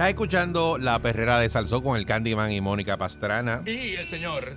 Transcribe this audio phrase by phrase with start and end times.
[0.00, 3.60] Estás escuchando La Perrera de Salsó con el Candyman y Mónica Pastrana.
[3.66, 4.54] Y el señor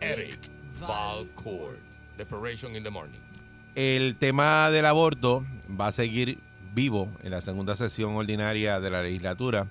[0.00, 0.40] Eric
[0.80, 1.78] Valcourt,
[2.18, 3.20] Decoration in the Morning.
[3.76, 5.44] El tema del aborto
[5.80, 6.40] va a seguir
[6.74, 9.68] vivo en la segunda sesión ordinaria de la legislatura,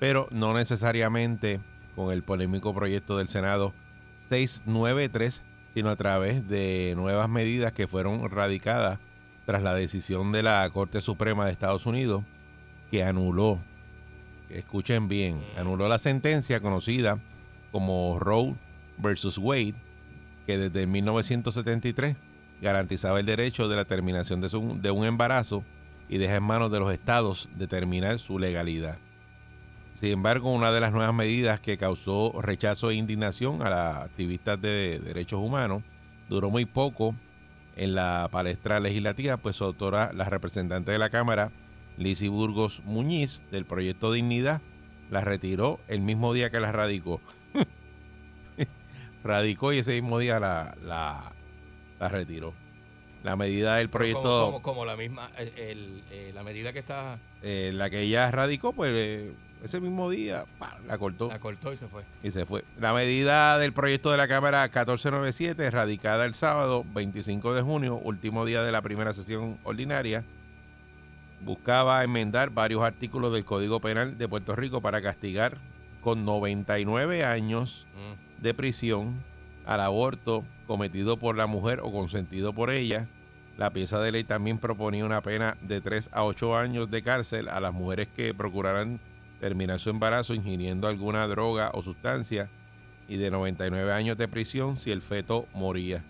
[0.00, 1.60] pero no necesariamente
[1.94, 3.74] con el polémico proyecto del Senado
[4.30, 5.42] 693,
[5.74, 9.00] sino a través de nuevas medidas que fueron radicadas
[9.44, 12.24] tras la decisión de la Corte Suprema de Estados Unidos
[12.90, 13.60] que anuló,
[14.50, 17.18] escuchen bien, anuló la sentencia conocida
[17.72, 18.54] como Roe
[18.98, 19.74] versus Wade,
[20.46, 22.16] que desde 1973
[22.60, 25.64] garantizaba el derecho de la terminación de, de un embarazo
[26.08, 28.98] y deja en manos de los estados determinar su legalidad.
[29.96, 34.60] Sin embargo, una de las nuevas medidas que causó rechazo e indignación a las activistas
[34.60, 35.82] de derechos humanos
[36.28, 37.14] duró muy poco
[37.76, 41.50] en la palestra legislativa, pues su autora, la representante de la Cámara,
[41.98, 44.60] Lizy Burgos Muñiz, del proyecto Dignidad,
[45.10, 47.20] la retiró el mismo día que la radicó.
[49.24, 51.32] radicó y ese mismo día la, la,
[51.98, 52.54] la retiró.
[53.22, 56.78] La medida del proyecto, Como, como, como la misma, el- el- eh, la medida que
[56.78, 59.32] está, eh, la que ella radicó, pues eh,
[59.64, 60.44] ese mismo día
[60.86, 62.04] la cortó la cortó y se fue.
[62.22, 62.62] y se fue.
[62.78, 68.44] La medida del proyecto de la Cámara 1497, radicada el sábado 25 de junio, último
[68.44, 70.22] día de la primera sesión ordinaria,
[71.46, 75.56] buscaba enmendar varios artículos del Código Penal de Puerto Rico para castigar
[76.02, 78.42] con 99 años Mm.
[78.42, 79.14] de prisión
[79.64, 83.06] al aborto cometido por la mujer o consentido por ella.
[83.56, 87.48] La pieza de ley también proponía una pena de 3 a 8 años de cárcel
[87.48, 89.00] a las mujeres que procuraran
[89.40, 92.48] terminar su embarazo ingiriendo alguna droga o sustancia
[93.08, 96.04] y de 99 años de prisión si el feto moría.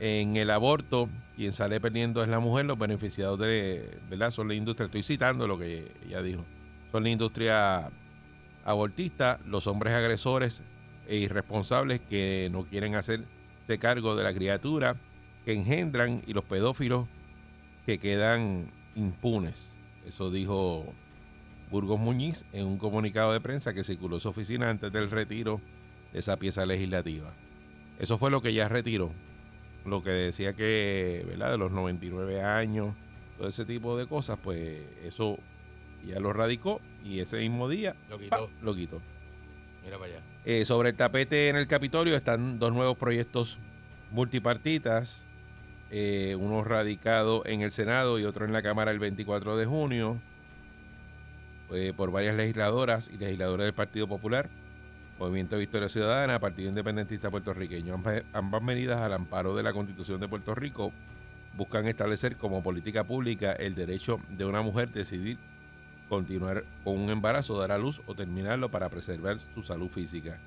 [0.00, 4.32] En el aborto, quien sale perdiendo es la mujer, los beneficiados de, ¿verdad?
[4.32, 6.44] son la industria, estoy citando lo que ella dijo,
[6.90, 7.92] son la industria
[8.64, 10.62] abortista, los hombres agresores
[11.06, 14.96] e irresponsables que no quieren hacerse cargo de la criatura
[15.44, 17.06] que engendran y los pedófilos
[17.86, 18.66] que quedan
[18.96, 19.76] impunes.
[20.08, 20.92] Eso dijo
[21.70, 25.60] Burgos Muñiz en un comunicado de prensa que circuló su oficina antes del retiro
[26.12, 27.32] de esa pieza legislativa.
[28.00, 29.12] Eso fue lo que ya retiró.
[29.88, 31.52] Lo que decía que, ¿verdad?
[31.52, 32.94] De los 99 años,
[33.36, 35.38] todo ese tipo de cosas, pues eso
[36.04, 37.94] ya lo radicó y ese mismo día
[38.62, 39.00] Lo quitó.
[39.84, 40.22] Mira para allá.
[40.44, 43.58] Eh, sobre el tapete en el Capitolio están dos nuevos proyectos
[44.10, 45.26] multipartitas,
[45.90, 50.18] eh, uno radicado en el Senado y otro en la Cámara el 24 de junio,
[51.72, 54.48] eh, por varias legisladoras y legisladores del Partido Popular,
[55.18, 58.00] Movimiento Victoria Ciudadana, Partido Independentista Puertorriqueño.
[58.32, 60.92] Ambas, medidas al amparo de la Constitución de Puerto Rico
[61.56, 65.36] buscan establecer como política pública el derecho de una mujer decidir
[66.08, 70.38] continuar con un embarazo, dar a luz o terminarlo para preservar su salud física.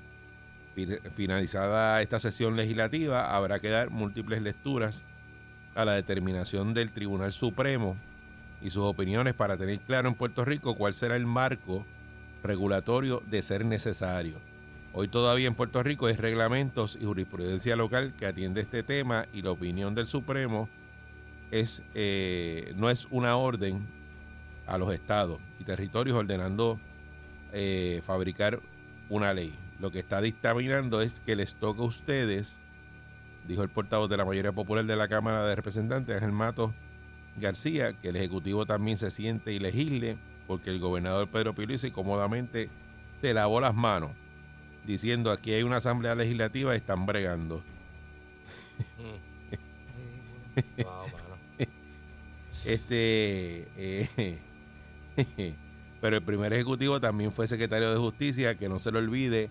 [0.74, 5.04] Fin- Finalizada esta sesión legislativa, habrá que dar múltiples lecturas
[5.74, 7.96] a la determinación del Tribunal Supremo
[8.62, 11.84] y sus opiniones para tener claro en Puerto Rico cuál será el marco
[12.42, 14.36] regulatorio de ser necesario.
[14.94, 19.40] Hoy todavía en Puerto Rico hay reglamentos y jurisprudencia local que atiende este tema y
[19.40, 20.68] la opinión del Supremo
[21.50, 23.86] es eh, no es una orden
[24.66, 26.78] a los estados y territorios ordenando
[27.52, 28.60] eh, fabricar
[29.08, 29.54] una ley.
[29.80, 32.60] Lo que está dictaminando es que les toca a ustedes,
[33.48, 36.70] dijo el portavoz de la mayoría popular de la Cámara de Representantes, Ángel Matos
[37.38, 42.68] García, que el Ejecutivo también se siente ilegible porque el gobernador Pedro Pierluisi cómodamente
[43.22, 44.10] se lavó las manos
[44.86, 47.62] diciendo aquí hay una asamblea legislativa y están bregando.
[48.98, 50.82] Mm.
[50.82, 51.06] wow.
[52.64, 54.38] Este, eh,
[56.00, 59.50] pero el primer ejecutivo también fue secretario de Justicia, que no se lo olvide.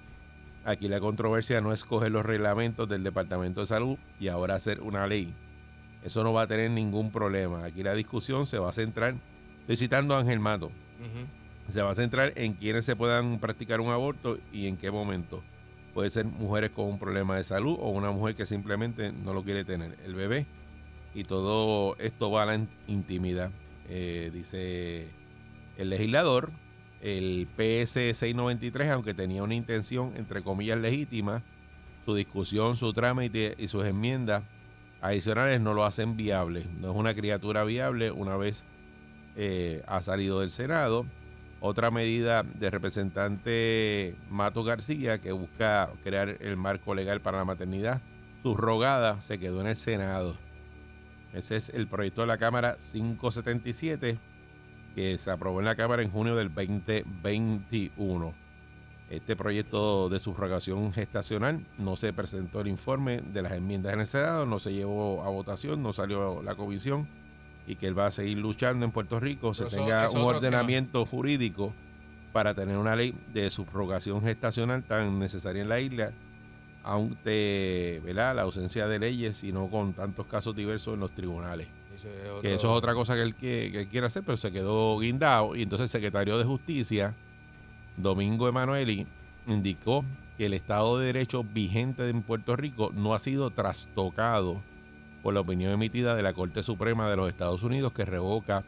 [0.63, 4.79] Aquí la controversia no es coger los reglamentos del Departamento de Salud y ahora hacer
[4.81, 5.33] una ley.
[6.03, 7.65] Eso no va a tener ningún problema.
[7.65, 9.15] Aquí la discusión se va a centrar,
[9.61, 10.71] estoy citando a Ángel Mato.
[11.71, 15.41] Se va a centrar en quienes se puedan practicar un aborto y en qué momento.
[15.93, 19.43] Puede ser mujeres con un problema de salud o una mujer que simplemente no lo
[19.43, 20.45] quiere tener, el bebé.
[21.13, 23.51] Y todo esto va a la in- intimidad,
[23.89, 25.07] eh, dice
[25.77, 26.49] el legislador.
[27.01, 31.41] El PS 693, aunque tenía una intención, entre comillas, legítima,
[32.05, 34.43] su discusión, su trámite y sus enmiendas
[35.01, 36.63] adicionales no lo hacen viable.
[36.79, 38.63] No es una criatura viable una vez
[39.35, 41.05] eh, ha salido del Senado.
[41.63, 48.01] Otra medida del representante Mato García que busca crear el marco legal para la maternidad
[48.41, 50.35] subrogada se quedó en el Senado.
[51.33, 54.17] Ese es el proyecto de la Cámara 577
[54.95, 58.33] que se aprobó en la Cámara en junio del 2021.
[59.11, 64.07] Este proyecto de subrogación gestacional no se presentó el informe de las enmiendas en el
[64.07, 67.07] Senado, no se llevó a votación, no salió la comisión
[67.67, 70.23] y que él va a seguir luchando en Puerto Rico, se eso- tenga eso un
[70.23, 71.73] ordenamiento jurídico
[72.33, 76.11] para tener una ley de subrogación gestacional tan necesaria en la isla,
[76.83, 78.35] aunque ¿verdad?
[78.35, 81.67] la ausencia de leyes y no con tantos casos diversos en los tribunales.
[81.95, 84.23] Eso es otro- Que eso es otra cosa que él, que, que él quiere hacer,
[84.23, 85.55] pero se quedó guindado.
[85.55, 87.13] Y entonces el secretario de Justicia,
[87.97, 89.05] Domingo Emanueli,
[89.47, 90.03] indicó
[90.37, 94.61] que el Estado de Derecho vigente en Puerto Rico no ha sido trastocado
[95.21, 98.63] por la opinión emitida de la Corte Suprema de los Estados Unidos que revoca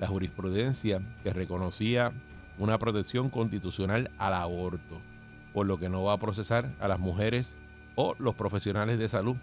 [0.00, 2.12] la jurisprudencia que reconocía
[2.58, 5.00] una protección constitucional al aborto,
[5.52, 7.56] por lo que no va a procesar a las mujeres
[7.94, 9.36] o los profesionales de salud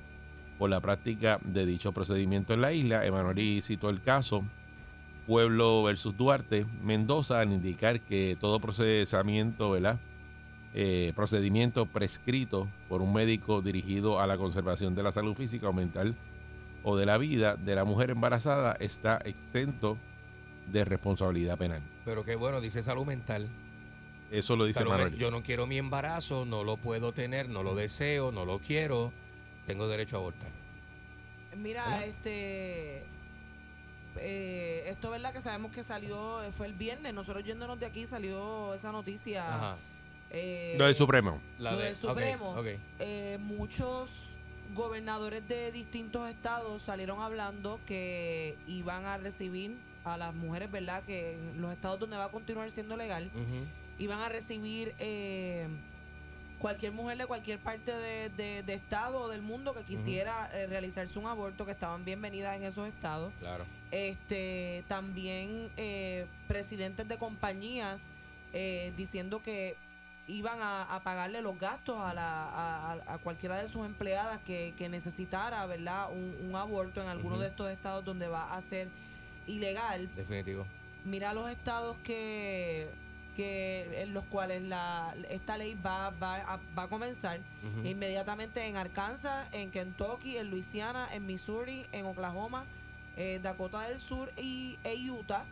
[0.58, 3.06] por la práctica de dicho procedimiento en la isla.
[3.06, 4.44] Emanuel citó el caso
[5.26, 10.00] Pueblo versus Duarte, Mendoza, al indicar que todo procesamiento, ¿verdad?
[10.74, 15.74] Eh, procedimiento prescrito por un médico dirigido a la conservación de la salud física o
[15.74, 16.16] mental
[16.84, 19.98] o de la vida de la mujer embarazada está exento
[20.68, 21.82] de responsabilidad penal.
[22.06, 23.48] Pero qué bueno, dice salud mental.
[24.32, 27.76] Eso lo dice Salud yo no quiero mi embarazo, no lo puedo tener, no lo
[27.76, 29.12] deseo, no lo quiero.
[29.68, 30.50] Tengo derecho a abortar.
[31.58, 32.04] Mira, ¿Verdad?
[32.08, 33.04] este.
[34.18, 35.34] eh, esto, ¿verdad?
[35.34, 37.14] Que sabemos que salió, eh, fue el viernes.
[37.14, 39.54] Nosotros yéndonos de aquí salió esa noticia.
[39.56, 39.78] Ajá.
[40.30, 41.42] eh, Lo del Supremo.
[41.60, 42.56] La Lo de- del Supremo.
[43.00, 44.38] eh, muchos
[44.74, 51.04] gobernadores de distintos estados salieron hablando que iban a recibir a las mujeres, ¿verdad?
[51.04, 53.30] Que en los estados donde va a continuar siendo legal,
[54.00, 55.68] iban a recibir eh,
[56.60, 60.68] cualquier mujer de cualquier parte de, de- de estado o del mundo que quisiera eh,
[60.68, 63.32] realizarse un aborto, que estaban bienvenidas en esos estados.
[63.40, 63.66] Claro.
[63.92, 68.12] Este, también eh, presidentes de compañías
[68.54, 69.76] eh, diciendo que
[70.28, 74.74] iban a, a pagarle los gastos a, la, a, a- cualquiera de sus empleadas que,
[74.78, 76.10] que necesitara, ¿verdad?
[76.12, 78.88] Un, un aborto en alguno de estos estados donde va a ser
[79.48, 80.10] ilegal.
[80.16, 80.66] Definitivo.
[81.06, 82.90] mira los estados que
[83.36, 87.40] que en los cuales la esta ley va, va, a, va a comenzar.
[87.86, 92.66] Inmediatamente en Arkansas, en Kentucky, en Luisiana, en Missouri, en Oklahoma,
[93.16, 95.46] eh, Dakota del Sur y e Utah.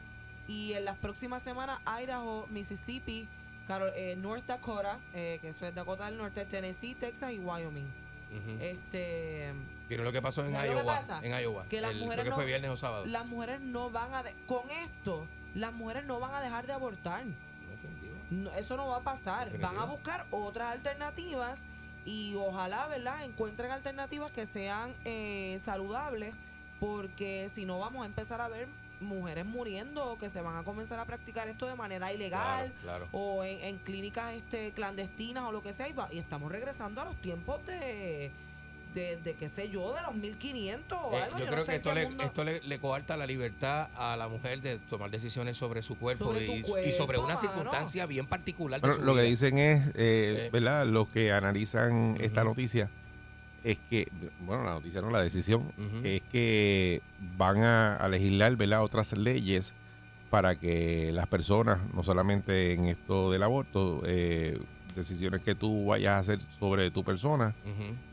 [0.48, 3.28] Y en las próximas semanas Idaho, Mississippi,
[3.70, 7.86] Caro- eh, North Dakota, eh, que eso es Dakota del Norte, Tennessee, Texas y Wyoming.
[7.86, 8.58] Ujú.
[8.60, 9.54] Este
[9.88, 10.96] ¿Vieron lo que pasó en ¿Sabes lo que Iowa?
[10.96, 11.20] pasa?
[11.24, 11.66] En Iowa.
[11.70, 13.06] Que las El- mujeres creo que fue no- viernes o sábado.
[13.06, 16.74] las mujeres no van a de- con esto, las mujeres no van a dejar de
[16.74, 17.24] abortar.
[18.32, 19.56] No, eso no va a pasar.
[19.60, 21.68] Van a buscar otras alternativas
[22.06, 26.34] y ojalá, ¿verdad?, encuentren alternativas que sean eh, saludables,
[26.80, 28.68] porque si no vamos a empezar a ver
[29.02, 33.06] mujeres muriendo o que se van a comenzar a practicar esto de manera ilegal Claro,
[33.06, 33.08] claro.
[33.12, 37.02] o en, en clínicas este clandestinas o lo que sea y, va- y estamos regresando
[37.02, 38.32] a los tiempos de,
[38.94, 41.38] de, de qué sé yo, de los 1500 o Eh, algo.
[41.40, 44.18] yo no creo sé que esto, le, mundo- esto le, le coarta la libertad a
[44.18, 47.40] la mujer de tomar decisiones sobre su cuerpo, Sobre y, y cuerpo, sobre una mano.
[47.40, 48.82] circunstancia bien particular.
[48.82, 49.30] de Bueno, su lo que vida.
[49.30, 50.50] dicen es, eh, Eh.
[50.52, 50.86] ¿verdad?
[50.88, 52.50] Los que analizan esta Ujú.
[52.50, 52.90] noticia
[53.64, 54.08] es que,
[54.42, 55.64] bueno, la noticia no, la decisión,
[56.04, 57.02] es que
[57.38, 58.84] van a, a legislar, ¿verdad?
[58.84, 59.74] Otras leyes
[60.30, 64.60] para que las personas, no solamente en esto del aborto, eh,
[64.96, 67.54] decisiones que tú vayas a hacer sobre tu persona,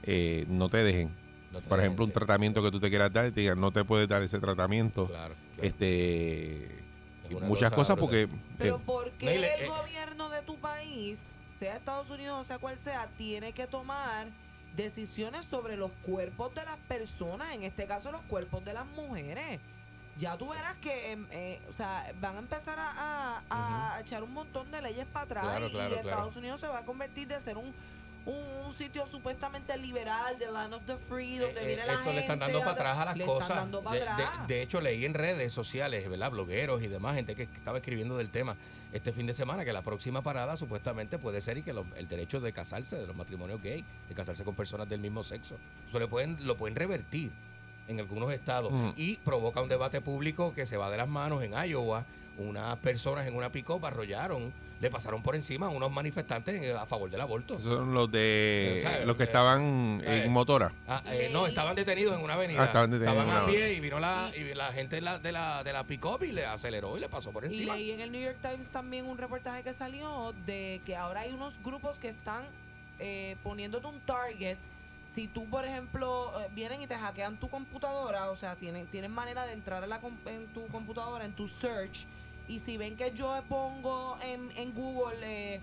[0.02, 1.10] eh, no te dejen.
[1.52, 3.84] No te Por ejemplo, un tratamiento que tú te quieras dar, te digan, no te
[3.84, 5.06] puedes dar ese tratamiento.
[5.06, 5.68] Claro, claro.
[5.68, 6.64] Este,
[7.30, 8.28] Es muchas cosa cosas porque...
[8.58, 12.58] Pero eh, ¿por qué el eh, gobierno de tu país, sea Estados Unidos o sea
[12.58, 14.28] cual sea, tiene que tomar
[14.76, 19.60] decisiones sobre los cuerpos de las personas, en este caso los cuerpos de las mujeres?
[20.18, 24.22] Ya tú verás que em, eh, o sea, van a empezar a, a- a echar
[24.22, 26.08] un montón de leyes para atrás Claro, y- claro, y claro.
[26.08, 27.74] Estados Unidos se va a convertir de ser un,
[28.26, 28.34] un,
[28.66, 32.04] un sitio supuestamente liberal, the land of the free, donde Eh, viene eh, la esto
[32.04, 32.14] gente.
[32.14, 33.48] le están dando para atrás a las le cosas.
[33.48, 34.48] Están dando para de, de- atrás.
[34.48, 36.30] de hecho, leí en redes sociales, ¿verdad?
[36.32, 38.56] Blogueros y demás, gente que estaba escribiendo del tema
[38.92, 42.40] este fin de semana, que la próxima parada supuestamente puede ser y que el derecho
[42.40, 45.56] de casarse, de los matrimonios gay, de casarse con personas del mismo sexo,
[45.88, 47.30] eso le pueden, lo pueden revertir
[47.88, 48.90] en algunos estados Mm.
[48.96, 52.04] y provoca un debate público que se va de las manos en Iowa.
[52.38, 56.84] Unas personas en una pick arrollaron, le pasaron por encima a unos manifestantes en- a
[56.86, 57.58] favor del aborto.
[57.58, 60.70] Son los de los que eh, estaban en motora.
[60.86, 62.62] Ah, eh, no, estaban detenidos en una avenida.
[62.62, 65.18] Ah, estaban detenidos en a una pie y vino la, y la gente de la,
[65.18, 67.74] de la, de la pick-up y le aceleró y le pasó por Y encima.
[67.74, 71.32] leí en el New York Times también un reportaje que salió de que ahora hay
[71.32, 72.44] unos grupos que están
[72.98, 74.56] eh, poniéndote un target.
[75.14, 79.10] Si tú, por ejemplo, eh, vienen y te hackean tu computadora, o sea, tienen, tienen
[79.10, 82.04] manera de entrar a la en tu computadora, en tu search,
[82.48, 85.60] y si ven que yo pongo en, en Google eh,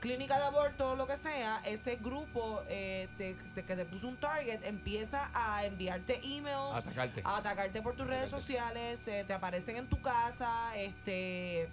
[0.00, 4.08] clínica de aborto o lo que sea, ese grupo eh, te- te- que te puso
[4.08, 7.22] un target empieza a enviarte emails, Atacarte.
[7.24, 11.68] a atacarte por tus redes sociales, eh, te aparecen en tu casa, este,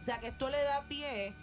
[0.00, 1.34] o sea que esto le da pie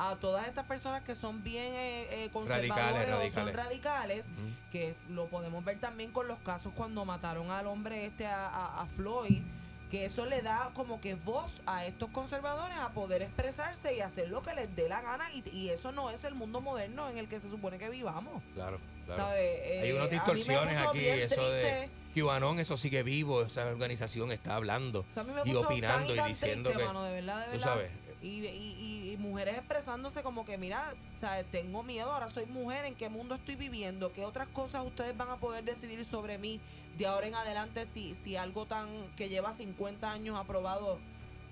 [0.00, 4.26] a todas estas personas que son bien eh, eh, conservadores Radicales, o son radicales.
[4.28, 4.32] radicales,
[4.70, 8.82] que lo podemos ver también con los casos cuando mataron al hombre este a, a-
[8.82, 9.42] a Floyd,
[9.90, 14.28] que eso le da como que voz a estos conservadores a poder expresarse y hacer
[14.28, 17.18] lo que les dé la gana y, y eso no es el mundo moderno en
[17.18, 18.42] el que se supone que vivamos.
[18.54, 19.22] Claro, claro.
[19.24, 19.80] ¿sabe?
[19.82, 21.88] Hay Eh, unas distorsiones aquí, eso de.
[22.14, 26.16] QAnon, eso sigue vivo, esa organización está hablando A mí me y opinando tan y
[26.16, 27.66] tan diciendo triste, que, mano, de verdad, de tú verdad.
[27.66, 27.90] sabes,
[28.22, 28.46] Y, y-
[28.80, 32.96] y- y mujeres expresándose como que, mira, o sea, tengo miedo, ahora soy mujer, ¿en
[32.96, 34.12] qué mundo estoy viviendo?
[34.12, 36.60] ¿Qué otras cosas ustedes van a poder decidir sobre mí
[36.98, 40.98] de ahora en adelante si, si algo tan que lleva 50 años aprobado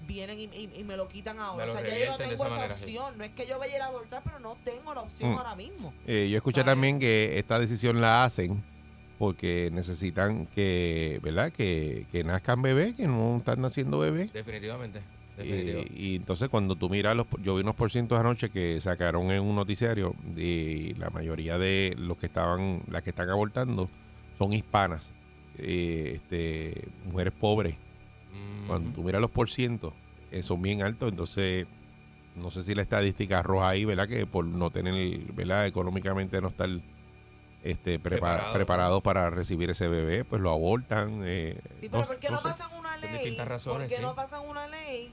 [0.06, 1.66] vienen y, y- y me lo quitan ahora?
[1.66, 2.84] O sea, ya yo no tengo esa sí.
[2.84, 3.16] opción.
[3.18, 5.38] No es que yo vaya a ir a abortar, pero no tengo la opción Mm.
[5.38, 5.94] ahora mismo.
[6.06, 8.62] Eh, yo escuché también que esta decisión la hacen
[9.18, 11.50] porque necesitan que, ¿verdad?
[11.52, 14.32] Que, que nazcan bebés, que no están naciendo bebés.
[14.32, 15.00] definitivamente.
[15.38, 19.42] Eh, y entonces cuando tú miras, los, yo vi unos porcientos anoche que sacaron en
[19.42, 23.90] un noticiario y la mayoría de los que estaban, las que están abortando
[24.38, 25.12] son hispanas,
[25.58, 27.76] eh, este, mujeres pobres.
[28.32, 29.92] Mm, Cuando tú miras los porcientos,
[30.30, 31.66] eh, son bien altos, entonces
[32.34, 34.08] no sé si la estadística arroja ahí, ¿verdad?
[34.08, 35.66] Que por no tener, ¿verdad?
[35.66, 36.68] Económicamente no estar
[37.64, 38.52] este, prepara- Preparado.
[38.54, 41.22] preparados para recibir ese bebé, pues lo abortan.
[41.24, 42.48] eh, Sí, pero no- ¿por qué no no, sé.
[42.48, 43.36] pasan una ley?
[43.38, 44.02] razones, ¿Por qué sí.
[44.02, 45.10] no pasan una ley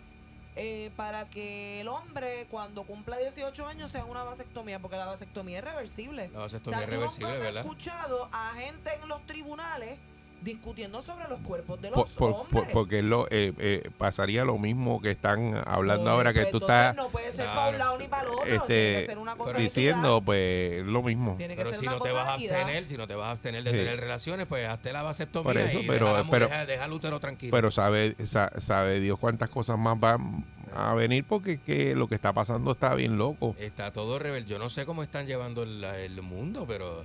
[0.55, 4.77] eh, para que el hombre cuando cumpla 18 años sea una vasectomía?
[4.79, 6.29] Porque la vasectomía es reversible.
[6.31, 7.63] La O vasectomía sea, es tú reversible, ¿verdad?
[7.63, 9.97] escuchado a gente en los tribunales
[10.43, 12.73] discutiendo sobre los cuerpos de Por- los por- por- hombres.
[12.73, 16.51] porque es lo, eh, eh, pasaría lo mismo que están hablando Pues, ahora que pues,
[16.51, 17.55] tú estás No puede ser Claro.
[17.59, 18.43] para un lado ni para el otro.
[18.45, 21.35] este, tiene que ser una cosa diciendo, pues lo mismo.
[21.37, 23.27] Tiene que Pero ser si una no te vas a abstener, si no te vas
[23.27, 23.77] a abstener de Sí.
[23.77, 26.93] tener relaciones, pues hazte la vasectomía Por eso, y pero- deja, la mu- pero- deja-
[26.93, 27.51] útero tranquilo.
[27.51, 30.45] Pero sabe, sa- sabe Dios cuántas cosas más van
[30.75, 33.55] a venir porque que lo que está pasando está bien loco.
[33.59, 34.49] Está todo rebelde.
[34.49, 37.03] Yo no sé cómo están llevando el, el mundo, pero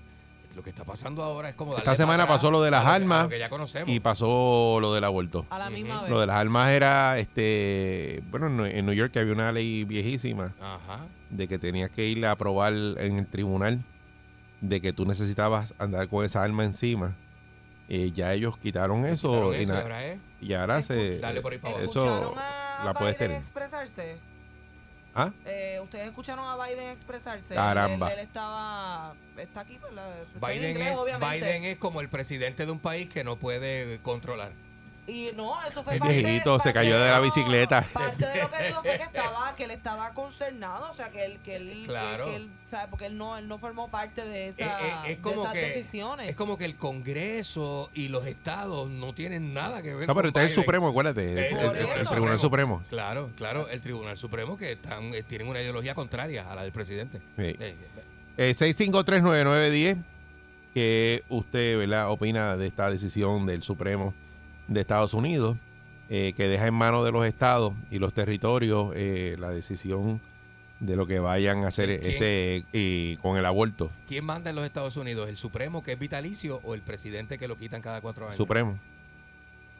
[0.58, 2.88] lo que está pasando ahora es como Esta semana para pasó lo de las que-
[2.88, 3.88] a armas lo que ya conocemos.
[3.88, 5.46] Y pasó lo del aborto.
[5.50, 6.10] A la misma vez.
[6.10, 11.06] Lo de las armas era, este, bueno, en New York había una ley viejísima Ajá.
[11.30, 13.78] de que tenías que ir a probar en el tribunal
[14.60, 17.14] de que tú necesitabas andar con esa arma encima.
[17.88, 21.52] Eh, ya ellos quitaron eso, Quitaron y, eso, ahora es y ahora se, Dale por
[21.52, 21.88] ahí para abajo.
[21.88, 23.36] eso ¿Escucharon a la puedes Biden tener.
[23.42, 24.16] expresarse?
[25.18, 25.32] ¿Ah?
[25.46, 27.56] Eh, ¿Ustedes escucharon a Biden expresarse?
[27.56, 28.12] Caramba.
[28.12, 29.16] Él, él estaba...
[29.36, 30.08] Está aquí, ¿verdad?
[30.22, 31.34] Está en inglés, es, obviamente.
[31.34, 34.52] Biden es como el presidente de un país que no puede controlar.
[35.08, 37.80] Y no, eso fue El parte- viejito se cayó de la lo- bicicleta.
[37.94, 41.24] Parte de lo que dijo fue que estaba, que él estaba consternado, o sea, que
[41.24, 42.24] él, que él, que- Claro.
[42.24, 42.88] que, él, ¿sabe?
[42.90, 45.54] porque él no, él no formó parte de, esa, Eh, eh, es de como esas
[45.54, 46.28] que- decisiones.
[46.28, 50.16] Es como que el Congreso y los estados no tienen nada que ver No, con
[50.22, 50.62] pero este es el.
[50.62, 51.48] Supremo, acuérdate.
[51.52, 52.06] el-.
[52.06, 52.82] Tribunal Supremo.
[52.90, 56.72] Claro, claro, el Tribunal Supremo que están, eh, tienen una ideología contraria a la del
[56.72, 57.18] presidente.
[57.36, 57.56] Sí.
[57.58, 57.74] Eh,
[58.36, 59.96] Eh, 6539910,
[60.74, 62.10] que usted ¿verdad?
[62.10, 64.12] opina de esta decisión del Supremo
[64.68, 65.56] de Estados Unidos,
[66.08, 70.20] eh, que deja en manos de los estados y los territorios eh, la decisión
[70.80, 72.12] de lo que vayan a hacer ¿Quién?
[72.12, 75.28] este y con el aborto ¿Quién manda en los Estados Unidos?
[75.28, 78.36] ¿El Supremo que es vitalicio o el presidente que lo quitan cada cuatro años?
[78.36, 78.78] Supremo.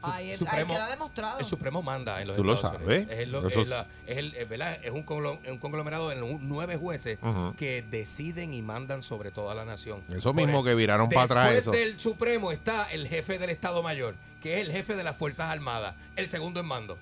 [0.01, 1.39] Su- es- Supremo- ahí queda demostrado.
[1.41, 2.99] El Supremo manda en los Tú lo Estados sabes.
[3.07, 3.13] Unidos.
[3.13, 4.79] Es, el- Eso es la- es el- es ¿verdad?
[4.83, 7.19] Es un, conglo- un conglomerado de nu- nueve jueces
[7.59, 10.03] que deciden y mandan sobre toda la nación.
[10.13, 11.85] Eso Por mismo el- que viraron para atrás Después eso.
[11.85, 14.15] del Supremo está el jefe del Estado Mayor,
[14.49, 16.99] que es el jefe de las Fuerzas Armadas, el segundo en mando.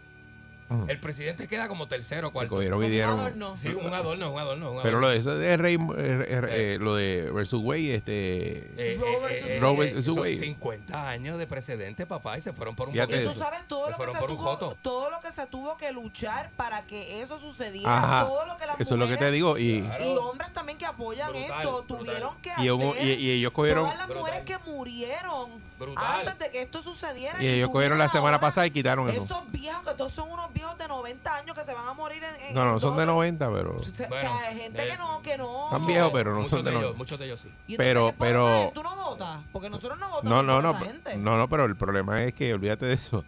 [0.88, 2.56] El presidente queda como tercero cuarto.
[2.56, 3.56] cogieron y un adorno.
[3.56, 4.72] Sí, un adorno, un adorno.
[4.72, 5.00] Un Pero adorno.
[5.00, 8.70] lo de eso de Rey, eh, eh, lo de versus Way, este.
[8.76, 10.34] Eh, Roe eh, versus eh, Roe eh, versus son Wade.
[10.36, 13.38] 50 años de precedente, papá, y se fueron por un Fíjate Y tú eso.
[13.40, 17.22] sabes todo lo que se tuvo, todo lo que se tuvo que luchar para que
[17.22, 18.26] eso sucediera, Ajá.
[18.26, 19.58] todo lo que las Eso es lo que te digo.
[19.58, 20.04] Y, Claro.
[20.04, 21.98] y hombres también que apoyan Brutal, esto brutal.
[21.98, 23.84] tuvieron que y, hacer y- y ellos cogieron.
[23.84, 24.22] todas las Brutal.
[24.22, 26.04] mujeres que murieron Brutal.
[26.20, 29.22] antes de que esto sucediera Y ellos cogieron la semana pasada y quitaron eso.
[29.24, 32.22] esos viejos que todos son unos viejos de 90 años que se van a morir
[32.24, 33.76] en, en No, no, son de o tres- 90, pero.
[33.76, 36.50] o sea, Bueno, hay gente eh, que no que no Están viejos, pero no muchos
[36.50, 36.98] son de de ellos, 90.
[36.98, 37.48] muchos de ellos sí.
[37.68, 40.70] Y entonces, pero- pero- tú no votas porque nosotros no votamos No, no, por no.
[40.70, 41.16] esa pero- gente.
[41.18, 43.24] No, no, pero el problema es que, olvídate de eso.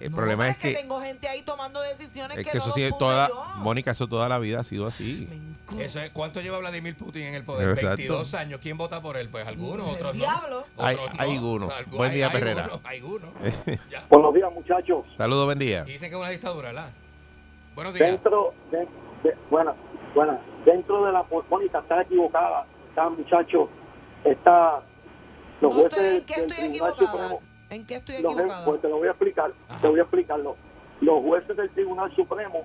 [0.00, 0.72] El No, problema es que.
[0.72, 3.28] tengo gente ahí tomando decisiones Es que, que no eso los sí, toda.
[3.28, 3.44] yo.
[3.58, 5.28] Mónica, eso toda la vida ha sido así.
[5.78, 7.68] Eso es, ¿Cuánto lleva Vladimir Putin en el poder?
[7.68, 7.96] Exacto.
[7.98, 8.60] 22 años.
[8.62, 9.28] ¿Quién vota por él?
[9.28, 10.64] Pues algunos, El otros diablo.
[10.76, 10.84] no.
[10.84, 11.50] Hay- Otros hay no.
[11.52, 11.68] uno.
[11.70, 12.64] Algu- Buen hay- día, hay Perrera.
[12.66, 13.26] uno, Hay uno.
[14.08, 15.04] Buenos días, muchachos.
[15.16, 15.84] Saludos, buen día.
[15.86, 16.90] Y dicen que es una dictadura, ¿verdad?
[17.74, 18.10] Buenos días.
[18.10, 18.78] Dentro de,
[19.22, 19.74] de- buena,
[20.14, 23.68] buena, dentro de la Mónica está equivocada, está muchacho,
[24.24, 24.80] está
[25.60, 27.28] los No estoy- jueces ¿En qué del estoy Tribunal equivocada?
[27.28, 28.64] Supremo, ¿En qué estoy los, equivocada?
[28.64, 29.80] pues te lo voy a explicar, Ajá.
[29.80, 30.56] te voy a explicarlo.
[31.00, 32.64] Los jueces del Tribunal Supremo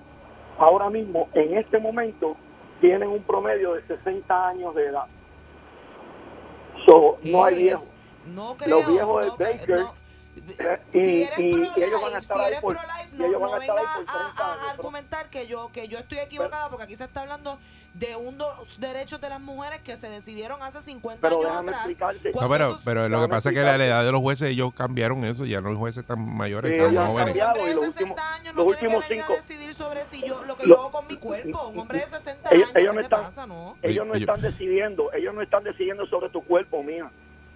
[0.57, 2.35] ahora mismo, en este momento,
[2.81, 5.05] tienen un promedio de 60 años de edad.
[6.85, 7.93] So, no hay ¿Qué viejos.
[8.27, 8.79] No creo.
[8.79, 9.93] Los viejos de no cre- Baker, no.
[10.35, 10.51] y-
[10.91, 13.17] si eres y- y pro-life, ellos van a estar si ahí eres por- pro-life, y
[13.19, 16.95] no, no venga a, 30 a argumentar que yo que yo estoy equivocada porque aquí
[16.95, 17.57] se está hablando
[17.99, 18.47] de unos
[18.77, 22.21] derechos de las mujeres que se decidieron hace 50 Pero años atrás.
[22.33, 25.23] No, pero, pero lo que pasa es que la edad de los jueces, ellos cambiaron
[25.23, 25.45] eso.
[25.45, 27.25] Ya no hay jueces tan mayores, Sí, tan jóvenes.
[27.25, 27.53] cambiado.
[27.53, 29.33] Un hombre y de los 60 últimos- años no los tiene que últimos venir cinco-
[29.33, 31.67] a decidir sobre si yo lo que Lo- yo hago con mi cuerpo.
[31.69, 33.77] Un hombre de 60 Ellos- años, ellos ¿qué no te están- pasa, no?
[33.81, 37.09] Ellos no Oye, están decidiendo, ellos no están decidiendo sobre tu cuerpo, mía.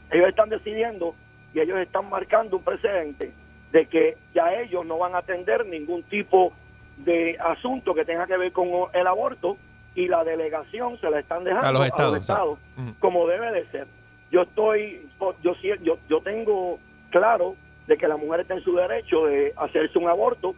[0.10, 1.16] Ellos están decidiendo
[1.54, 3.34] y ellos están marcando un precedente
[3.74, 6.54] de que ya ellos no van a atender ningún tipo
[6.96, 9.58] de asunto que tenga que ver con el aborto
[9.96, 12.60] y la delegación se la están dejando A los estados,
[13.00, 13.88] como debe de ser.
[14.32, 15.08] Yo estoy,
[15.42, 16.80] yo, yo, yo tengo
[17.10, 17.56] claro
[17.88, 20.54] de que la mujer está en su derecho de hacerse un aborto,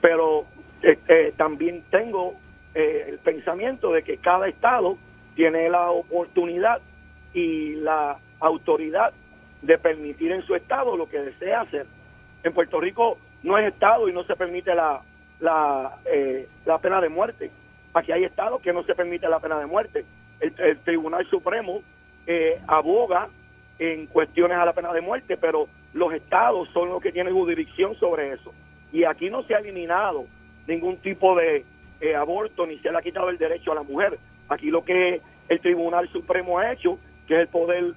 [0.00, 0.46] pero
[0.82, 2.34] eh, eh, también tengo
[2.74, 4.96] eh, el pensamiento de que cada estado
[5.34, 6.80] tiene la oportunidad
[7.34, 9.12] y la autoridad
[9.62, 11.86] de permitir en su estado lo que desea hacer.
[12.44, 15.00] En Puerto Rico no es estado y no se permite la,
[15.40, 17.50] la, eh, la pena de muerte.
[17.96, 20.04] Aquí hay estados que no se permite la pena de muerte.
[20.38, 21.80] El, Tribunal Supremo
[22.26, 23.28] eh, aboga
[23.78, 27.94] en cuestiones a la pena de muerte, pero los estados son los que tienen jurisdicción
[27.94, 28.52] sobre eso.
[28.92, 30.26] Y aquí no se ha eliminado
[30.66, 31.64] ningún tipo de
[32.02, 34.18] eh, aborto ni se le ha quitado el derecho a la mujer.
[34.50, 37.94] Aquí lo que el Tribunal Supremo ha hecho, que es el poder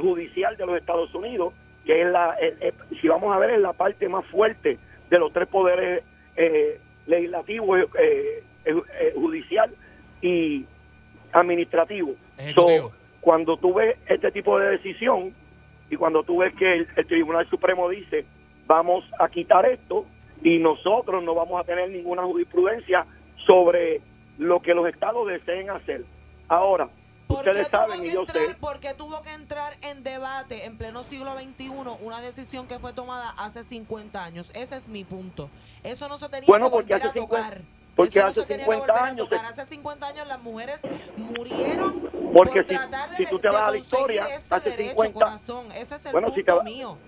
[0.00, 1.52] judicial de los Estados Unidos,
[1.84, 4.78] que es la, el- si vamos a ver, es la parte más fuerte
[5.10, 6.04] de los tres poderes
[6.36, 8.44] eh, legislativo, eh,
[9.52, 9.74] judicial
[10.20, 10.64] y
[11.32, 12.14] administrativo.
[12.54, 15.32] So, cuando tú ves este tipo de decisión
[15.90, 18.24] y cuando tú ves que el, el Tribunal Supremo dice
[18.66, 20.04] vamos a quitar esto
[20.42, 23.06] y nosotros no vamos a tener ninguna jurisprudencia
[23.46, 24.00] sobre
[24.38, 26.04] lo que los estados deseen hacer.
[26.48, 26.88] Ahora,
[27.26, 29.74] ¿Por qué, ustedes tuvo saben que y yo entrar, sé, por qué tuvo que entrar
[29.82, 31.70] en debate en pleno siglo XXI
[32.02, 34.50] una decisión que fue tomada hace 50 años?
[34.54, 35.48] Ese es mi punto.
[35.82, 37.62] Eso no se tenía Bueno, que porque volver hace a 50 tocar.
[37.94, 40.82] Porque Eso hace se tenía 50 que volver a años Hace 50 años las mujeres
[41.16, 42.00] murieron
[42.34, 44.70] Porque por si- tratar de, si tú te de vas a la historia, este hace
[44.70, 45.66] derecho, 50 corazón.
[45.74, 46.98] Ese es el Bueno, si punto te va- mío.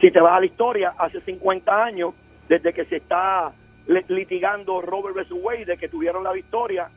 [0.00, 2.14] si te vas a la historia, hace 50 años,
[2.48, 3.52] desde que se está
[4.08, 5.32] litigando Robert vs.
[5.42, 6.90] Wade, de que tuvieron la victoria,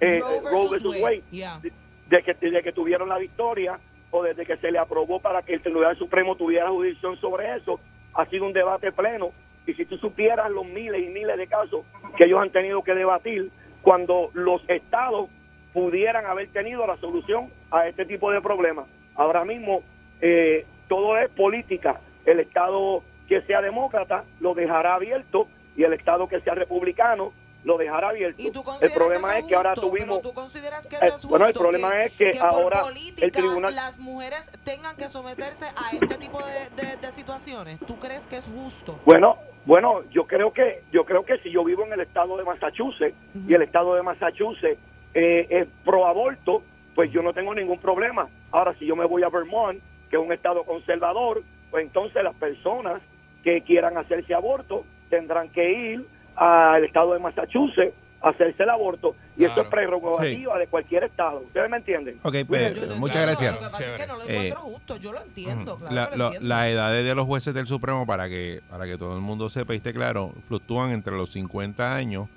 [0.00, 1.60] eh, Roe eh, versus Wade, Wade, yeah.
[1.60, 3.78] de que, de que tuvieron la victoria
[4.10, 7.80] o desde que se le aprobó para que el Tribunal Supremo tuviera jurisdicción sobre eso,
[8.14, 9.30] ha sido un debate pleno.
[9.66, 11.84] Y si tú supieras los miles y miles de casos
[12.16, 13.50] que ellos han tenido que debatir,
[13.82, 15.28] cuando los estados
[15.72, 18.86] pudieran haber tenido la solución a este tipo de problemas.
[19.14, 19.82] Ahora mismo
[20.20, 22.00] eh, todo es política.
[22.24, 27.32] El estado que sea demócrata lo dejará abierto y el estado que sea republicano
[27.64, 28.40] lo dejará abierto.
[28.42, 30.20] ¿Y tú El problema que es que ahora tuvimos...
[30.22, 33.74] Tú consideras que Eh, eso es bueno, el problema es que ahora política el tribunal-
[33.74, 37.78] las mujeres tengan que someterse a este tipo de, de- de situaciones.
[37.86, 38.98] ¿Tú crees que es justo?
[39.06, 42.44] Bueno, bueno, yo creo que yo creo que si yo vivo en el estado de
[42.44, 43.16] Massachusetts
[43.48, 44.78] y el estado de Massachusetts
[45.14, 46.62] eh, es pro aborto,
[46.94, 48.28] pues yo no tengo ningún problema.
[48.52, 52.34] Ahora, si yo me voy a Vermont, que es un estado conservador, pues entonces las
[52.34, 53.00] personas
[53.42, 59.44] que quieran hacerse aborto tendrán que ir al estado de Massachusetts hacerse el aborto y
[59.44, 61.40] eso es prerrogativa de cualquier estado.
[61.40, 62.18] ¿Ustedes me entienden?
[62.22, 63.54] Ok, Yo pues, lo muchas gracias.
[63.54, 64.48] Lo que pasa es que no lo Chévere.
[64.48, 64.96] encuentro justo.
[64.96, 65.94] Yo lo entiendo, claro.
[65.94, 66.48] La- que lo lo- entiendo.
[66.48, 69.74] las edades de los jueces del Supremo, para que, para que todo el mundo sepa
[69.74, 72.28] y esté claro, fluctúan entre los 50 años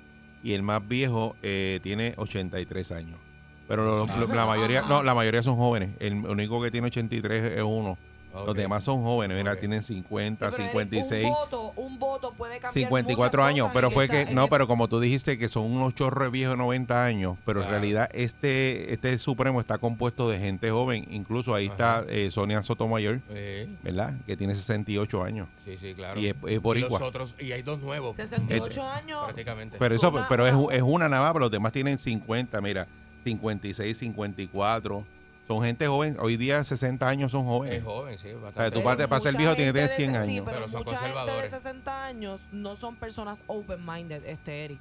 [0.42, 3.18] y el más viejo eh, tiene 83 años.
[3.66, 5.90] Pero los- Ajá, la mayoría, no, la mayoría son jóvenes.
[6.00, 7.96] El único que tiene 83 es uno.
[8.46, 9.58] Los demás son jóvenes, mira, Ok.
[9.60, 11.24] tienen Sí, 50, pero, Eric, 56.
[11.26, 14.66] Un voto, un voto puede cambiar 54 muchas años, cosas pero fue que, no, pero
[14.66, 18.92] como tú dijiste que son unos chorros viejos de 90 años, pero en realidad este
[18.92, 21.72] este Supremo está compuesto de gente joven, incluso ahí Ajá.
[22.00, 24.14] está eh, Sonia Sotomayor, Sí, ¿verdad?
[24.26, 25.48] Que tiene 68 años.
[25.64, 26.20] sí, sí, claro.
[26.20, 26.98] Y es, es boricua.
[26.98, 28.16] los otros, y hay dos nuevos.
[28.16, 29.24] 68 años.
[29.24, 29.76] Prácticamente.
[29.78, 32.86] Pero eso, pero es, una- es una nada más, pero los demás tienen 50, mira,
[33.24, 35.04] 56, 54.
[35.48, 37.78] Son gente joven, hoy día 60 años son jóvenes.
[37.78, 40.18] es joven, sí, O sea, tú Pero para, ser viejo tienes que tener 100 de
[40.18, 40.34] ese- años.
[40.36, 41.50] Sí, pero, Pero son mucha gente de conservadores.
[41.50, 44.78] 60 años no son personas open-minded, este Eric.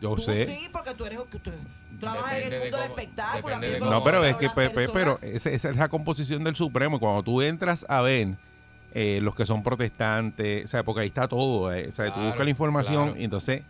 [0.00, 0.46] Yo Tú sé.
[0.46, 1.50] sí, porque tú eres tú
[2.00, 3.58] trabajas en el de mundo del espectáculo.
[3.58, 6.54] de No, pero es que, las pe- pe- pero esa, esa es la composición del
[6.56, 6.98] Supremo.
[7.00, 8.36] Cuando tú entras a ver
[8.92, 11.72] eh, los que son protestantes, o sea, porque ahí está todo.
[11.72, 13.20] eh, o sea, tú buscas la información claro.
[13.20, 13.62] y entonces,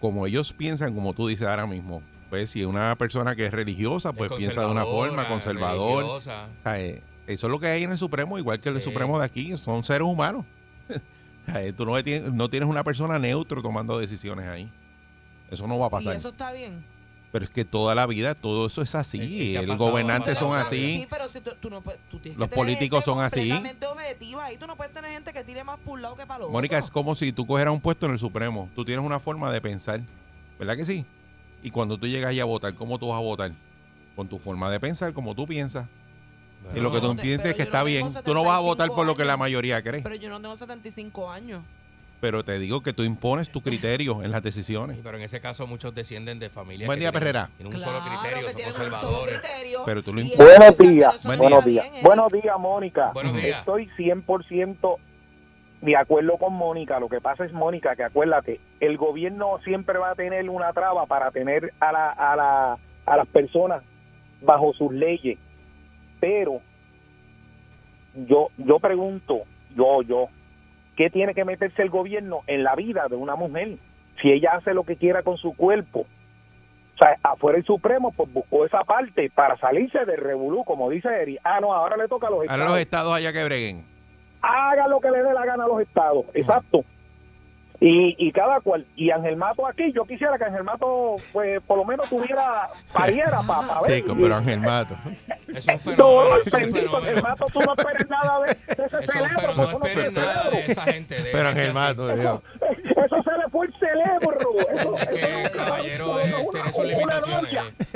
[0.00, 4.12] como ellos piensan, como tú dices ahora mismo, pues si una persona que es religiosa,
[4.12, 6.04] pues Es piensa de una forma, conservadora, conservador.
[6.04, 6.48] O sea,
[6.80, 8.84] eh, eso es lo que hay en el Supremo, igual que el Sí.
[8.84, 10.44] Supremo de aquí, son seres humanos.
[10.88, 14.70] o sea, eh, tú no tienes, no tienes una persona neutro tomando decisiones ahí.
[15.50, 16.16] Eso no va a Y pasar.
[16.16, 16.84] eso está bien.
[17.30, 19.18] Pero es que toda la vida todo eso es ¿Y así.
[19.52, 19.90] qué ha El pasado?
[19.90, 20.78] gobernante Pero son así.
[21.00, 23.52] Sí, pero si tú, tú no tú tienes Los que políticos son así.
[23.52, 24.50] objetiva.
[24.52, 26.42] Y tú no puedes tener gente que tire más por un lado que para el
[26.44, 26.52] otro.
[26.52, 28.70] Mónica, es como si tú cogieras un puesto en el Supremo.
[28.74, 30.00] Tú tienes una forma de pensar,
[30.58, 31.04] ¿verdad que sí?
[31.62, 33.52] Y cuando tú llegas ahí a votar, ¿cómo tú vas a votar?
[34.16, 35.86] Con tu forma de pensar, como tú piensas.
[36.74, 38.08] y lo que tú entiendes es que está no bien.
[38.24, 40.02] Tú no vas a votar 75 por lo que la mayoría cree.
[40.02, 41.62] Pero yo no tengo 75 años.
[42.20, 44.96] Pero te digo que tú impones tu criterio en las decisiones.
[44.96, 47.48] Sí, pero en ese caso muchos descienden de familias Buen día, Perrera.
[47.56, 49.38] Tienen un Claro solo criterio, son tienen un solo conservadores.
[49.38, 49.82] criterio.
[49.86, 51.92] Pero tú lo Y imp- eso Buenos días.
[52.02, 53.10] Buenos días, Mónica.
[53.12, 53.60] Buenos días.
[53.60, 54.96] Estoy 100%
[55.80, 56.98] de acuerdo con Mónica.
[57.00, 61.06] Lo que pasa es, Mónica, que acuérdate, el gobierno siempre va a tener una traba
[61.06, 63.82] para tener a, la, a, la, a las personas
[64.40, 65.38] bajo sus leyes.
[66.20, 66.60] Pero
[68.14, 69.42] yo, yo pregunto,
[69.76, 70.26] yo, yo,
[70.96, 73.76] ¿qué tiene que meterse el gobierno en la vida de una mujer?
[74.20, 76.00] Si ella hace lo que quiera con su cuerpo.
[76.00, 81.08] O sea, afuera el Supremo pues buscó esa parte para salirse del revolú, como dice
[81.08, 81.38] Eri.
[81.44, 82.70] Ah, no, ahora le toca a los Ahora estados.
[82.72, 83.84] los estados allá que breguen.
[84.42, 86.26] Haga lo que le dé la gana a los estados.
[86.34, 86.84] Exacto.
[87.80, 88.84] Y, y cada cual.
[88.96, 93.40] Y Ángel Mato aquí, yo quisiera que Ángel Mato, pues, por lo menos tuviera, pariera
[93.46, 94.00] para ver.
[94.02, 94.96] Chico, pero Ángel Mato.
[95.54, 96.36] Es un No, fenómeno.
[96.44, 97.22] es un bendito, Ángel.
[97.22, 99.54] Mato, tú no esperes nada de, de ese Es cerebro.
[99.54, 100.58] No eso no nada de cerebro.
[100.68, 101.22] esa gente.
[101.22, 101.72] de Pero Ángel.
[101.72, 102.40] Mato, Dios.
[102.84, 104.38] Eso se le fue el cerebro.
[104.74, 107.50] Eso, Es que el caballero, eh, tiene sus limitaciones.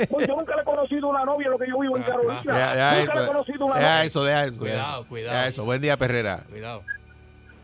[0.09, 2.41] Pues yo nunca le he conocido una novia, lo que yo vivo en Carolina.
[2.43, 4.03] Deja, deja nunca le he eso, conocido una deja novia.
[4.05, 4.59] eso, deja eso.
[4.59, 5.37] Cuidado, deja- cuidado.
[5.37, 5.65] deja eso.
[5.65, 6.39] Buen día, Perrera.
[6.49, 6.83] Cuidado.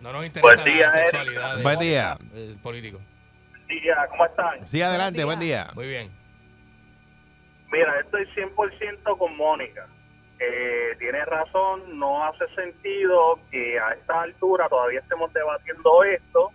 [0.01, 2.17] No nos interesa Buen día, la sexualidad de- Buen día.
[2.33, 2.99] eh, político.
[3.67, 4.65] Sí, ya, ¿cómo están?
[4.67, 5.69] Sí, adelante, buen día.
[5.75, 6.09] Muy bien.
[7.71, 9.87] Mira, estoy 100% con Mónica.
[10.39, 16.51] Eh, tiene razón, no hace sentido que a esta altura todavía estemos debatiendo esto,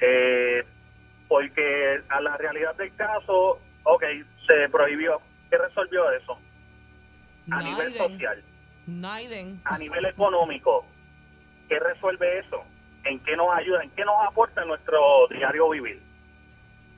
[0.00, 0.64] eh,
[1.28, 4.04] porque a la realidad del caso, ok,
[4.46, 5.20] se prohibió.
[5.50, 6.38] ¿Qué resolvió eso?
[7.50, 8.42] A nivel social,
[8.86, 9.60] Naiden.
[9.64, 10.86] a nivel económico,
[11.68, 12.64] ¿qué resuelve eso?
[13.04, 13.82] ¿En qué nos ayuda?
[13.82, 16.00] ¿En qué nos aporta en nuestro diario vivir?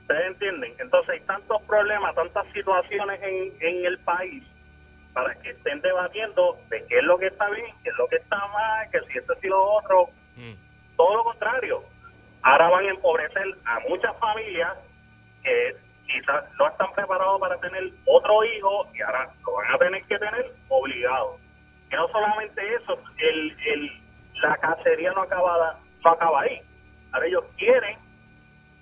[0.01, 0.73] ¿Ustedes entienden?
[0.79, 4.43] Entonces hay tantos problemas, tantas situaciones en, en el país
[5.13, 8.17] para que estén debatiendo de qué es lo que está bien, qué es lo que
[8.17, 10.07] está mal, que si esto y lo otro.
[10.35, 10.53] Mm.
[10.95, 11.83] Todo lo contrario.
[12.41, 14.77] Ahora van a empobrecer a muchas familias
[15.43, 15.75] que
[16.07, 20.17] quizás no están preparados para tener otro hijo y ahora lo van a tener que
[20.17, 21.37] tener obligado.
[21.91, 23.91] Y no solamente eso, el, el,
[24.41, 26.61] la cacería no acaba, no acaba ahí.
[27.11, 27.97] Ahora ellos quieren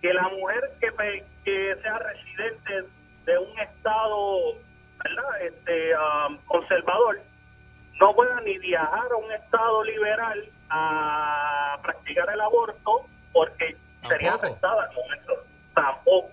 [0.02, 2.84] que la mujer que, sea residente
[3.26, 4.54] de un estado
[5.04, 5.42] ¿verdad?
[5.42, 7.20] Este, um, conservador
[8.00, 13.76] no pueda ni viajar a un estado liberal a practicar el aborto porque
[14.08, 15.34] sería arrestada al momento.
[15.74, 16.30] Tampoco.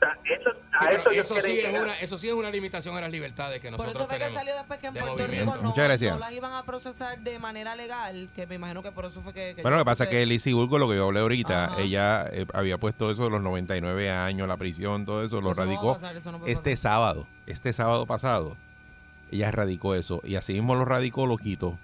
[0.00, 3.70] Eso, a eso sí es una, eso sí es una limitación a las libertades que
[3.70, 4.38] Por nosotros eso fue que tenemos.
[4.38, 5.52] salió después que en de Puerto movimiento.
[5.52, 6.12] Rico no, Muchas gracias.
[6.12, 9.32] no las iban a procesar de manera legal, que me imagino que por eso fue
[9.34, 9.54] que...
[9.62, 11.80] Bueno, lo que pasa es que Lizzie Burgo, lo que yo hablé ahorita, Ajá.
[11.80, 15.54] ella eh, había puesto eso de los 99 años, la prisión, todo eso, lo va
[15.54, 16.82] radicó pasar, eso no puede este pasar.
[16.92, 18.56] sábado, este sábado pasado.
[19.32, 21.78] Ella radicó eso y así mismo lo radicó, lo quitó.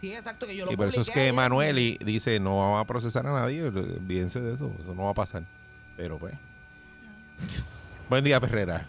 [0.00, 1.32] Sí, exacto, que yo lo Y por eso es que ayer.
[1.32, 5.14] Emanueli dice, no vamos a procesar a nadie, olvídense de eso, eso no va a
[5.14, 5.44] pasar.
[5.96, 6.34] Pero pues.
[8.08, 8.82] Buen día, Perrera.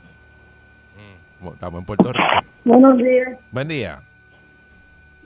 [1.42, 1.48] Mm.
[1.50, 2.26] Estamos en Puerto Rico.
[2.66, 4.00] Buenos días, Buen día.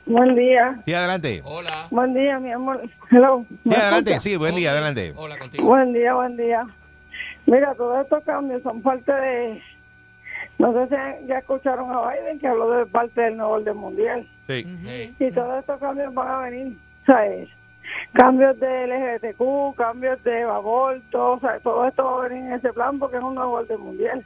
[0.06, 1.42] buen día, Sí, adelante.
[1.44, 1.88] Hola.
[1.92, 2.82] buen día, mi amor.
[3.12, 3.46] Hello.
[3.50, 4.12] Sí, ¿me adelante.
[4.12, 4.20] escucha?
[4.22, 5.14] Sí, buen día, adelante.
[5.16, 5.66] Hola contigo.
[5.66, 6.66] Buen día, buen día.
[7.46, 9.62] Mira, todos estos cambios son parte de.
[10.60, 14.28] No sé si ya escucharon a Biden que habló de parte del nuevo orden mundial.
[14.48, 14.66] Sí.
[15.20, 16.78] Y todos estos cambios van a venir.
[17.06, 17.48] ¿Sabes?
[18.14, 22.74] Cambios de LGBTQ, cambios de aborto, o sea, todo esto va a venir en ese
[22.74, 24.26] plan porque es un nuevo orden mundial.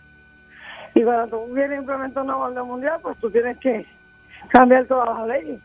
[0.94, 3.86] Y cuando tú quieres implementar un nuevo orden mundial, pues tú tienes que
[4.50, 5.60] cambiar todas las leyes.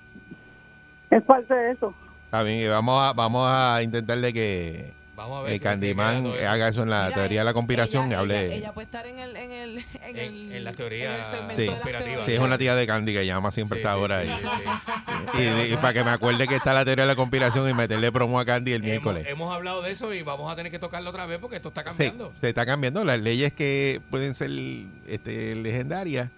[1.10, 1.94] Es parte de eso.
[2.24, 5.50] Está bien, y vamos a, vamos a intentarle que Vamos a ver.
[5.50, 6.48] eh, qué- qué Candyman eso.
[6.48, 8.46] haga eso en la Mira, teoría de la conspiración ella, y hable.
[8.46, 9.34] Ella, ella puede estar en el.
[9.36, 11.66] En, el, en, En- el, en la teoría el Sí.
[11.66, 12.22] conspirativa.
[12.22, 14.30] Sí, es una tía de Candy que llama siempre Sí, esta sí, hora sí,
[15.34, 15.68] ahí.
[15.68, 18.12] Y, y para que me acuerde que está la teoría de la conspiración y meterle
[18.12, 19.26] promo a Candy el miércoles.
[19.28, 21.80] Hemos, hablado de eso y vamos a tener que tocarlo otra vez porque esto está
[21.82, 22.32] Sí, cambiando.
[22.38, 24.50] se está cambiando las leyes que pueden ser
[25.06, 26.30] este, legendarias.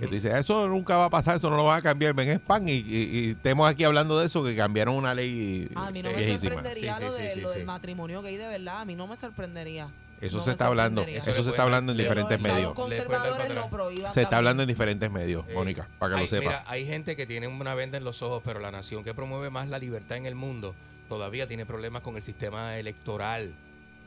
[0.00, 2.30] Que tú dices, eso nunca va a pasar, eso no lo va a cambiar, ven
[2.30, 2.66] spam.
[2.68, 6.10] Y, y, y estemos aquí hablando de eso, que cambiaron una ley A mí no
[6.10, 6.54] me viejísima.
[6.54, 7.58] sorprendería Sí, lo, sí, de, sí, lo sí.
[7.58, 8.80] del matrimonio gay de verdad.
[8.80, 9.88] A mí no me sorprendería.
[10.20, 12.62] Eso No se me está hablando, eso Eso se está hablando en diferentes medios.
[12.62, 14.14] Los conservadores lo prohíban.
[14.14, 14.36] Se está también.
[14.38, 16.48] hablando en diferentes medios, Eh, Mónica, para que hay, lo sepa.
[16.48, 19.50] Mira, hay gente que tiene una venda en los ojos, pero la nación que promueve
[19.50, 20.74] más la libertad en el mundo
[21.08, 23.52] todavía tiene problemas con el sistema electoral.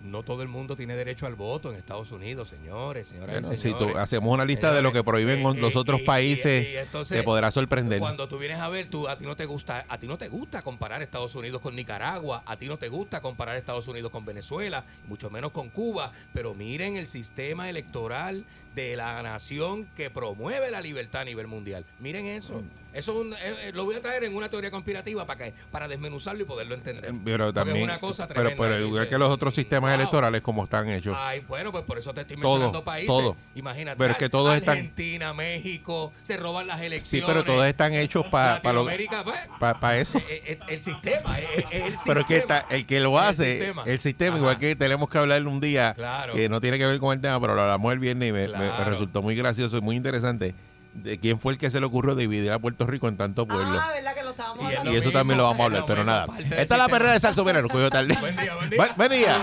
[0.04, 3.56] No todo el mundo tiene derecho al voto en Estados Unidos, señores, señoras Bueno, y
[3.56, 3.94] si señores.
[3.94, 6.68] tú- hacemos una lista de lo que prohíben Eh, los eh, otros y- y- países,
[6.76, 8.00] entonces, te podrá sorprender.
[8.00, 10.30] Cuando tú vienes a ver, tú, a ti no te gusta, a ti no te
[10.30, 14.24] gusta comparar Estados Unidos con Nicaragua, a ti no te gusta comparar Estados Unidos con
[14.24, 18.46] Venezuela, mucho menos con Cuba, pero miren el sistema electoral
[18.78, 21.84] de la nación que promueve la libertad a nivel mundial.
[22.00, 22.62] Miren eso.
[22.94, 23.38] Eso es un- eh,
[23.68, 26.74] eh, lo voy a traer en una teoría conspirativa para que para desmenuzarlo y poderlo
[26.76, 27.12] entender.
[27.26, 28.64] Pero Porque también, es una cosa pero, tremenda.
[28.64, 30.00] pero igual que los otros sistemas wow.
[30.00, 31.16] electorales como están hechos.
[31.20, 33.08] Ay, bueno, pues por eso te estoy Todo, mencionando países.
[33.08, 33.36] todo.
[33.56, 33.98] Imagínate.
[33.98, 37.28] Pero es que todos están- Argentina, México, se roban las Sí, elecciones.
[37.28, 40.18] pero todos están hechos para lo, Latinoamérica, pues, pa- pa eso.
[40.20, 42.58] eh, eh, el, sistema, eh, eh, el Pero es que sistema.
[42.60, 43.84] está, el que lo El hace, sistema.
[43.86, 46.34] el sistema, igual que tenemos que hablar un día Claro.
[46.34, 48.48] que no tiene que ver con el tema, pero lo hablamos el viernes y me
[48.76, 48.92] Claro.
[48.92, 50.56] resultó muy gracioso y muy interesante
[50.94, 53.80] de quién fue el que se le ocurrió dividir a Puerto Rico en tantos pueblos.
[53.82, 54.92] Ah, ¿verdad que lo estábamos Y hablando?
[54.92, 56.26] y eso mismo, también lo vamos a hablar, lo pero nada.
[56.40, 58.16] Esta es la perrera de Salso nos cogió tarde.
[58.20, 58.78] Buen día, buen día.
[58.78, 59.38] Buen, buen día.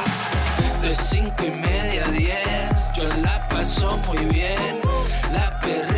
[0.83, 4.57] De cinco y media a diez, yo la paso muy bien.
[5.33, 5.94] La perrera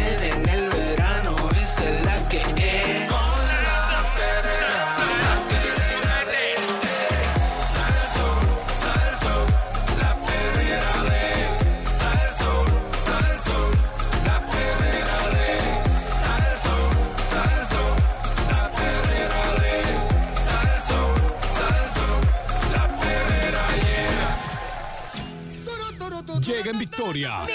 [26.67, 27.47] Llega en victoria.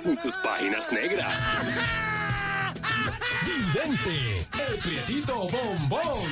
[0.00, 1.40] Sin sus páginas negras.
[3.44, 6.22] Vidente, el prietito bombón.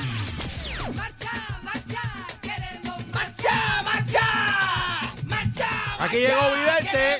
[5.99, 7.19] Aquí llegó Vidente.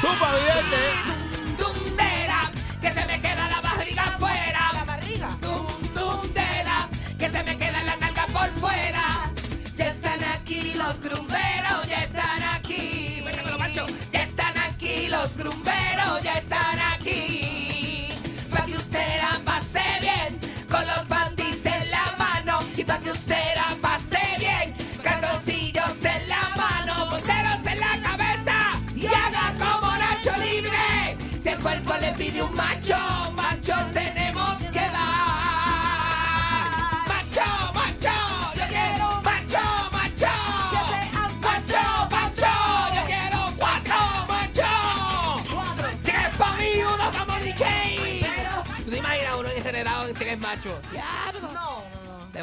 [0.00, 1.15] Supa Vidente.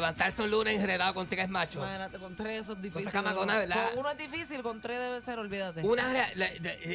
[0.04, 1.76] Levantarse un lunes enredado con tres machos.
[1.82, 3.04] Imagínate, con tres eso es difícil.
[3.06, 3.88] Cosa camacona, ¿verdad?
[3.90, 5.80] Con uno es difícil, con tres debe ser, olvídate.
[5.80, 6.50] Una, la, la-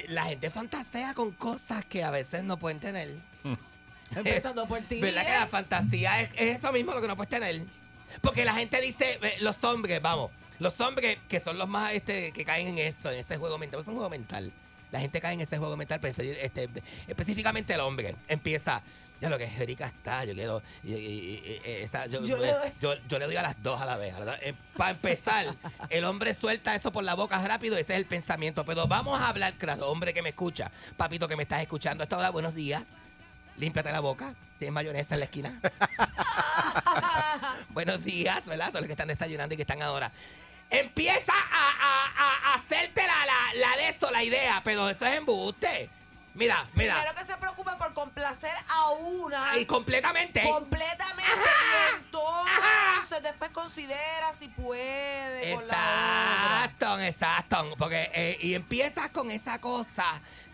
[0.09, 3.15] la gente fantasea con cosas que a veces no pueden tener.
[4.15, 4.99] Empezando por ti.
[5.01, 7.61] ¿Verdad que la fantasía es, es eso mismo lo que no puedes tener?
[8.21, 12.31] Porque la gente dice, eh, los hombres, vamos, los hombres que son los más este,
[12.31, 14.51] que caen en esto, en este juego mental, es un juego mental.
[14.91, 16.69] La gente cae en este juego mental, preferir- este,
[17.07, 18.15] específicamente el hombre.
[18.27, 18.81] Empieza,
[19.21, 20.61] ya lo que rica está, yo quiero.
[20.83, 23.85] y- y- está, yo, Yo le doy- yo- yo le doy a las dos a
[23.85, 24.13] la vez.
[24.77, 25.45] para empezar,
[25.89, 28.65] el hombre suelta eso por la boca rápido, ese es el pensamiento.
[28.65, 32.05] Pero vamos a hablar claro, hombre que me escucha, papito que me estás escuchando a
[32.05, 32.93] esta hora, buenos días.
[33.57, 34.33] Límpiate la boca.
[34.57, 35.59] Tienes mayonesa en la esquina.
[37.69, 38.67] Buenos días, ¿verdad?
[38.69, 40.11] Todos los que están desayunando y que están ahora.
[40.69, 45.05] empieza a, a, a- a hacerte la, la, la de eso, la idea, pero eso
[45.05, 45.89] es embuste.
[46.39, 46.95] Mira, mira.
[46.95, 49.57] Primero que se preocupe por complacer a una.
[49.57, 50.41] Y completamente.
[50.41, 51.29] Completamente.
[51.29, 55.51] Y entonces después considera si puede.
[55.51, 57.75] Exacto, exacto.
[57.77, 60.05] Porque, eh, y empiezas con esa cosa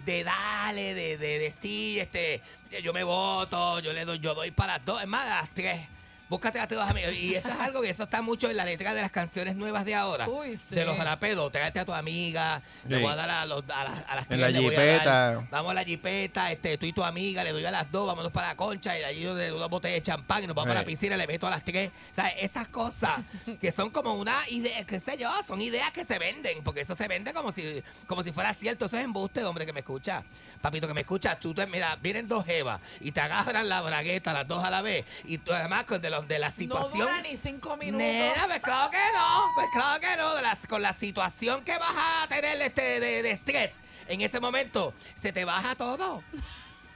[0.03, 2.41] de dale, de, de decir, este,
[2.81, 5.49] yo me voto, yo le doy, yo doy para las dos, es más, a las
[5.51, 5.87] tres.
[6.27, 7.13] Búscate a tus amigos.
[7.13, 9.85] Y esto es algo que eso está mucho en la letra de las canciones nuevas
[9.85, 10.27] de ahora.
[10.27, 10.73] Uy, sí.
[10.75, 11.51] De los jalapedos.
[11.51, 12.61] Tráete a tu amiga.
[12.87, 14.75] Le voy a dar a, los, a, las, a las En tres, la le voy
[14.75, 14.89] a dar.
[14.97, 15.47] jipeta.
[15.51, 18.31] Vamos a la jipeta, este, tú y tu amiga, le doy a las dos, vámonos
[18.31, 20.71] para la concha, y allí yo le doy una botella de champán y nos vamos
[20.71, 20.77] Sí.
[20.77, 21.91] a la piscina y le meto a las tres.
[22.11, 23.19] O sea, esas cosas
[23.61, 26.95] que son como una idea, qué sé yo, son ideas que se venden, porque eso
[26.95, 28.85] se vende como si, como si fuera cierto.
[28.85, 30.23] Eso es embuste, hombre, que me escucha.
[30.65, 34.33] Papito, que me escucha, tú, te, mira, vienen dos jevas y te agarran la bragueta
[34.33, 37.01] las dos a la vez, y tú además con de, los de la No situación.
[37.07, 37.99] dura ni cinco minutos.
[38.07, 41.77] Nena, pues claro que no, pues claro que no, de las- con la situación que
[41.77, 43.73] vas a tener este, de, de estrés
[44.07, 46.23] en ese momento, se te baja todo.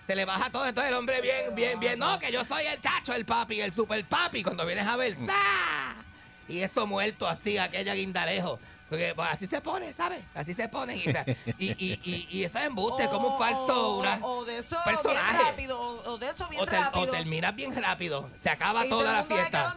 [0.07, 2.81] Se le baja todo, entonces el hombre bien, bien, bien, no, que yo soy el
[2.81, 5.93] chacho, el papi, el super papi, cuando vienes a ver, ¡za!
[6.47, 8.59] Y eso muerto así, aquella guindalejo.
[8.89, 10.19] Porque pues, así se pone, ¿sabes?
[10.33, 10.95] Así se pone.
[10.97, 11.09] Y,
[11.57, 14.57] y, y, y, y eso es embuste, O- como un falso, o- una, o de
[14.57, 15.37] eso personaje.
[15.37, 15.79] bien rápido.
[15.79, 17.03] O, o de eso bien o, te- rápido.
[17.03, 18.29] o terminas bien rápido.
[18.35, 19.75] Se acaba y toda la fiesta.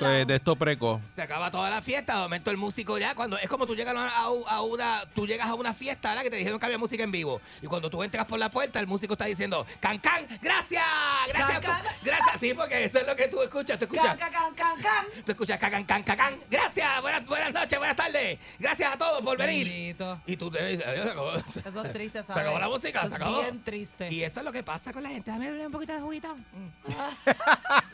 [0.00, 0.24] lado.
[0.26, 1.00] de esto preco.
[1.14, 3.94] Se acaba toda la fiesta, de momento el músico ya, cuando es como tú llegas
[3.96, 4.24] a, a-
[4.56, 6.22] a una, tú llegas a una fiesta, ¿verdad?
[6.22, 7.40] Que te dijeron que había música en vivo.
[7.62, 10.84] Y cuando tú entras por la puerta, el músico está diciendo, can can, gracias,
[11.28, 11.82] gracias, Can, can.
[12.02, 14.16] gracias, sí, porque eso es lo que tú escuchas, tú escuchas.
[14.16, 15.06] Can, can, can, can.
[15.24, 19.22] Tú escuchas can, can, can, can, gracias, buenas, buenas noches, buenas tardes, gracias a todos
[19.22, 19.66] por venir.
[19.66, 20.20] Bendito.
[20.26, 21.32] Y tú te dices, "Adiós, se acabó".
[21.34, 22.42] Eso es triste, Se ¿sabes?
[22.42, 23.40] acabó la música, Eso se es acabó.
[23.40, 24.12] bien triste.
[24.12, 25.30] Y eso es lo que pasa con la gente.
[25.30, 26.34] Dame un poquito de juguito.
[26.34, 26.68] Mm.
[26.86, 26.94] ¿Qué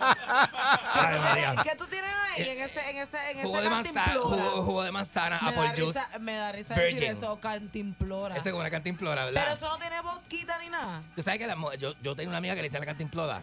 [0.01, 1.51] Ay, tú María.
[1.53, 4.63] tienes- ¿Qué tú tienes ahí en ese, en ese, en Jugo ese de manzana, jugo,
[4.63, 6.01] jugo de manzana, me, da apple juice.
[6.01, 6.95] risa, me da risa Virgin.
[6.97, 8.37] decir eso, cantimplora.
[8.37, 9.43] Ese es como una cantimplora, ¿verdad?
[9.43, 11.03] Pero eso no tiene boquita ni nada.
[11.17, 13.43] Tú sabes que la yo, yo tengo una amiga que le decía la cantimplora.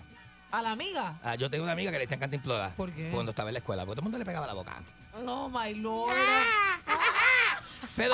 [0.49, 1.19] A la amiga.
[1.23, 2.69] Ah, yo tengo una amiga que le decían cantimplora.
[2.77, 3.09] ¿Por qué?
[3.11, 4.77] Cuando estaba en la escuela, porque todo el mundo le pegaba la boca.
[5.23, 6.15] No, my lord.
[7.95, 8.13] Pero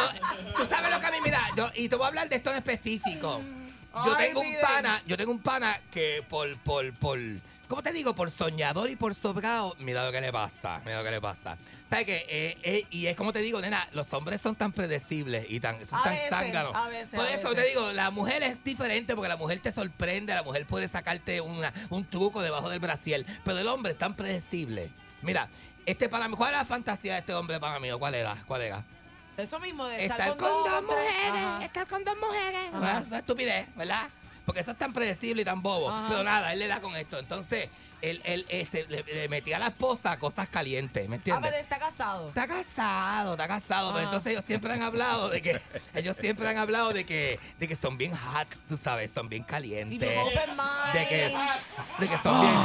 [0.55, 2.51] tú sabes lo que a mí, mira, yo, y te voy a hablar de esto
[2.51, 3.41] en específico.
[4.05, 4.61] Yo Ay, tengo un miren.
[4.61, 7.19] pana, yo tengo un pana que por, por, por,
[7.67, 8.15] ¿cómo te digo?
[8.15, 11.57] Por soñador y por sobrado, mira lo que le pasa, mira lo que le pasa.
[11.89, 12.25] ¿Sabes qué?
[12.27, 15.85] Eh, eh, y es como te digo, nena, los hombres son tan predecibles y tan,
[15.85, 16.75] son A tan veces, zánganos.
[16.75, 17.63] a veces, Por a eso veces.
[17.63, 21.39] te digo, la mujer es diferente porque la mujer te sorprende, la mujer puede sacarte
[21.41, 24.89] una, un truco debajo del brasiel, pero el hombre es tan predecible.
[25.21, 25.47] Mira,
[25.85, 27.89] este para mí, ¿cuál es la fantasía de este hombre para mí?
[27.97, 28.35] ¿Cuál era?
[28.47, 28.83] ¿Cuál era?
[29.37, 31.65] Eso mismo de estar, Estar con dos, mujeres, Ajá.
[31.65, 33.01] estar con dos mujeres.
[33.01, 34.07] Eso es estupidez, ¿verdad?
[34.45, 35.89] Porque eso es tan predecible y tan bobo.
[35.89, 36.07] Ajá.
[36.09, 37.17] Pero nada, él le da con esto.
[37.17, 37.69] Entonces,
[38.03, 41.49] él, él, ese, le, le metía a la esposa cosas calientes, ¿me Ah, entiendes?
[41.51, 42.27] pero está casado.
[42.29, 43.87] Está casado, está casado.
[43.89, 44.03] Pero Ajá.
[44.05, 45.59] entonces ellos siempre han hablado de que,
[45.95, 49.43] ellos siempre han hablado de que, de que son bien hot, tú sabes, son bien
[49.43, 49.99] calientes.
[49.99, 50.93] bien open mind.
[50.93, 51.37] De que,
[51.99, 52.55] de que son bien,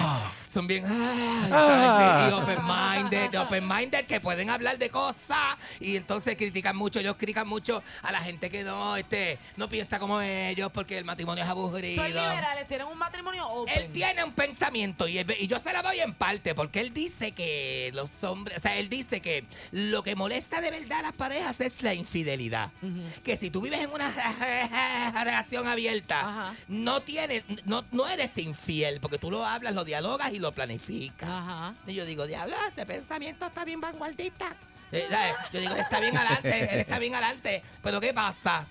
[0.52, 6.98] son bien, ah, y open-minded, open-minded, que pueden hablar de cosas y entonces critican mucho,
[7.00, 11.04] ellos critican mucho a la gente que no, este, no piensa como ellos porque el
[11.04, 12.02] matrimonio es aburrido.
[12.02, 13.74] Los liberales tienen un matrimonio open.
[13.78, 16.92] Él tiene un pensamiento y, él- y yo se lo doy en parte porque él
[16.92, 21.02] dice que los hombres, o sea, él dice que lo que molesta de verdad a
[21.02, 22.70] las parejas es la infidelidad.
[23.24, 24.10] Que si tú vives en una
[25.24, 26.54] relación abierta, Ajá.
[26.68, 31.28] no tienes, no, no eres infiel porque tú lo hablas, lo dialogas y lo planificas.
[31.28, 31.74] Ajá.
[31.86, 34.54] Y yo digo, diablo, este pensamiento está bien vanguardista.
[34.92, 35.36] Eh, ¿sabes?
[35.52, 37.62] Yo digo, está bien adelante, él está bien adelante.
[37.82, 38.66] Pero ¿qué pasa?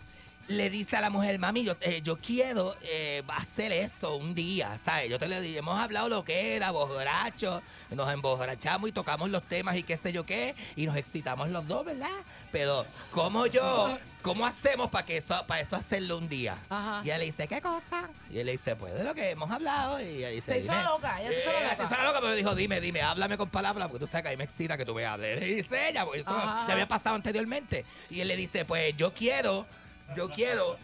[0.49, 4.77] Le dice a la mujer, mami, yo, eh, yo quiero eh, hacer eso un día,
[4.77, 5.09] ¿sabes?
[5.09, 9.43] Yo te lo dije, hemos hablado lo que era, borracho, nos emborrachamos y tocamos los
[9.43, 12.07] temas y qué sé yo qué, y nos excitamos los dos, ¿verdad?
[12.53, 16.57] Pero, ¿cómo yo, cómo hacemos para que eso, para eso hacerlo un día?
[16.69, 17.01] Ajá.
[17.03, 18.07] Y ella le dice, ¿qué cosa?
[18.31, 19.99] Y él le dice, pues de lo que hemos hablado.
[19.99, 20.83] Y ella dice, Se hizo "Dime".
[20.85, 21.75] loca, ella se hizo Eh, loca.
[21.75, 24.27] se hizo la loca, pero dijo, dime, dime, háblame con palabras, porque tú sabes que
[24.29, 25.41] a mí me excita que tú me hables.
[25.43, 27.83] Y dice ella, porque esto ya había pasado anteriormente.
[28.09, 29.65] Y él le dice, pues yo quiero,
[30.15, 30.77] yo quiero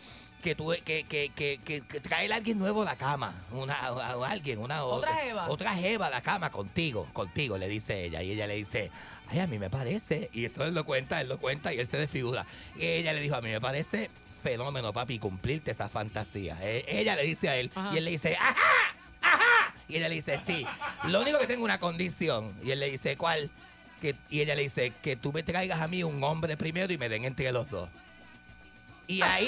[0.44, 3.34] que tú, que, que, que, que, que traer a alguien nuevo a la cama.
[3.52, 5.48] Una, a, a alguien, una Otra jeva.
[5.50, 8.22] Otra jeva a la cama contigo, contigo, le dice ella.
[8.24, 8.92] Y ella le dice,
[9.30, 10.30] ay, a mí me parece.
[10.34, 12.46] Y eso él lo cuenta, él lo cuenta y él se desfigura.
[12.76, 14.10] Y ella le dijo, a mí me parece
[14.44, 16.58] fenómeno, papi, cumplirte esa fantasía.
[16.62, 17.94] Eh, ella le dice a él, Ajá.
[17.94, 18.56] y él le dice, ¡ajá!
[19.22, 19.74] ¡ajá!
[19.88, 20.66] Y ella le dice, sí,
[21.06, 22.52] lo único que tengo una condición.
[22.62, 23.50] Y él le dice, ¿cuál?
[24.02, 26.98] Que, y ella le dice, que tú me traigas a mí un hombre primero y
[26.98, 27.88] me den entre los dos.
[29.08, 29.48] Y ahí,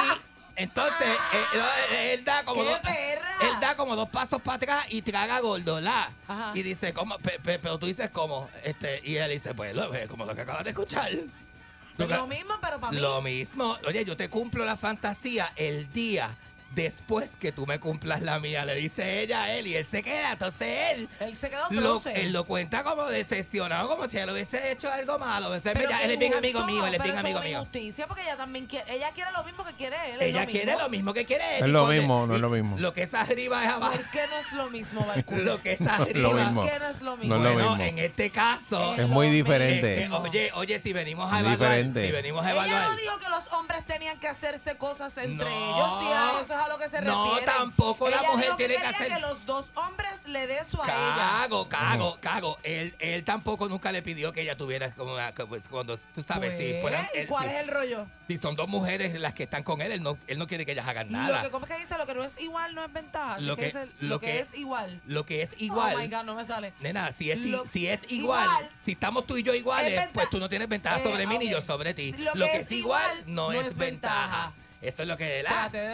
[0.55, 1.07] entonces,
[1.53, 1.61] él,
[1.97, 2.79] él da como ¡Qué dos,
[3.41, 6.09] él da como dos pasos para atrás y traga gordola.
[6.27, 6.51] Ajá.
[6.53, 7.17] Y dice, ¿cómo?
[7.19, 8.49] Pe- pe- pero tú dices, ¿cómo?
[8.63, 11.11] Este, y él dice, pues, lo, como lo que acabas de escuchar.
[11.11, 12.99] Tú Lo ca- mismo, pero para mí.
[12.99, 13.77] Lo mismo.
[13.87, 16.29] Oye, yo te cumplo la fantasía el día
[16.75, 18.65] después que tú me cumplas la mía.
[18.65, 20.33] Le dice ella a él y él se queda.
[20.33, 24.71] Entonces él Él se quedó lo, él lo cuenta como decepcionado, como si él hubiese
[24.71, 25.53] hecho algo malo.
[25.55, 27.59] Ella- él es bien amigo mío, él es bien amigo mío.
[27.59, 30.21] injusticia porque ella también quiere, ella quiere lo mismo que quiere él.
[30.21, 31.65] Ella lo quiere lo mismo que quiere él.
[31.65, 32.77] Es lo mismo, no es lo mismo.
[32.77, 33.93] Lo que es arriba es abajo.
[33.95, 35.07] ¿Por qué no es lo mismo?
[35.29, 36.33] Lo que es Lo arriba.
[36.45, 36.61] mismo.
[36.61, 37.35] ¿Por qué no es lo mismo?
[37.35, 37.83] No es lo Bueno, mismo.
[37.85, 38.93] en este caso.
[38.95, 40.03] Es muy lo diferente.
[40.03, 41.51] eh, oye, oye, si venimos a evaluar.
[41.57, 42.05] diferente.
[42.05, 42.89] Si venimos a Ella evaluar.
[42.91, 45.55] no dijo que los hombres tenían que hacerse cosas entre No.
[45.55, 47.45] ellos, sí, a eso es a lo que se No, refiere.
[47.45, 50.85] tampoco la mujer dijo tiene que hacer- que los dos hombres le dé eso a
[50.85, 51.15] ella.
[51.15, 52.57] Cago, cago, cago.
[52.63, 56.21] Él, él tampoco nunca le pidió que ella tuviera como una, que, pues, cuando, tú
[56.23, 58.07] sabes, si Pues, fueran, ¿Y él- cuál si, es el rollo?
[58.27, 60.71] si son dos mujeres las que están con él, él no, él no quiere que
[60.73, 61.41] ellas hagan Lo nada.
[61.43, 61.97] que, ¿Cómo es que dice?
[61.97, 63.39] Lo que no es igual no es ventaja.
[63.39, 65.01] Lo que que- dice, lo lo que, que- es igual.
[65.05, 65.95] Lo que es igual.
[65.95, 66.73] Oh my God, no me sale.
[66.79, 68.69] Nena, si es, Lo- si es igual, igual.
[68.83, 71.37] si estamos tú y yo iguales, Es pues tú no tienes ventaja Eh, sobre mí
[71.37, 72.13] ni yo sobre ti.
[72.13, 74.51] Lo Lo, que que es es igual no, no es, es ventaja.
[74.81, 75.43] Esto es lo que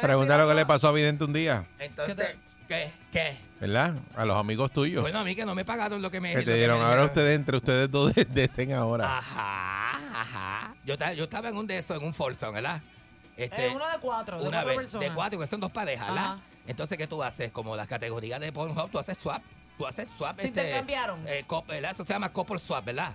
[0.01, 2.35] Pregunta lo que le pasó a Vidente un día, Entonces, ¿Qué
[2.67, 2.91] ¿qué?
[3.11, 3.37] ¿Qué?
[3.59, 3.95] ¿verdad?
[4.15, 5.01] A los amigos tuyos.
[5.01, 6.81] Bueno, a mí que no me pagaron lo que me que te dieron.
[6.81, 9.17] Ahora ustedes, entre ustedes dos, de- decen ahora.
[9.17, 10.75] Ajá, ajá.
[10.85, 12.81] Yo, ta- yo estaba en un de esos, en un Folsom, ¿verdad?
[13.37, 15.09] Este, Eh, uno de cuatro, de una cuatro vez, personas.
[15.09, 16.37] de cuatro, que son dos parejas, ¿verdad?
[16.67, 17.51] Entonces, ¿qué tú haces?
[17.51, 19.41] Como las categorías de Pornhub, tú haces swap.
[19.77, 20.37] Tú haces swap.
[20.37, 21.19] ¿Te este, intercambiaron?
[21.27, 21.91] eh, cop- ¿verdad?
[21.91, 23.11] Eso se llama couple swap, ¿verdad?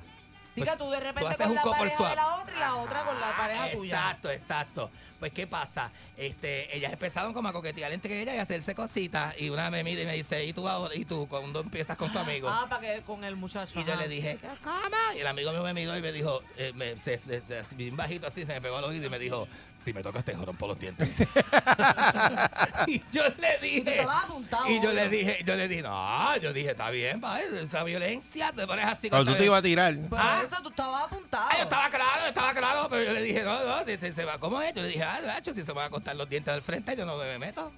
[0.56, 2.10] Diga tú de repente haces con la pareja swap.
[2.10, 3.94] de la otra y la otra con la pareja Ah, tuya.
[3.96, 4.90] Exacto, exacto.
[5.18, 5.90] Pues, ¿qué pasa?
[6.16, 9.34] Este, ellas empezaron como a coquetear entre ellas y hacerse cositas.
[9.40, 12.10] Y una me mira y me dice, ¿y tú, ahora- y tú cuando empiezas con
[12.12, 12.48] tu amigo?
[12.50, 13.78] Ah, para que con el muchacho.
[13.80, 14.76] Y yo le dije, ¿cómo?
[15.14, 17.96] Y el amigo mío me miró y me dijo, eh, me, se, se- se- bien
[17.96, 19.46] bajito así, se me pegó al oído y me dijo,
[19.86, 21.08] si me tocas te rompo los dientes.
[22.88, 24.66] y yo le Y dije, apuntado.
[24.68, 28.52] y yo le dije, yo le dije, no, yo dije, está bien, pa, esa violencia,
[28.52, 29.08] te pones así.
[29.08, 29.96] con Cuando tú te ibas a tirar.
[30.08, 30.40] Por Ah.
[30.44, 31.46] eso tú estabas apuntado.
[31.50, 34.24] Ah, yo estaba claro, estaba claro, pero yo le dije, no, no, si, si se
[34.24, 34.74] va, ¿cómo es?
[34.74, 36.96] Yo le dije, ah, macho, si se me van a cortar los dientes del frente,
[36.96, 37.70] yo no me meto.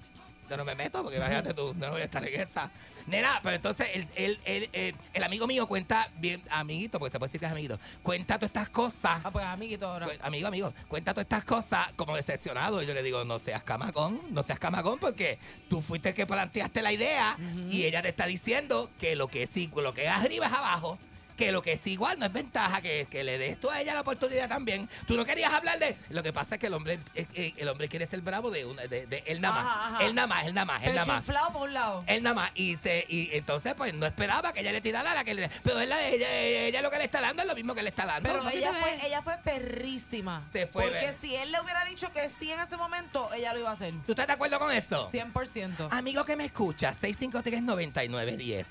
[0.49, 2.69] Yo no me meto, porque imagínate tú, no voy a estar en esa.
[3.07, 4.69] Nena, pero entonces el, el,
[5.13, 8.49] el, amigo mío cuenta bien, amiguito, porque se puede decir que es amiguito, cuenta todas
[8.49, 9.21] estas cosas.
[9.23, 10.05] Ah, pues amiguito ahora.
[10.07, 12.83] cu- Amigo, amigo, cuenta todas estas cosas como decepcionado.
[12.83, 15.39] Y yo le digo, no seas camagón, no seas camagón, porque
[15.69, 17.37] tú fuiste el que planteaste la idea
[17.71, 20.53] y ella te está diciendo que lo que es, i- lo que es arriba es
[20.53, 20.99] abajo.
[21.39, 23.93] Que lo que es igual no es ventaja, que, que le des tú a ella
[23.93, 24.89] la oportunidad también.
[25.07, 25.97] Tú no querías hablar de.
[26.09, 28.65] Lo que pasa es que el hombre, es- eh, el hombre quiere ser bravo de,
[28.65, 29.65] una, de, de él nada más.
[29.65, 30.05] Ajá, ajá.
[30.05, 31.25] Él nada más, él nada más, él nada más.
[31.53, 32.03] por un lado.
[32.07, 32.51] Él nada más.
[32.55, 35.49] Y, se, y entonces, pues no esperaba que ella le tirara la que le.
[35.63, 38.05] Pero él, ella, ella lo que le está dando es lo mismo que le está
[38.05, 38.27] dando.
[38.29, 40.43] Pero ella ¿Qué fue, ella fue perrísima.
[40.51, 43.59] Se fue, Porque si él le hubiera dicho que sí en ese momento, ella lo
[43.61, 43.93] iba a hacer.
[44.05, 45.09] ¿Tú estás de acuerdo con eso?
[45.09, 45.87] 100%.
[45.91, 48.65] Amigo que me escucha, 653-9910.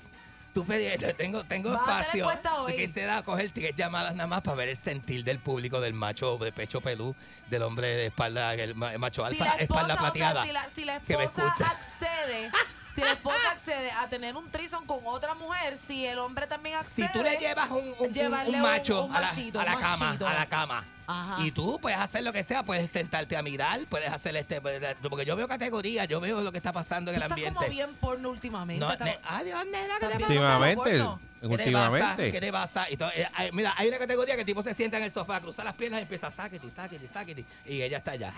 [0.53, 2.23] Tú pedí, tengo, tengo ¿Vas a hacer espacio.
[2.23, 2.75] encuesta hoy?
[2.75, 6.51] Quisiera coger tres llamadas nada más para ver el sentir del público del macho de
[6.51, 7.15] pecho pelú,
[7.49, 10.43] del hombre de espalda, el ma- macho Si alfa, la esposa, espalda o sea, plateada.
[10.43, 12.51] si la, si la que me esposa accede,
[12.95, 16.77] si la esposa accede a tener un trison con otra mujer, si el hombre también
[16.77, 17.07] accede.
[17.07, 20.05] Si tú le llevas un, un- un- un macho a la, machito, a la cama,
[20.07, 20.27] machito.
[20.27, 20.85] a la cama.
[21.11, 21.37] Ajá.
[21.43, 25.25] Y tú puedes hacer lo que sea, puedes sentarte a mirar, puedes hacer este, porque
[25.25, 27.55] yo veo categorías, yo veo lo que está pasando en el Tú estás ambiente.
[27.57, 28.85] como bien porno últimamente.
[28.85, 30.15] No, estás- ne- adiós, nena, ¿qué te?
[30.23, 30.75] Últimamente.
[30.75, 31.19] porno.
[31.41, 31.63] ¿Qué te pasa?
[31.63, 32.31] Últimamente.
[32.33, 32.89] ¿Qué te pasa?
[32.91, 35.39] Y eh, hay- mira, hay una categoría que el tipo se sienta en el sofá,
[35.39, 37.45] cruza las piernas y empieza sáquete, sáquete, sáquete.
[37.65, 38.33] Y ella está allá.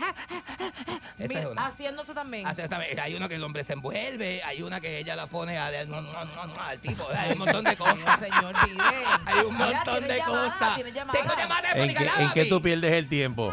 [1.18, 2.48] Esa Mira, es haciéndose también.
[3.02, 6.80] Hay uno que el hombre se envuelve, hay una que ella la pone a, al
[6.80, 8.20] tipo, hay un montón de cosas.
[8.20, 8.54] Señor.
[9.26, 10.94] Hay un montón de llamada, cosas.
[10.94, 11.20] llamada.
[11.20, 12.46] Tengo llamada ¿En qué, telefónica, en qué.
[12.62, 13.52] Tú pierdes el tiempo?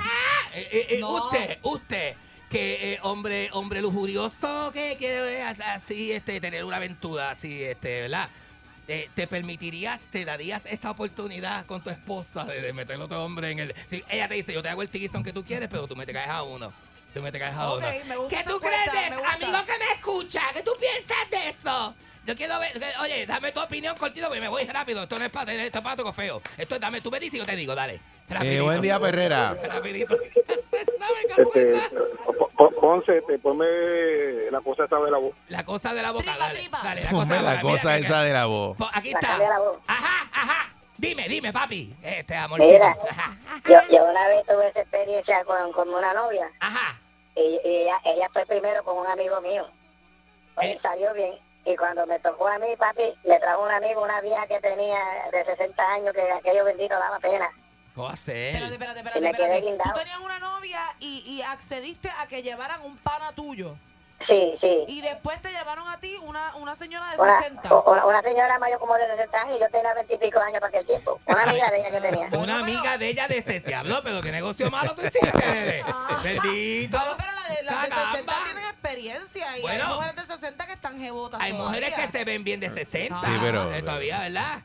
[0.55, 1.25] Eh, eh, eh, No.
[1.25, 2.15] Usted, usted,
[2.51, 8.03] que eh, hombre, hombre lujurioso que quiere eh, así este, tener una aventura así, este,
[8.03, 8.29] ¿verdad?
[8.87, 13.23] Eh, ¿Te permitirías, te darías esa oportunidad con tu esposa de, de meter a otro
[13.23, 13.75] hombre en el...
[13.87, 16.07] Si ella te dice, yo te hago el tiguizón que tú quieres, pero tú me
[16.07, 16.73] te caes a uno.
[17.13, 18.29] Tú me te caes a Ok, uno.
[18.29, 19.15] ¿Qué tú crees de.
[19.15, 21.95] Amigo que me escucha, ¿qué tú piensas de eso?
[22.27, 25.03] Yo quiero ver, oye, dame tu opinión cortito porque me voy rápido.
[25.03, 26.43] Esto no es para esto es para feo.
[26.57, 28.01] Esto es, dame, tú me dices y yo te digo, dale.
[28.43, 29.55] Eh, buen día, Perrera.
[29.63, 30.17] Rapidito.
[31.39, 31.75] Este,
[32.81, 33.65] Ponce, te ponme
[34.51, 35.33] la cosa esta de la voz.
[35.49, 36.59] La cosa de la boca, Tripa, dale.
[36.59, 36.81] tripa.
[36.83, 38.77] Dale, la Ponme cosa de la cosa esa de la voz.
[38.93, 39.21] Aquí está.
[39.29, 39.79] cambia la voz.
[39.87, 40.73] Ajá, ajá.
[40.97, 41.95] Dime, dime, papi.
[42.03, 42.73] Este amorcito.
[42.73, 42.97] Mira,
[43.69, 46.99] yo, yo una vez tuve esa experiencia con, con una novia Ajá.
[47.37, 49.65] y, y ella, ella fue primero con un amigo mío.
[50.57, 50.79] Pues, Eh.
[50.83, 51.35] salió bien.
[51.65, 54.99] Y cuando me tocó a mí, papi, me trajo un amigo, una vieja que tenía
[55.31, 57.49] de 60 años, que aquello bendito daba pena.
[57.99, 58.55] ¿Cómo hacer?
[58.55, 59.37] Espérate, espérate, me espérate.
[59.37, 59.83] quedé espérate.
[59.91, 63.75] Tú tenías una novia y, y accediste a que llevaran un pana tuyo.
[64.27, 64.85] Sí, sí.
[64.87, 67.75] Y después te llevaron a ti una, una señora de Una, 60.
[67.75, 70.39] o- una, una señora mayor como de 60 años y yo tenía 20 y pico
[70.39, 71.21] años para aquel tiempo.
[71.27, 72.29] Una amiga de ella que tenía.
[72.39, 75.83] Una amiga de ella de ese diablo, pero qué negocio malo tú hiciste, nene.
[76.23, 76.99] Bendito.
[76.99, 78.13] No, pero la de, las de Caramba.
[78.13, 79.85] 60 tienen experiencia y Bueno.
[79.87, 83.21] hay mujeres de 60 que están jebotas Hay mujeres que se ven bien de 60.
[83.21, 84.59] Sí, pero- eh, todavía, ¿verdad?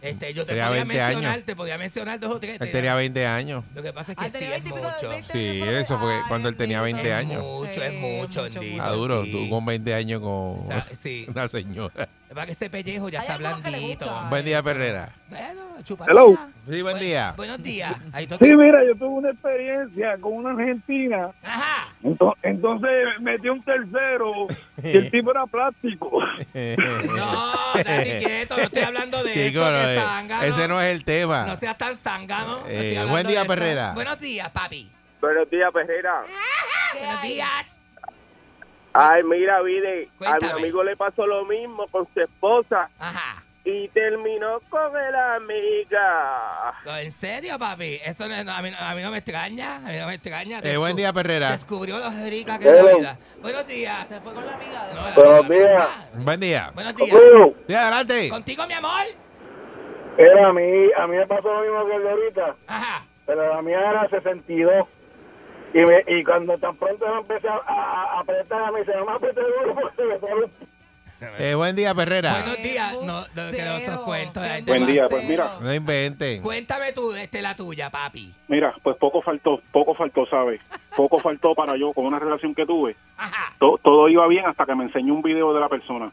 [0.00, 1.14] Este, yo te Tenía podía 20 años.
[1.20, 2.60] mencionar, te podía mencionar dos o tres.
[2.60, 3.64] Él tenía 20 años.
[3.74, 5.08] Lo que pasa es que Ah, tenía sí es 20 y pico de- mucho.
[5.08, 7.42] 20 Sí, eso fue cuando él tenía 20 Es años.
[7.42, 8.82] mucho, es mucho, bendito.
[8.82, 9.32] Ah, duro, sí.
[9.32, 11.26] tú con 20 años con Sa- sí.
[11.34, 12.08] una señora.
[12.28, 14.22] Para que este pellejo ya Hay está algunos que le blandito.
[14.28, 15.08] Buen día, Perrera.
[15.28, 16.04] Bueno, chupa.
[16.08, 16.36] Hello.
[16.70, 17.32] Sí, buen día.
[17.36, 17.94] Buenos días.
[18.12, 21.30] Ahí tú Sí, mira, yo tuve una experiencia con una argentina.
[21.42, 21.88] Ajá.
[22.02, 24.46] Ento- Entonces metí un tercero
[24.82, 26.20] y el tipo era plástico.
[27.16, 30.42] No, date quieto, no estoy hablando de Chico, eso, no, que eh, zángano.
[30.44, 31.44] ese no es el tema.
[31.46, 32.58] No seas tan zángano.
[32.60, 33.54] no Eh, hablando buen día, de eso.
[33.54, 33.92] Perrera.
[33.94, 34.90] Buenos días, papi.
[35.20, 36.22] Buenos días, Perrera.
[36.94, 37.77] Buenos días.
[39.00, 43.44] Ay, mira, Vide, a mi amigo le pasó lo mismo con su esposa Ajá.
[43.64, 46.74] y terminó con el amiga.
[46.84, 48.00] No, ¿En serio, papi?
[48.04, 49.76] Eso no, no, a, mí, no- a mí no me extraña.
[49.76, 50.58] A mí no me extraña.
[50.64, 51.52] Eh, buen día, Perrera.
[51.52, 53.18] Descubrió lo rica que es la vida.
[53.40, 54.06] Buenos días.
[54.08, 55.88] Se fue con la amiga de No, la Buenos días.
[56.14, 56.70] Buen día.
[56.74, 57.16] Buenos días.
[57.68, 58.28] Sí, adelante.
[58.30, 59.04] Contigo, mi amor.
[60.16, 63.04] Era a mí, a mí me pasó lo mismo que el de ahorita, Ajá.
[63.26, 64.88] pero la mía era 62.
[65.74, 68.92] Y, me, y cuando tan pronto me empecé a, a, a apretar, a mí se
[69.04, 70.50] me apreté duro porque me salió un
[71.38, 72.32] Eh, buen día, Perrera.
[72.42, 72.92] Buenos días.
[73.02, 74.42] No, no, que no esos cuentos.
[74.42, 75.56] Qué ay, Buen día, pues mira.
[75.60, 76.42] No inventen.
[76.42, 78.32] Cuéntame tú, este la tuya, papi.
[78.48, 80.60] Mira, pues poco faltó, poco faltó, ¿sabes?
[80.96, 82.96] Poco faltó para yo con una relación que tuve.
[83.16, 83.52] Ajá.
[83.58, 86.10] To- todo iba bien hasta que me enseñó un video de la persona.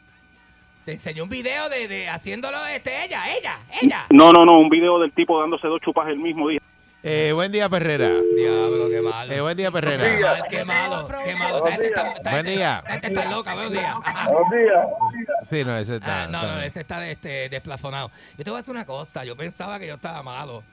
[0.85, 4.05] Te enseñó un video de, de haciéndolo este, ella, ella, ella.
[4.11, 6.59] No, no, no, un video del tipo dándose dos chupas el mismo día.
[7.07, 8.09] Eh, buen día, Perrera.
[8.35, 9.31] Diablo, qué malo.
[9.31, 10.03] Eh, buen día, Qué Perrera.
[10.03, 11.67] mal, qué malo, qué malo.
[11.67, 12.83] Está, esta Buen día.
[12.87, 13.95] gente está loca, buenos días.
[14.03, 14.29] Ajá.
[14.31, 14.85] Buenos días.
[15.47, 16.23] Sí, no, ese está.
[16.23, 18.09] Ah, no, no, este está este, desplafonado.
[18.39, 20.63] Yo te voy a decir una cosa, yo pensaba que yo estaba malo.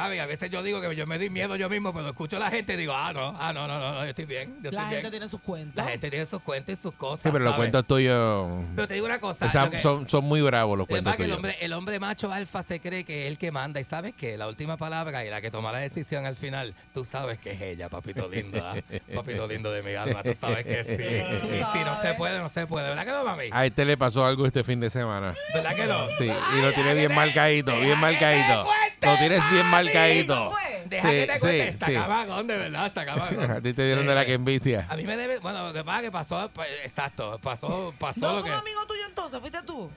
[0.00, 0.18] ¿Sabes?
[0.20, 2.50] A veces yo digo que yo me doy miedo yo mismo, pero escucho a la
[2.50, 4.56] gente y digo, ah, no, ah, no, no, no, no, yo estoy bien.
[4.62, 5.10] Yo La estoy gente bien.
[5.10, 5.84] tiene sus cuentos.
[5.84, 7.22] La gente tiene sus cuentos y sus cosas.
[7.24, 7.56] Sí, pero los ¿sabes?
[7.70, 9.44] cuentos tuyos Pero te digo una cosa.
[9.46, 12.32] o sea, lo que- son, son muy bravos los cuentos el hombre, el hombre macho
[12.32, 15.28] alfa se cree que es el que manda y sabes que la última palabra y
[15.28, 18.74] la que toma la decisión al final, tú sabes que es ella, papito lindo, ¿ah?
[19.14, 21.46] papito lindo de mi alma, tú sabes que sí.
[21.50, 23.50] Y si no se puede, no se puede, ¿verdad que no, mami?
[23.52, 25.34] A este le pasó algo este fin de semana.
[25.52, 26.08] ¿Verdad que no?
[26.08, 28.64] Sí, y lo tiene bien marcadito, bien marcadito.
[29.02, 29.89] Lo tienes bien marcadito.
[29.92, 30.82] ¿Eso fue?
[30.86, 31.92] Deja Sí, que te cuente, sí, está sí.
[31.92, 33.50] de verdad, está camagón.
[33.50, 34.86] A ti te dieron de la que envicia.
[34.88, 38.20] A mí me debe, bueno, lo que pasa es que pasó, pues, exacto, pasó, pasó
[38.20, 38.54] ¿No lo fue que...
[38.56, 39.40] un amigo tuyo entonces?
[39.40, 39.90] ¿Fuiste tú?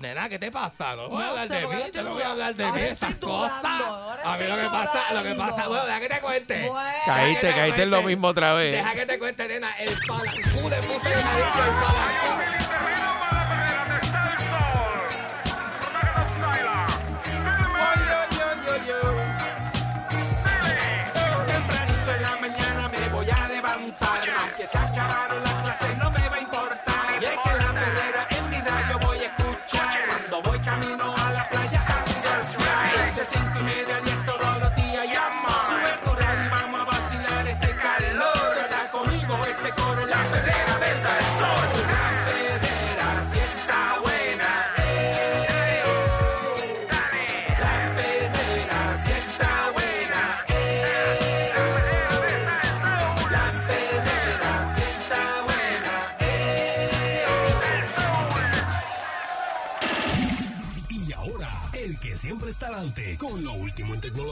[0.00, 0.96] Nena, ¿qué te pasa?
[0.96, 3.14] No voy a hablar sé, de mí, yo no voy a hablar de mí, estas
[3.14, 3.64] cosas.
[3.64, 6.68] A mí lo que pasa, lo que pasa, bueno, deja que te cuente.
[6.68, 6.98] Bueno.
[7.06, 8.72] Caíste, te caíste en lo mismo otra vez.
[8.72, 12.53] Deja que te cuente, nena, el palancú le puse el marido, el palancú.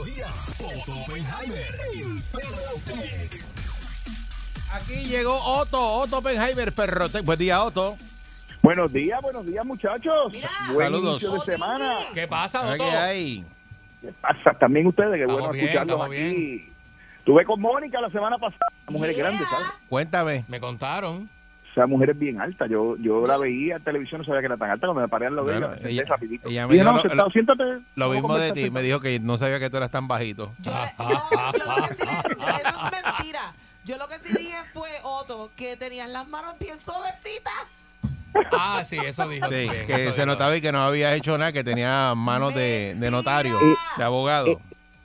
[0.05, 0.26] Tecnología,
[0.59, 3.44] Otto Oppenheimer en Perrotec.
[4.72, 7.24] Aquí llegó Otto, Otto Oppenheimer, Perrotec.
[7.24, 7.96] Buen día, Otto.
[8.62, 10.32] Buenos días, buenos días, muchachos.
[10.32, 10.50] Mira.
[10.72, 11.22] Buen Saludos.
[11.22, 11.94] inicio de semana.
[12.14, 12.98] ¿Qué pasa, ¿Qué Otto?
[12.98, 13.44] hay?
[14.00, 14.59] ¿Qué pasa?
[14.59, 16.68] También ustedes, que bueno bien, escucharlos aquí.
[17.18, 18.66] Estuve con Mónica la semana pasada.
[18.86, 19.66] La mujer es grande, ¿sabes?
[19.88, 20.44] Cuéntame.
[20.48, 21.28] Me contaron.
[21.73, 22.66] Esa mujer es bien alta.
[22.66, 24.87] Yo yo la veía en televisión, no sabía que era tan alta.
[24.87, 27.31] Cuando me paré al lado de ella, me ella- me dijo no, lo- sentado, lo-
[27.33, 27.64] siéntate.
[27.95, 28.70] Lo mismo de ti.
[28.70, 30.53] Me dijo que no sabía que tú eras tan bajito.
[30.59, 31.09] Yo, le- yo-
[31.59, 33.53] yo lo que sí le- yo- eso es mentira.
[33.85, 37.53] Yo lo que sí dije fue, Otto, que tenían las manos bien suavecitas.
[38.53, 39.47] Ah, sí, eso dijo.
[39.49, 40.27] Sí, que eso se dijo.
[40.27, 43.59] notaba y que no había hecho nada, que tenía manos de, de notario,
[43.97, 44.47] de abogado.
[44.49, 44.59] eh,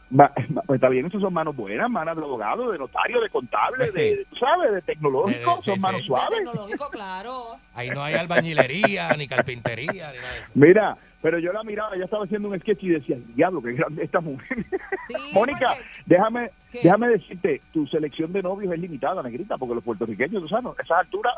[0.10, 3.30] Va- va- pues está bien, esas son manos buenas, manos de abogado, de notario, de
[3.30, 4.72] contable, de, tú ¿sabes?
[4.72, 5.82] De tecnológico, sí, son sí.
[5.82, 6.38] manos De suaves.
[6.38, 7.58] Tecnológico, claro.
[7.76, 10.52] Ahí no hay albañilería, ni carpintería, ni nada de eso.
[10.56, 14.04] Mira, pero yo la miraba, ella estaba haciendo un sketch y decía, diablo, qué grande
[14.04, 14.66] esta mujer.
[15.10, 16.80] Sí, Mónica, porque- déjame, ¿Qué?
[16.84, 20.82] déjame decirte, tu selección de novios es limitada, negrita, porque los puertorriqueños, tú sabes, a
[20.84, 21.34] esas alturas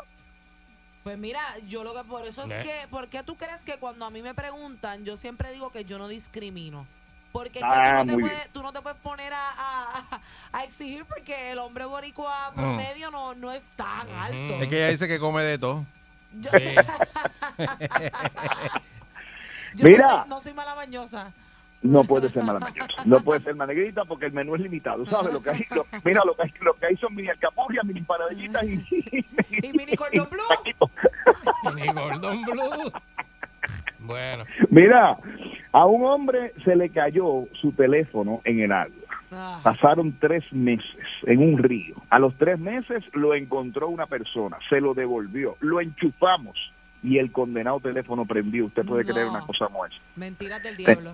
[1.02, 2.60] Pues mira, yo lo que por eso es ¿Eh?
[2.62, 5.84] que, ¿por qué tú crees que cuando a mí me preguntan, yo siempre digo que
[5.84, 6.86] yo no discrimino?
[7.32, 10.20] Porque es que Ah, tú, no puedes, tú no te puedes poner a, a-
[10.52, 14.54] a exigir porque el hombre boricua promedio no, no es tan alto.
[14.54, 15.84] Es que ella dice que come de todo.
[16.40, 16.74] Yo, Sí.
[19.74, 20.06] yo Mira.
[20.06, 21.32] no, soy, no soy mala mañosa.
[21.82, 23.04] No puede ser malamañosa.
[23.06, 25.06] No puede ser manegrita porque el menú es limitado.
[25.06, 25.32] ¿Sabes?
[25.32, 28.02] Lo que hay, lo- mira, lo que hay, lo que hay son mini alcapurrias, mini
[28.02, 28.84] paradillitas y,
[29.50, 30.42] Y mini cordón blue.
[30.48, 30.90] taquitos.
[31.74, 32.92] Ni Gordon Blue.
[34.00, 35.16] Bueno, Mira,
[35.72, 38.94] a un hombre se le cayó su teléfono en el agua.
[39.32, 41.94] Ah, Pasaron tres meses en un río.
[42.10, 46.56] A los tres meses lo encontró una persona, se lo devolvió, lo enchufamos
[47.02, 48.66] y el condenado teléfono prendió.
[48.66, 49.12] Usted puede No.
[49.14, 49.96] creer una cosa como esa.
[50.16, 51.12] mentiras del diablo.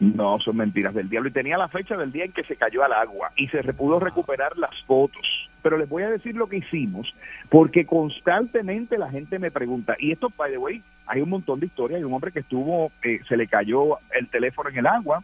[0.00, 1.30] No, son mentiras del diablo.
[1.30, 3.98] Y tenía la fecha del día en que se cayó al agua y se pudo
[4.00, 5.22] recuperar las fotos.
[5.62, 7.14] Pero les voy a decir lo que hicimos,
[7.48, 11.66] porque constantemente la gente me pregunta, y esto, by the way, hay un montón de
[11.66, 11.98] historias.
[11.98, 15.22] Hay un hombre que estuvo, eh, se le cayó el teléfono en el agua,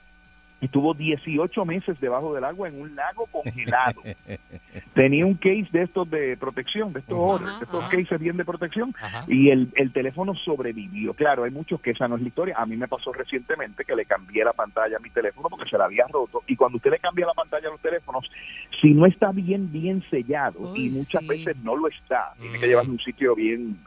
[0.61, 4.03] estuvo 18 meses debajo del agua en un lago congelado.
[4.95, 8.37] Tenía un case de estos de protección, de estos, Ajá, orders, de estos cases bien
[8.37, 8.95] de protección,
[9.27, 11.15] y el, el teléfono sobrevivió.
[11.15, 12.55] Claro, hay muchos que esa no es la historia.
[12.59, 15.79] A mí me pasó recientemente que le cambié la pantalla a mi teléfono porque se
[15.79, 16.43] la había roto.
[16.47, 18.31] Y cuando usted le cambia la pantalla a los teléfonos,
[18.81, 21.29] si no está bien, bien sellado, Uy, y muchas sí.
[21.29, 23.79] veces no lo está, tiene que llevarlo a un sitio bien,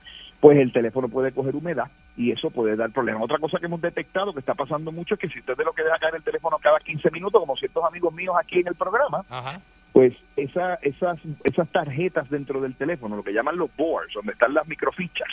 [0.44, 3.24] pues el teléfono puede coger humedad y eso puede dar problemas.
[3.24, 5.72] Otra cosa que hemos detectado que está pasando mucho es que si usted de lo
[5.72, 8.76] que deja caer el teléfono cada 15 minutos, como ciertos amigos míos aquí en el
[8.76, 9.62] programa, Ajá.
[9.94, 14.54] pues esa, esas, esas tarjetas dentro del teléfono, lo que llaman los boards, donde están
[14.54, 15.30] las microfichas,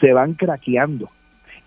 [0.00, 1.08] se van craqueando.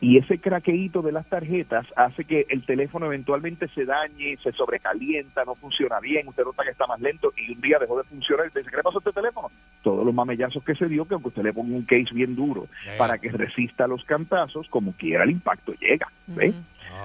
[0.04, 5.46] Y ese craqueíto de las tarjetas hace que el teléfono eventualmente se dañe, se sobrecalienta,
[5.46, 8.46] no funciona bien, usted nota que está más lento y un día dejó de funcionar
[8.46, 9.50] y usted dice, ¿qué le pasó a este teléfono?
[9.82, 12.68] Todos los mamellazos que se dio, que aunque usted le ponga un case bien duro
[12.98, 16.10] para que resista los cantazos, como quiera el impacto llega.
[16.28, 16.54] ¿ve?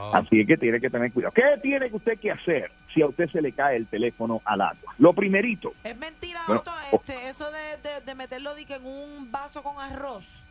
[0.01, 0.17] Oh.
[0.17, 1.33] Así es que tiene que tener cuidado.
[1.33, 4.61] ¿Qué tiene que usted que hacer si a usted se le cae el teléfono al
[4.61, 4.93] agua?
[4.99, 9.79] Lo primerito, Es mentira, Bueno, este, eso de, de, de meterlo en un vaso con
[9.79, 10.43] arroz.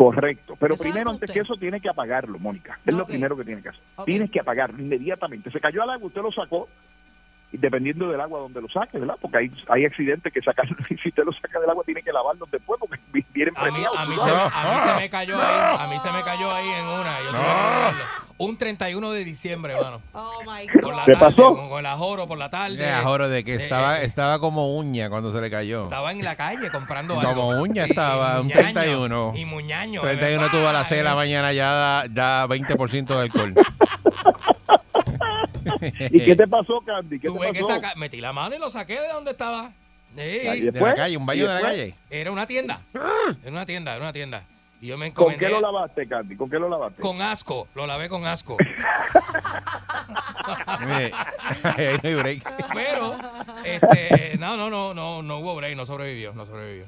[0.00, 0.56] Correcto.
[0.58, 2.80] Pero primero, antes que eso, tiene que apagarlo, Mónica.
[2.86, 3.82] Es lo primero que tiene que hacer.
[4.06, 5.50] Tienes que apagarlo inmediatamente.
[5.50, 6.68] Se cayó al agua, usted lo sacó,
[7.58, 9.16] dependiendo del agua donde lo saque, ¿verdad?
[9.20, 12.12] Porque hay, hay accidentes que sacan, y si usted lo saca del agua, tiene que
[12.12, 13.98] lavarlo después porque vi- vienen A mí, premiados.
[13.98, 16.50] a, mí ¿tú se, a mí se me cayó ahí, a mí se me cayó
[16.52, 17.18] ahí en una.
[17.20, 18.04] Yo tuve que arreglarlo.
[18.38, 20.00] Un 31 de diciembre, mano.
[20.14, 21.04] Oh my la God.
[21.04, 21.54] ¿Qué tarde, pasó?
[21.54, 22.76] Con, con el ajoro por la tarde.
[22.78, 25.84] De ajoro de que estaba, eh, estaba como uña cuando se le cayó.
[25.84, 27.48] Estaba en la calle comprando Como algo.
[27.60, 29.32] uña Y- estaba, y un muñaño, 31.
[29.36, 30.00] Y muñaño.
[30.00, 33.54] 31 tuvo a las 6 de la mañana ya da, da 20% de alcohol.
[36.10, 37.18] ¿Y qué te pasó, Candy?
[37.18, 39.70] ¿Qué Tuve te que sacar, metí la mano y lo saqué de donde estaba.
[40.16, 40.22] Sí.
[40.22, 41.94] ¿Y De la calle, un ¿Y baño de la calle.
[42.10, 42.80] Era una tienda.
[42.94, 44.42] Era una tienda, era una tienda.
[44.80, 46.36] Y yo me ¿Con qué lo lavaste, Candy?
[46.36, 47.02] ¿Con qué lo lavaste?
[47.02, 47.68] con asco.
[47.74, 48.56] Lo lavé con asco.
[50.80, 51.12] Mire,
[51.62, 52.42] ahí no hay break.
[52.72, 53.14] Pero,
[53.62, 56.86] este, no, no, no, no, no hubo break, no sobrevivió, no sobrevivió.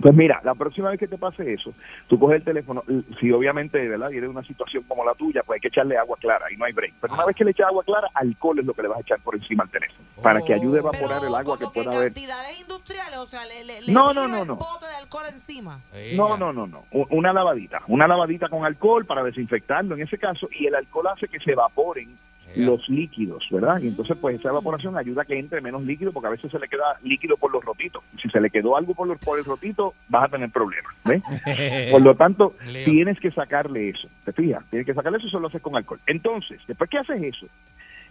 [0.00, 1.72] Pues mira, la próxima vez que te pase eso,
[2.06, 2.84] tú coges el teléfono,
[3.18, 4.10] si obviamente, ¿verdad?
[4.10, 6.66] Viene de una situación como la tuya, pues hay que echarle agua clara y no
[6.66, 6.94] hay break.
[7.00, 9.00] Pero una vez que le echas agua clara, alcohol es lo que le vas a
[9.00, 11.90] echar por encima al teléfono, para que ayude a evaporar Pero el agua que pueda
[11.96, 12.12] haber.
[12.12, 14.56] cantidades industriales, o sea, le, le, le No, no, no, el no.
[14.56, 15.80] bote de alcohol encima.
[16.14, 16.84] No, no, no, no.
[17.10, 17.80] Una lavadita.
[17.88, 21.52] Una lavadita con alcohol para desinfectarlo en ese caso y el alcohol hace que se
[21.52, 22.10] evaporen
[22.56, 23.80] los líquidos, ¿verdad?
[23.80, 26.58] Y entonces pues esa evaporación ayuda a que entre menos líquido porque a veces se
[26.58, 28.02] le queda líquido por los rotitos.
[28.20, 31.22] Si se le quedó algo por, los, por el rotito, vas a tener problemas, ¿ves?
[31.90, 32.54] Por lo tanto,
[32.84, 34.64] tienes que sacarle eso, ¿te fijas?
[34.70, 36.00] Tienes que sacarle eso y solo haces con alcohol.
[36.06, 37.46] Entonces, después que haces eso,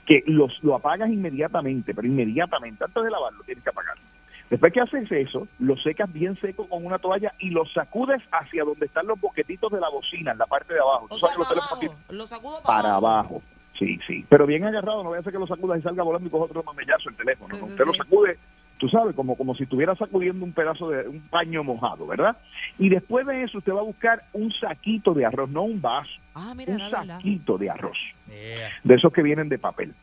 [0.06, 4.04] que los, lo apagas inmediatamente, pero inmediatamente, antes de lavarlo, tienes que apagarlo.
[4.50, 8.64] Después que haces eso, lo secas bien seco con una toalla y lo sacudes hacia
[8.64, 11.08] donde están los boquetitos de la bocina, en la parte de abajo.
[11.10, 11.96] Tú O sabes sea, para abajo.
[12.10, 13.42] Lo sacudo para, para abajo.
[13.78, 14.26] Sí, sí.
[14.30, 16.46] Pero bien agarrado, no vaya a ser que lo sacudas y salga volando y coja
[16.46, 17.54] otro mamellazo el teléfono.
[17.56, 17.68] Sí, ¿no?
[17.68, 18.38] sí, Usted lo sacude,
[18.78, 22.38] tú sabes, como, como si estuviera sacudiendo un pedazo de un paño mojado, ¿verdad?
[22.80, 26.10] Y después de eso, usted va a buscar un saquito de arroz, no un vaso,
[26.34, 27.98] Ah, mira, un saquito de arroz,
[28.28, 28.70] Yeah.
[28.84, 29.94] de esos que vienen de papel.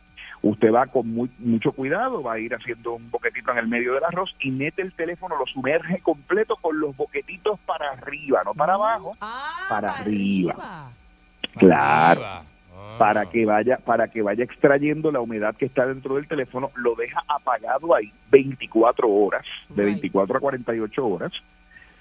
[0.42, 3.94] Usted va con muy- mucho cuidado, va a ir haciendo un boquetito en el medio
[3.94, 8.52] del arroz y mete el teléfono, lo sumerge completo con los boquetitos para arriba, no
[8.52, 10.54] para abajo, Ah, para arriba.
[10.54, 12.20] Para Claro.
[12.24, 12.42] arriba.
[12.82, 12.96] Ah.
[12.98, 16.94] para que vaya para que vaya extrayendo la humedad que está dentro del teléfono, lo
[16.94, 20.00] deja apagado ahí 24 horas, de Right.
[20.00, 21.32] 24 a 48 horas.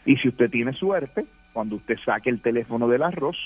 [0.06, 3.38] Y si usted tiene suerte, cuando usted saque el teléfono del arroz,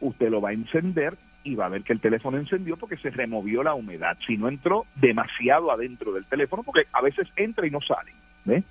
[0.00, 3.10] usted lo va a encender y va a ver que el teléfono encendió porque se
[3.10, 4.16] removió la humedad.
[4.26, 8.12] Si no entró demasiado adentro del teléfono, porque a veces entra y no sale.
[8.44, 8.62] ¿ve?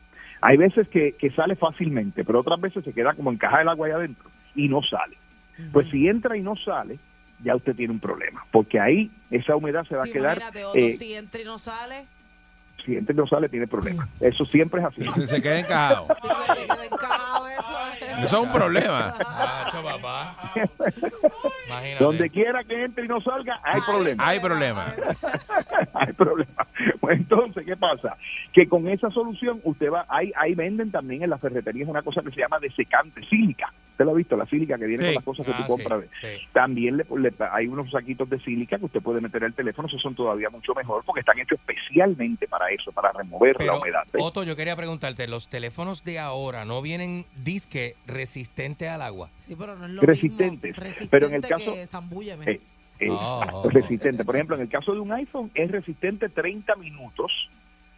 [0.41, 3.88] Hay veces que, que sale fácilmente, pero otras veces se queda como encaja el agua
[3.88, 5.18] ahí adentro y no sale.
[5.72, 6.99] Pues si entra y no sale,
[7.43, 10.77] ya usted tiene un problema, porque ahí esa humedad se va a quedar, Imagínate, Otto,
[10.77, 12.05] eh, si entra y no sale.
[12.83, 14.07] si entra y no sale, tiene problema.
[14.19, 15.03] Eso siempre es así.
[15.15, 16.07] Se, se queda encajado.
[16.47, 17.73] Se le queda encajado eso.
[18.23, 19.15] Eso es un problema.
[19.19, 20.38] Macho, papá.
[21.67, 22.03] Imagínate.
[22.03, 24.27] Donde quiera que entre y no salga, hay problema.
[24.27, 24.95] Hay problema.
[25.93, 26.67] hay problema.
[26.99, 28.17] Pues entonces, ¿qué pasa?
[28.53, 32.21] Que con esa solución usted va, ahí, ahí venden también en las ferreterías una cosa
[32.21, 33.71] que se llama desecante sílica.
[33.98, 34.38] ¿Usted lo ha visto?
[34.38, 35.08] La sílica que viene Sí.
[35.08, 36.04] con las cosas que Ah, tú sí, compras.
[36.22, 36.28] sí.
[36.54, 40.00] También le, le- hay unos saquitos de sílica que usted puede meter al teléfono, esos
[40.04, 44.04] son todavía mucho mejor porque están hechos especialmente para eso, para remover la humedad.
[44.20, 49.32] Otto, yo quería preguntarte, los teléfonos de ahora no vienen disque resistente al agua.
[49.39, 50.62] Sí, pero no es lo Resistentes.
[50.78, 50.84] mismo.
[50.84, 51.82] Resistente Pero en el caso- que.
[51.82, 52.62] Eh,
[53.00, 53.68] eh, Oh.
[53.72, 54.24] resistente.
[54.26, 57.32] Por ejemplo, en el caso de un iPhone es resistente 30 minutos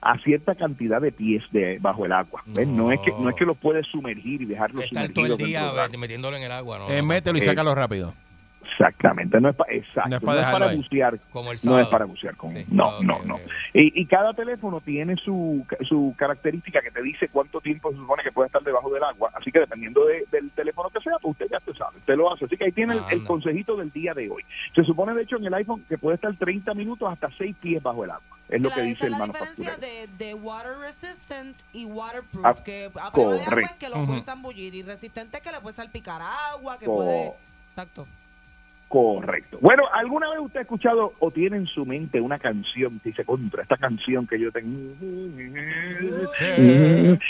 [0.02, 2.42] a cierta cantidad de pies de bajo el agua.
[2.46, 2.68] ¿ves?
[2.68, 2.92] No.
[2.92, 5.74] es que no es que lo puedes sumergir y dejarlo Estar sumergido todo el día
[5.98, 6.90] metiéndolo en el agua, ¿no?
[6.90, 8.14] Eh, mételo y Eh, sácalo rápido.
[8.80, 10.78] Exactamente, no es, pa- exacto, No es no para es dejarlo para ahí.
[10.78, 11.20] bucear.
[11.32, 12.66] Como el No es para bucear con Sí.
[12.70, 13.40] No, Ok, no, no.
[13.74, 18.24] Y, y cada teléfono tiene su, su característica que te dice cuánto tiempo se supone
[18.24, 19.32] que puede estar debajo del agua.
[19.36, 22.34] Así que dependiendo de- del teléfono que sea, pues usted ya te sabe, usted lo
[22.34, 22.46] hace.
[22.46, 23.28] Así que ahí tiene el, el Anda.
[23.28, 24.44] consejito del día de hoy.
[24.74, 27.84] Se supone, de hecho, en el iPhone que puede estar 30 minutos hasta 6 pies
[27.84, 28.38] bajo el agua.
[28.48, 30.08] Es lo La- que esa dice el es la diferencia manufacturero.
[30.18, 32.46] de, de water resistant y waterproof.
[32.46, 33.76] Ah, que a prueba de agua es correcto.
[33.80, 34.06] que lo Ujú.
[34.08, 36.22] puedes zambullir y resistente es que le puedes salpicar
[36.54, 37.34] agua, que Co- puede.
[37.72, 38.08] Exacto.
[38.90, 39.60] Correcto.
[39.62, 43.24] Bueno, ¿alguna vez usted ha escuchado o tiene en su mente una canción que dice
[43.24, 44.78] contra esta canción que yo tengo?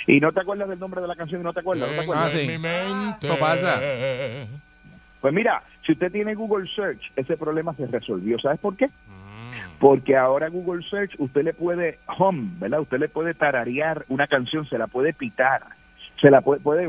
[0.07, 1.89] Y no te acuerdas del nombre de la canción y no te acuerdas.
[1.89, 2.33] ¿No te acuerdas?
[2.33, 2.49] Ah, sí.
[3.21, 3.81] Esto pasa.
[5.19, 8.39] Pues mira, si usted tiene Google Search, ese problema se resolvió.
[8.39, 8.89] ¿Sabes por qué?
[9.79, 12.79] Porque ahora Google Search usted le puede hum, ¿verdad?
[12.79, 15.61] Usted le puede tararear una canción, se la puede pitar,
[16.21, 16.87] se la puede, puede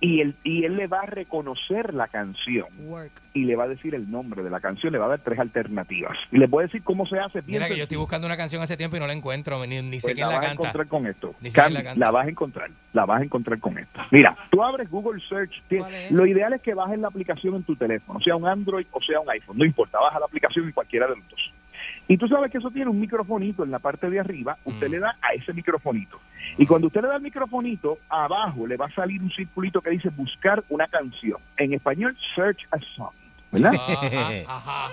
[0.00, 3.22] y él y él le va a reconocer la canción Work.
[3.34, 5.38] y le va a decir el nombre de la canción, le va a dar tres
[5.38, 7.40] alternativas y le puede decir cómo se hace.
[7.40, 9.80] bien Mira que yo estoy buscando una canción hace tiempo y no la encuentro, ni,
[9.82, 10.62] ni sé Pues quién la la vas a canta.
[10.62, 11.34] encontrar con esto.
[11.40, 11.98] Ni sé quién la canta.
[12.04, 12.70] la vas a encontrar.
[12.92, 14.00] La vas a encontrar con esto.
[14.10, 15.62] Mira, tú abres Google Search.
[16.10, 19.20] Lo ideal es que bajes la aplicación en tu teléfono, sea un Android o sea
[19.20, 19.58] un iPhone.
[19.58, 21.52] No importa, baja la aplicación en cualquiera de los dos.
[22.08, 24.56] Y tú sabes que eso tiene un microfonito en la parte de arriba.
[24.64, 24.90] Usted Mm.
[24.92, 26.20] le da a ese microfonito.
[26.56, 29.90] Y cuando usted le da el microfonito, abajo le va a salir un circulito que
[29.90, 31.38] dice buscar una canción.
[31.56, 33.10] En español, search a song.
[33.50, 33.74] ¿Verdad?
[33.74, 34.90] Ajá, ajá.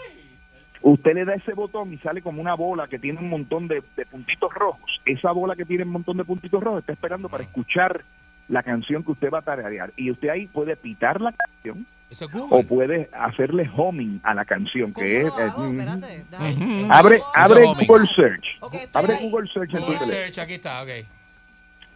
[0.81, 3.81] Usted le da ese botón y sale como una bola que tiene un montón de,
[3.95, 4.99] de puntitos rojos.
[5.05, 8.03] Esa bola que tiene un montón de puntitos rojos está esperando para escuchar
[8.49, 9.93] la canción que usted va a tararear.
[9.95, 12.63] Y usted ahí puede pitar la canción Eso es o Google.
[12.63, 15.25] puede hacerle homing a la canción, ¿Cómo que es...
[15.27, 16.23] eh, Espérate.
[16.37, 16.87] Ujú.
[16.91, 17.87] Abre, abre es homing.
[17.87, 18.45] Google Search.
[18.93, 19.29] Abre ahí.
[19.29, 20.13] Google Search en tu Google teléfono.
[20.13, 20.89] Search, aquí está, ok.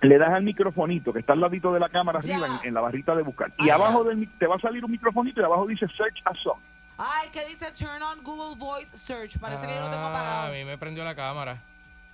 [0.01, 2.35] Le das al microfonito que está al ladito de la cámara Ya.
[2.35, 3.51] arriba en, en la barrita de buscar.
[3.57, 6.59] Y abajo del, te va a salir un microfonito y abajo dice Search a Song.
[6.99, 9.37] Ah, el que dice turn on Google Voice Search.
[9.39, 10.47] Parece que yo lo tengo Ah, apagado.
[10.47, 11.57] a mí me prendió la cámara.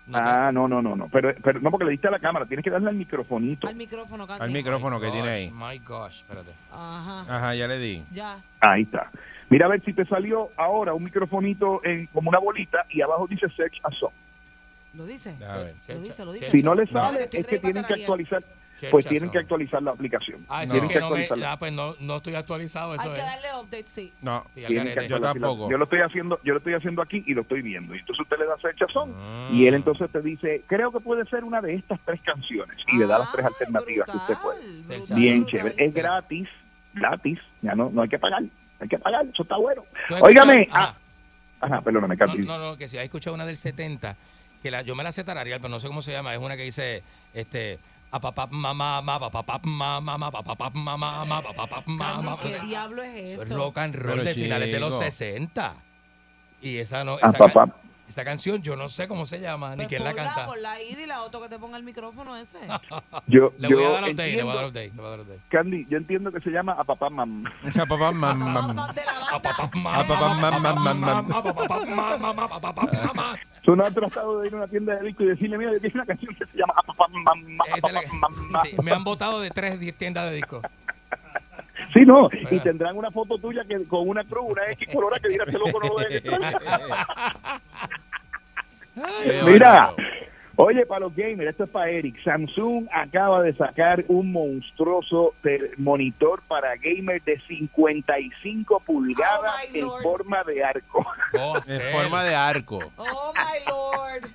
[0.05, 1.07] No Ah, no, no, no, no.
[1.07, 3.67] Pero, pero no porque le diste a la cámara, tienes que darle al microfonito.
[3.67, 4.43] Al micrófono, Candy.
[4.43, 5.51] Al micrófono que tiene ahí.
[5.51, 6.51] My gosh, espérate.
[6.71, 7.21] Ajá.
[7.21, 8.03] Ajá, ya le di.
[8.11, 8.37] Ya.
[8.59, 9.09] Ahí está.
[9.49, 13.27] Mira a ver si te salió ahora un microfonito en, como una bolita y abajo
[13.27, 14.11] dice Search a Song.
[14.95, 15.35] ¿Lo dice?
[15.39, 15.73] Ver.
[15.87, 16.51] Lo dice, lo dice.
[16.51, 18.43] Si no le sale, es que tienen que actualizar.
[18.91, 20.45] Pues tienen que actualizar la aplicación.
[20.49, 21.21] Ah, tienen es que no me.
[21.23, 21.51] actualizarla.
[21.53, 24.11] Ah, pues no, no estoy actualizado, eso Hay que darle update, sí.
[24.21, 24.43] No.
[24.55, 25.07] Sí, que.
[25.07, 25.69] Yo tampoco.
[25.71, 27.95] Yo lo estoy haciendo, yo lo estoy haciendo aquí y lo estoy viendo.
[27.95, 28.55] Y entonces usted le da
[28.91, 29.49] Song Ah.
[29.53, 32.97] y él entonces te dice, creo que puede ser una de estas tres canciones y
[32.97, 34.59] le da las tres Ay, alternativas que usted puede.
[34.97, 35.51] brutal, Bien brutal.
[35.59, 35.85] chévere.
[35.85, 36.49] Es gratis,
[36.93, 37.39] gratis.
[37.61, 38.43] Ya no, no hay que pagar.
[38.79, 39.83] Hay que pagar, eso está bueno.
[40.09, 40.67] ¿Tú has Óigame.
[40.73, 40.93] ah,
[41.61, 42.43] ajá, perdóname, No, Candy.
[42.45, 44.15] no, no, que si has escuchado una del 70,
[44.61, 46.33] que la, yo me la sé tararear, pero no sé cómo se llama.
[46.33, 47.01] Es una que dice,
[47.33, 47.79] este,
[52.41, 53.57] ¿Qué diablo es Es eso?
[53.57, 55.03] rock and roll de finales de los chico.
[55.03, 55.73] 60.
[56.61, 57.65] Y esa no, esa,
[58.07, 60.45] esa canción yo no sé cómo se llama, ni Pues quién la canta.
[60.45, 62.59] ponla ahí y la otro que te ponga el micrófono ese.
[63.27, 65.09] Yo, Le voy a yo update, le voy a dar entiendo, update, le voy a
[65.09, 65.39] dar update.
[65.49, 67.43] Candy, yo entiendo que se llama a papá mam.
[67.73, 68.75] Ja, papá, mam, mam.
[68.75, 70.99] La A papá, papá, mam, mam, mam, mam.
[71.27, 73.39] mamá, papá, mamá, mamá, papá, mamá.
[73.63, 75.79] Tú no has tratado de ir a una tienda de disco y decirle, mira, yo
[75.79, 77.57] tengo una canción que se llama a papá mam.
[77.61, 78.63] a la papá, mam".
[78.65, 80.61] sí, me han votado de tres tiendas de discos.
[81.93, 85.29] Sí, no, y tendrán una foto tuya que con una cruz, una X colorada que
[85.29, 85.97] dirá, este loco no lo
[89.45, 89.93] Mira,
[90.55, 92.23] oye, para los gamers, esto es para Eric.
[92.23, 95.35] Samsung acaba de sacar un monstruoso
[95.77, 100.03] monitor para gamers de 55 pulgadas my en Lord.
[100.03, 101.05] forma de arco.
[101.31, 102.79] ¿Cómo En forma de arco.
[102.97, 104.31] Oh my lord.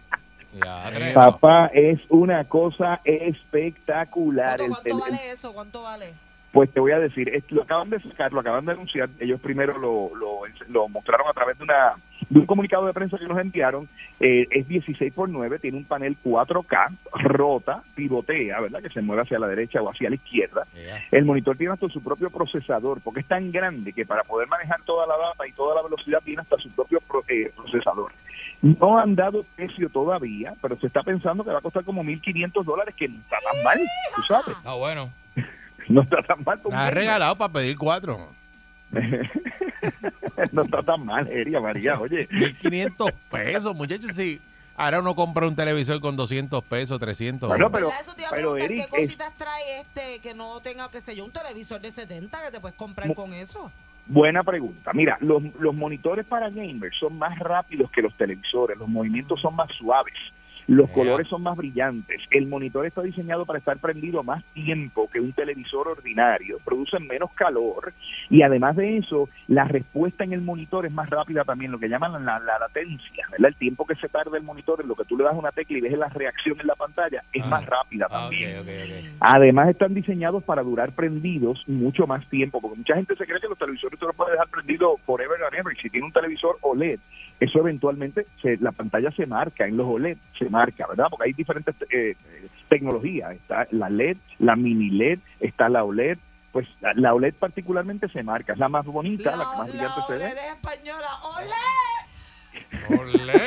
[0.64, 1.12] Ya.
[1.14, 4.59] Papá, es una cosa espectacular.
[4.59, 5.52] ¿Cuánto, vale eso?
[5.52, 6.14] ¿Cuánto vale?
[6.53, 9.09] Pues te voy a decir, es- lo acaban de sacar, lo acaban de anunciar.
[9.20, 11.94] Ellos primero lo, lo, lo mostraron a través de una
[12.30, 13.88] de un comunicado de prensa que nos enviaron.
[14.20, 18.82] Eh, es 16 por 9, tiene un panel 4K, rota, pivotea, ¿verdad?
[18.82, 20.66] Que se mueve hacia la derecha o hacia la izquierda.
[21.12, 24.82] El monitor tiene hasta su propio procesador, porque es tan grande que para poder manejar
[24.82, 28.12] toda la data y toda la velocidad tiene hasta su propio pro- eh, procesador.
[28.61, 32.64] No han dado precio todavía, pero se está pensando que va a costar como 1.500
[32.64, 34.57] dólares, que no está tan mal, tú sabes.
[34.64, 35.11] Ah, bueno.
[35.93, 36.61] No está tan mal.
[36.68, 38.28] Me has regalado para pedir cuatro.
[40.53, 42.28] no está tan mal, Eria María, oye.
[42.28, 44.14] 1.500 pesos, muchachos.
[44.14, 44.41] Sí.
[44.76, 47.49] Ahora uno compra un televisor con 200 pesos, 300.
[47.49, 47.91] Bueno, pero.
[48.01, 51.01] Eso te iba a pero Eric, ¿qué es cositas trae este que no tenga, qué
[51.01, 53.72] sé yo, un televisor de 70 que te puedes comprar con eso?
[54.09, 54.93] buena pregunta.
[54.93, 59.55] Mira, los, los monitores para gamers son más rápidos que los televisores, los movimientos son
[59.55, 60.14] más suaves.
[60.68, 62.20] Los colores son más brillantes.
[62.30, 66.58] El monitor está diseñado para estar prendido más tiempo que un televisor ordinario.
[66.62, 67.94] Producen menos calor
[68.28, 71.88] y además de eso, la respuesta en el monitor es más rápida también, lo que
[71.88, 73.48] llaman la, la latencia, ¿verdad?
[73.48, 75.78] El tiempo que se tarda el monitor en lo que tú le das una tecla
[75.78, 77.48] y ves la reacción en la pantalla es Ah.
[77.48, 78.62] más rápida Ah, también.
[79.20, 83.48] Además están diseñados para durar prendidos mucho más tiempo, porque mucha gente se cree que
[83.48, 85.74] los televisores tú los puedes dejar prendido forever and ever.
[85.80, 86.98] Si tiene un televisor OLED,
[87.41, 91.07] eso eventualmente, se- la pantalla se marca en los OLED, se marca, ¿verdad?
[91.11, 92.14] Porque hay diferentes eh,
[92.68, 93.32] tecnologías.
[93.32, 96.18] Está la LED, la mini LED, está la OLED.
[96.53, 100.01] Pues la, la OLED particularmente se marca, es la más bonita, la, que más brillante
[100.07, 100.24] se ve.
[100.24, 102.99] OLED es española, ¡ole!
[102.99, 103.43] Olé.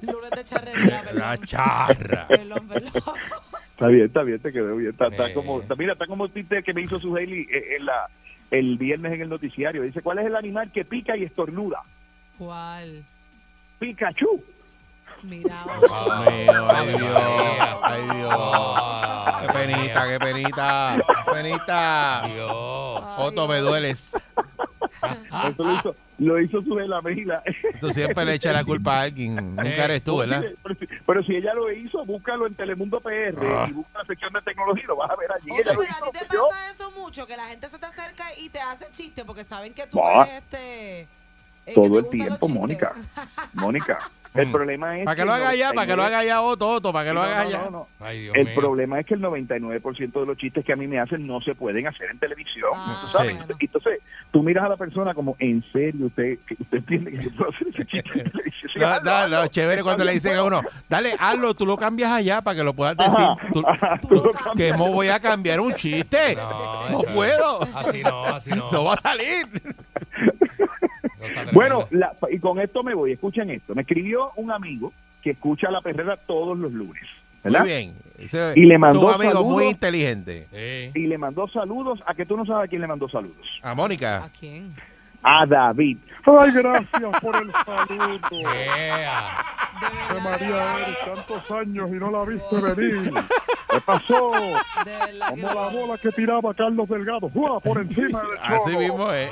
[0.02, 2.26] Lunes de charrería, La charra.
[2.28, 2.92] Perdón, perdón.
[3.70, 4.90] Está bien, está bien, te quedó bien.
[4.90, 6.32] Está, está como, está- mira, está como el
[6.64, 8.06] que me hizo su Haley eh, en la,
[8.50, 9.82] el viernes en el noticiario.
[9.82, 11.82] Dice, ¿cuál es el animal que pica y estornuda?
[12.40, 13.04] ¿Cuál?
[13.78, 14.42] Pikachu.
[15.22, 18.32] Mira, Ah, Dios mío, ay Dios, ay Dios.
[18.34, 22.22] Ah, Qué penita, qué penita, qué penita.
[22.32, 23.04] Dios.
[23.18, 24.14] Otto, me dueles.
[25.02, 27.42] Eso lo hizo, lo hizo su la Mejila.
[27.78, 29.36] Tú siempre le echas la culpa a alguien.
[29.56, 30.42] Nunca eres tú, ¿verdad?
[30.62, 33.66] Pero, si- pero si ella lo hizo, búscalo en Telemundo PR Ah.
[33.68, 35.50] y busca la sección de tecnología, lo vas a ver allí.
[35.50, 36.48] Oye, pero a ti te yo.
[36.48, 39.74] pasa eso mucho, que la gente se te acerca y te hace chiste porque saben
[39.74, 41.06] que tú eres este...
[41.74, 42.48] Todo el tiempo.
[42.48, 42.92] Mónica.
[43.54, 43.98] Mónica,
[44.34, 44.52] el Mm.
[44.52, 46.92] problema es Para que lo haga ya, para que lo 99 haga ya Otto, Otto,
[46.92, 47.62] para que lo No, haga no, ya.
[47.64, 47.88] no, no.
[48.00, 48.54] Ay, Dios El mío.
[48.54, 51.54] problema es que el 99% de los chistes que a mí me hacen no se
[51.56, 52.70] pueden hacer en televisión.
[52.74, 53.36] Ah, ¿tú sabes?
[53.38, 53.54] bueno.
[53.58, 54.00] Entonces,
[54.30, 57.50] tú miras a la persona como, ¿en serio usted, que usted entiende que yo puedo
[57.50, 58.70] hacer ese chiste en televisión?
[58.72, 58.78] Sí,
[59.30, 62.62] No, chévere cuando le dicen a uno, dale, hazlo, tú lo cambias allá para que
[62.64, 63.12] lo puedas decir.
[63.18, 64.54] Ajá, Tú- ajá, tú tú lo lo cambias.
[64.56, 66.36] que no voy a cambiar un chiste.
[66.90, 67.62] No, puedo.
[67.74, 68.70] Así no, así no.
[68.70, 69.46] No va a salir.
[71.52, 73.12] Bueno, la- y con esto me voy.
[73.12, 73.74] Escuchen esto.
[73.74, 77.02] Me escribió un amigo que escucha la perrera todos los lunes.
[77.42, 77.60] ¿verdad?
[77.60, 77.94] Muy bien.
[78.18, 79.50] Ese- Y le mandó un amigo saludos.
[79.52, 80.90] muy inteligente.
[80.94, 82.00] Y le mandó saludos.
[82.06, 83.46] ¿A que tú no sabes a quién le mandó saludos?
[83.62, 84.24] A Mónica.
[84.24, 84.74] ¿A quién?
[85.22, 85.98] A David.
[86.24, 88.18] Ay, gracias por el saludo.
[88.30, 89.44] Yeah.
[89.80, 90.76] De verdad,
[91.14, 93.12] tantos años y no la viste venir.
[93.70, 94.32] ¿Qué pasó?
[95.34, 95.70] que no.
[95.70, 97.28] bola que tiraba Carlos Delgado.
[97.30, 99.30] por encima del Así mismo es.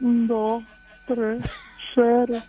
[0.00, 0.64] 2
[1.06, 1.40] 3
[1.94, 2.42] 0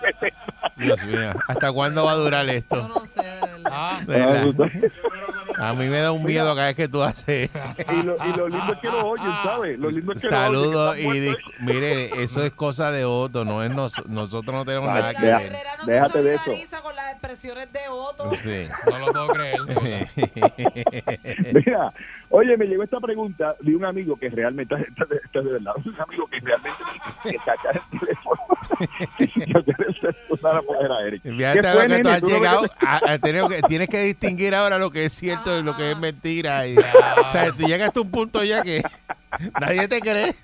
[0.77, 2.77] Dios mío, ¿hasta cuándo va a durar esto?
[2.77, 3.63] Yo no sé, de verdad.
[3.73, 4.55] Ah, verdad.
[5.59, 7.49] A mí me da un miedo cada vez que tú haces.
[7.91, 9.79] Y lo, y lo lindo es que lo oyen, ¿sabes?
[9.79, 11.15] Lo lindo es que Saludos lo oyen.
[11.15, 15.01] y dis- mire, eso es cosa de Otto, no es nos- nosotros no tenemos Vale,
[15.01, 15.53] nada que ver.
[15.81, 16.83] No déjate se de eso.
[16.83, 18.31] con las expresiones de Otto.
[18.43, 18.69] Sí.
[18.91, 19.61] no lo puedo creer.
[21.55, 21.93] Mira,
[22.37, 25.53] oye, me llegó esta pregunta de un amigo que realmente, esta, esta- esta es de
[25.53, 26.79] verdad, un amigo que realmente
[27.23, 28.43] que cachar el teléfono
[29.19, 29.95] y cachar el
[30.29, 31.23] celular a poner a Eric.
[31.23, 32.11] Fíjate ¿Qué a fue, lo que tú nene?
[32.15, 35.13] has ¿Tú no ves llegado, a- a tener tienes que distinguir ahora lo que es
[35.13, 36.67] cierto y lo que es mentira.
[36.67, 38.83] Y, o sea, tú llegaste a un punto ya que
[39.61, 40.35] nadie te cree.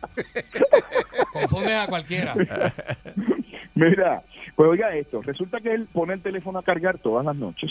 [1.33, 2.35] Confundes a cualquiera.
[3.75, 4.23] Mira,
[4.55, 7.71] pues oiga esto, resulta que él pone el teléfono a cargar todas las noches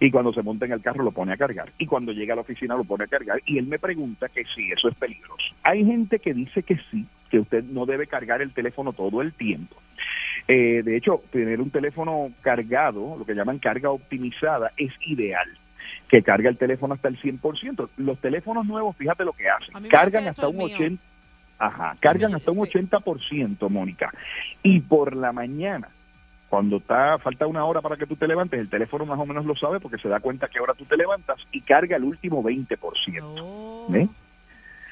[0.00, 2.36] y cuando se monta en el carro lo pone a cargar y cuando llega a
[2.36, 5.54] la oficina lo pone a cargar y él me pregunta que si eso es peligroso.
[5.62, 9.32] Hay gente que dice que sí, que usted no debe cargar el teléfono todo el
[9.32, 9.76] tiempo.
[10.46, 15.48] Eh, de hecho, tener un teléfono cargado, lo que llaman carga optimizada, es ideal
[16.08, 17.90] que carga el teléfono hasta el 100%.
[17.98, 20.74] Los teléfonos nuevos, fíjate lo que hacen, cargan hasta un mío.
[20.74, 21.02] 80,
[21.58, 22.78] ajá, cargan hasta un Sí.
[22.78, 24.10] 80%, Mónica.
[24.62, 25.88] Y por la mañana,
[26.48, 29.44] cuando está falta una hora para que tú te levantes, el teléfono más o menos
[29.44, 32.42] lo sabe porque se da cuenta que ahora tú te levantas y carga el último
[32.42, 32.78] 20%.
[33.40, 33.86] Oh.
[33.88, 34.08] ¿Ves?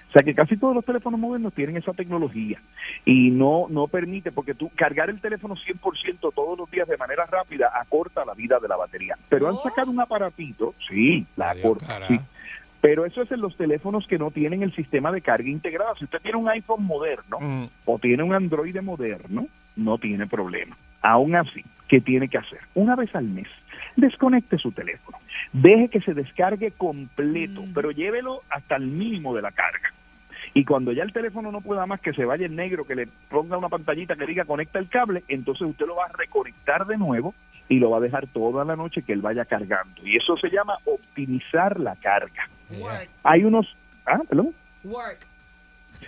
[0.09, 2.59] O sea que casi todos los teléfonos modernos tienen esa tecnología
[3.05, 7.27] y no no permite, porque tú cargar el teléfono 100% todos los días de manera
[7.27, 9.17] rápida acorta la vida de la batería.
[9.29, 9.63] Pero han Oh.
[9.63, 12.19] sacado un aparatito, sí, la Adiós, acorta, sí.
[12.81, 15.97] Pero eso es en los teléfonos que no tienen el sistema de carga integrado.
[15.97, 20.77] Si usted tiene un iPhone moderno Mm, o tiene un Android moderno, no tiene problema.
[21.09, 22.59] Aún así, ¿qué tiene que hacer?
[22.75, 23.47] Una vez al mes,
[23.95, 25.19] desconecte su teléfono.
[25.53, 27.73] Deje que se descargue completo, Mm.
[27.75, 29.93] pero llévelo hasta el mínimo de la carga.
[30.53, 33.07] Y cuando ya el teléfono no pueda más, que se vaya en negro, que le
[33.31, 36.97] ponga una pantallita que diga conecta el cable, entonces usted lo va a reconectar de
[36.97, 37.35] nuevo
[37.69, 40.01] y lo va a dejar toda la noche que él vaya cargando.
[40.05, 42.49] Y eso se llama optimizar la carga.
[42.79, 43.67] Work, Hay unos...
[44.07, 44.49] Ah, perdón.
[44.85, 45.19] work.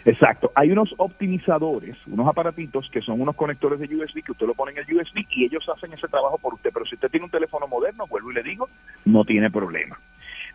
[0.04, 0.50] Exacto.
[0.54, 4.72] Hay unos optimizadores, unos aparatitos que son unos conectores de USB que usted lo pone
[4.72, 6.70] en el USB y ellos hacen ese trabajo por usted.
[6.72, 8.68] Pero si usted tiene un teléfono moderno, vuelvo y le digo,
[9.04, 9.98] no tiene problema.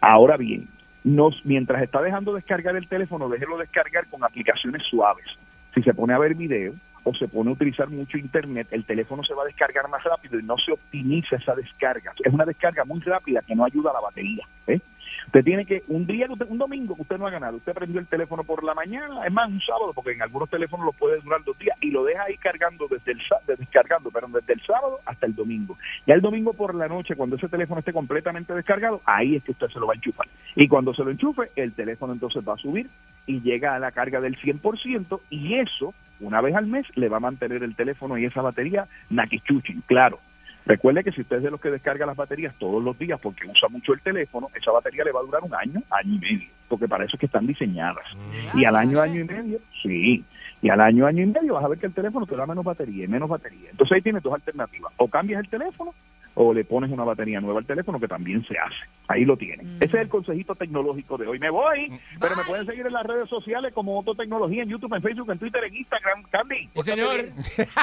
[0.02, 0.68] Ahora bien,
[1.04, 5.26] nos, mientras está dejando descargar el teléfono, déjelo descargar con aplicaciones suaves.
[5.74, 6.74] Si se pone a ver video
[7.04, 10.40] o se pone a utilizar mucho internet, el teléfono se va a descargar más rápido
[10.40, 12.14] y no se optimiza esa descarga.
[12.24, 14.46] Es una descarga muy rápida que no ayuda a la batería.
[14.68, 14.80] ¿eh?
[15.28, 18.44] Usted tiene que, un día, un domingo usted no ha ganado, usted prendió el teléfono
[18.44, 21.58] por la mañana, es más, un sábado, porque en algunos teléfonos lo puede durar dos
[21.58, 25.36] días, y lo deja ahí cargando desde el descargando, pero desde el sábado hasta el
[25.36, 25.78] domingo.
[26.06, 29.52] Ya el domingo por la noche, cuando ese teléfono esté completamente descargado, ahí es que
[29.52, 30.28] usted se lo va a enchufar.
[30.56, 32.90] Y cuando se lo enchufe, el teléfono entonces va a subir
[33.26, 37.18] y llega a la carga del 100%, y eso, una vez al mes, le va
[37.18, 40.20] a mantener el teléfono y esa batería naquichuchin, claro.
[40.66, 43.46] Recuerde que si usted es de los que descarga las baterías todos los días porque
[43.46, 46.50] usa mucho el teléfono, esa batería le va a durar un año, año y medio,
[46.70, 48.06] porque para eso es que están diseñadas.
[48.54, 50.24] Y al año, año y medio, sí,
[50.62, 52.64] y al año, año y medio vas a ver que el teléfono te da menos
[52.64, 53.70] batería y menos batería.
[53.72, 55.94] Entonces ahí tienes dos alternativas, o cambias el teléfono
[56.36, 58.76] o le pones una batería nueva al teléfono que también se hace.
[59.08, 59.66] Ahí lo tienen.
[59.66, 59.84] Mm.
[59.84, 61.40] Ese es el consejito tecnológico de hoy.
[61.40, 64.94] Me voy, pero me pueden seguir en las redes sociales como Otto Tecnología, en YouTube,
[64.96, 66.70] en Facebook, en Twitter, en Instagram, Candy.
[66.76, 67.26] Sí, señor.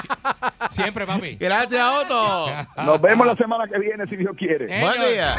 [0.71, 1.37] Siempre, papi.
[1.37, 2.47] Gracias, Otto.
[2.85, 4.67] Nos vemos la semana que viene, si Dios quiere.
[4.67, 5.35] Buen día.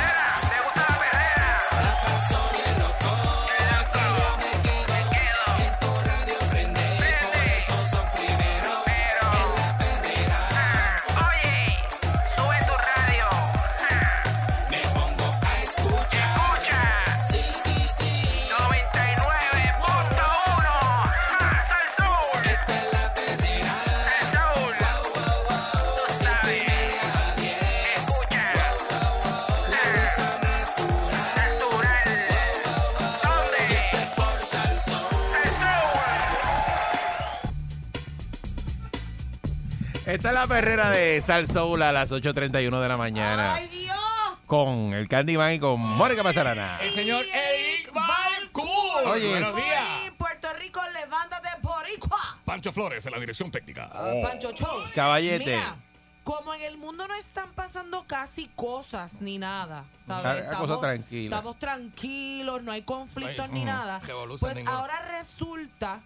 [40.06, 43.54] Esta es la perrera de Sal Soul a las 8.31 de la mañana.
[43.56, 43.96] ¡Ay, Dios!
[44.48, 46.80] Con el Candyman y con Mónica Pasarana.
[46.82, 49.08] El señor Eric Balcour.
[49.08, 49.84] Oye, Buenos días.
[50.04, 52.38] Sí, Puerto Rico, levántate, boricua.
[52.44, 53.90] Pancho Flores en la dirección técnica.
[53.94, 54.82] Ah, Pancho Show.
[54.94, 55.46] Caballete.
[55.56, 55.76] Mira,
[56.24, 60.44] como en el mundo no están pasando casi cosas ni nada, ¿sabes?
[60.48, 61.36] una cosa tranquila.
[61.38, 64.02] Estamos tranquilos, no hay conflictos No hay, ni ujú, nada.
[64.40, 64.78] Pues ninguna.
[64.78, 66.00] ahora resulta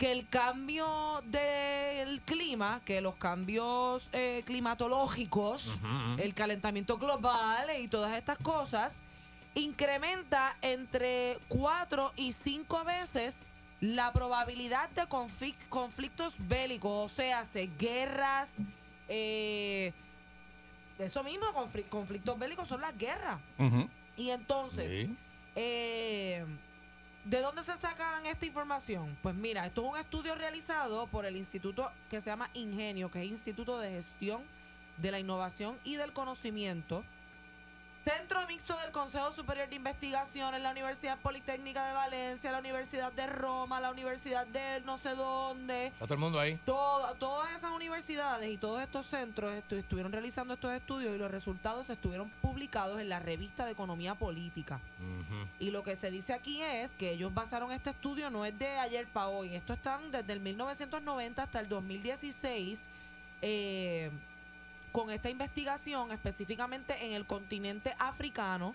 [0.00, 5.76] que el cambio del clima, que los cambios eh, climatológicos,
[6.16, 9.02] el calentamiento global y todas estas cosas,
[9.54, 13.50] incrementa entre 4 y 5 veces
[13.82, 18.62] la probabilidad de conflic- conflictos bélicos, o sea, se- guerras,
[19.08, 19.92] eh,
[20.98, 23.38] eso mismo, confli- conflictos bélicos son las guerras.
[24.16, 25.14] Y entonces, Sí.
[25.56, 26.44] eh,
[27.24, 29.16] ¿de dónde se sacan esta información?
[29.22, 33.22] Pues mira, esto es un estudio realizado por el instituto que se llama Ingenio, que
[33.22, 34.42] es Instituto de Gestión
[34.98, 37.04] de la Innovación y del Conocimiento.
[38.04, 43.26] Centro Mixto del Consejo Superior de Investigaciones, la Universidad Politécnica de Valencia, la Universidad de
[43.26, 45.88] Roma, la Universidad de no sé dónde.
[45.88, 46.58] Está todo el mundo ahí.
[46.64, 51.30] Todo- todas esas universidades y todos estos centros estu- estuvieron realizando estos estudios y los
[51.30, 54.80] resultados estuvieron publicados en la revista de Economía Política.
[55.58, 58.78] Y lo que se dice aquí es que ellos basaron este estudio, no es de
[58.78, 62.88] ayer para hoy, esto están desde el 1990 hasta el 2016
[63.42, 64.10] eh,
[64.92, 68.74] con esta investigación específicamente en el continente africano.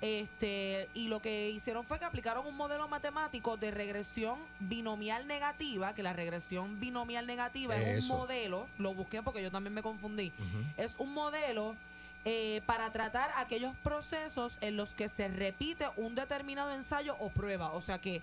[0.00, 5.94] Este, y lo que hicieron fue que aplicaron un modelo matemático de regresión binomial negativa,
[5.94, 10.32] que la regresión binomial negativa es un modelo, lo busqué porque yo también me confundí,
[10.76, 11.76] es un modelo
[12.24, 17.70] eh, para tratar aquellos procesos en los que se repite un determinado ensayo o prueba.
[17.70, 18.22] O sea que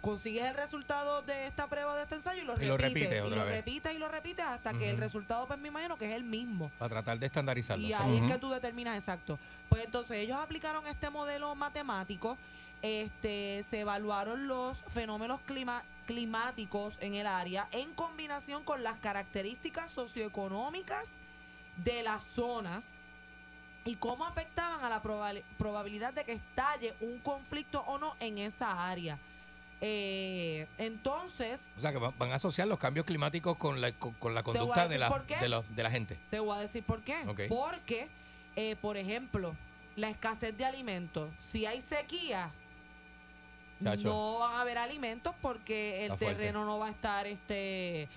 [0.00, 3.10] consigues el resultado de esta prueba de este ensayo y lo Y lo repites.
[3.10, 3.54] repites y lo vez.
[3.56, 6.70] repites y lo repites hasta que el resultado, pues me imagino que es el mismo.
[6.78, 7.84] Para tratar de estandarizarlo.
[7.86, 9.38] Y ahí es que tú determinas exacto.
[9.68, 12.36] Pues entonces ellos aplicaron este modelo matemático,
[12.82, 19.90] este, se evaluaron los fenómenos clima- climáticos en el área en combinación con las características
[19.90, 21.16] socioeconómicas
[21.84, 23.00] de las zonas
[23.84, 25.00] y cómo afectaban a la
[25.58, 29.18] probabilidad de que estalle un conflicto o no en esa área.
[29.80, 34.12] Eh, entonces, O sea, que va- van a asociar los cambios climáticos con la, con,
[34.14, 35.08] con la conducta de la,
[35.40, 36.16] de, los- de la gente.
[36.30, 37.16] Te voy a decir por qué.
[37.48, 38.08] Porque,
[38.56, 39.54] eh, por ejemplo,
[39.96, 41.30] la escasez de alimentos.
[41.52, 42.50] Si hay sequía,
[43.82, 44.08] Chacho.
[44.08, 46.36] no van a haber alimentos porque el Está fuerte.
[46.38, 48.08] terreno no va a estar, este,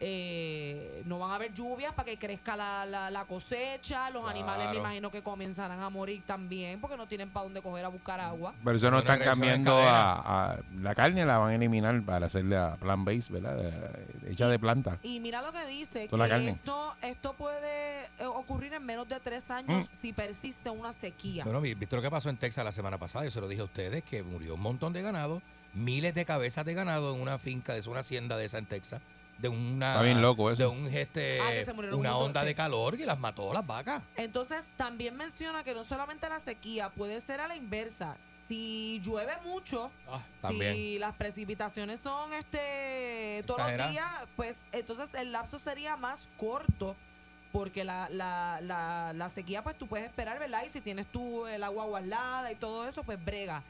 [0.00, 4.10] eh, no van a haber lluvias para que crezca la, la- la cosecha.
[4.10, 7.84] Los animales me imagino que comenzarán a morir también porque no tienen para dónde coger
[7.84, 8.54] a buscar agua.
[8.62, 12.76] Pero eso no están cambiando a, a- La carne la van a eliminar para hacerla
[12.80, 13.56] plant-based, ¿verdad?
[13.56, 14.98] De- Hecha de planta.
[15.02, 19.50] Y mira lo que dice, que esto, esto puede eh, ocurrir en menos de tres
[19.50, 19.94] años Mm.
[19.94, 21.44] si persiste una sequía.
[21.44, 23.24] Bueno, vi- ¿viste lo que pasó en Texas la semana pasada?
[23.24, 25.42] Yo se lo dije a ustedes, que murió un montón de ganado,
[25.74, 29.00] miles de cabezas de ganado en una finca, de una hacienda de esa en Texas,
[29.44, 29.92] de una...
[29.92, 30.62] Está bien loco eso.
[30.62, 32.46] De un, este, Ah, que se murieron una onda sí.
[32.46, 34.02] de calor que las mató las vacas.
[34.16, 38.16] Entonces también menciona que no solamente la sequía, puede ser a la inversa.
[38.48, 40.74] Si llueve mucho, Ah, también.
[40.74, 46.96] si las precipitaciones son este todos los días, pues entonces el lapso sería más corto.
[47.52, 50.64] Porque la, la, la, la sequía, pues tú puedes esperar, ¿verdad?
[50.66, 53.62] Y si tienes tú el agua guardada y todo eso, pues brega.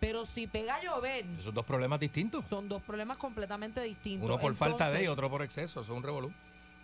[0.00, 2.44] Pero si pega a llover, Esos dos problemas distintos.
[2.50, 4.24] son dos problemas completamente distintos.
[4.28, 5.80] Uno por falta de y otro por exceso.
[5.80, 6.32] Eso es un revolú.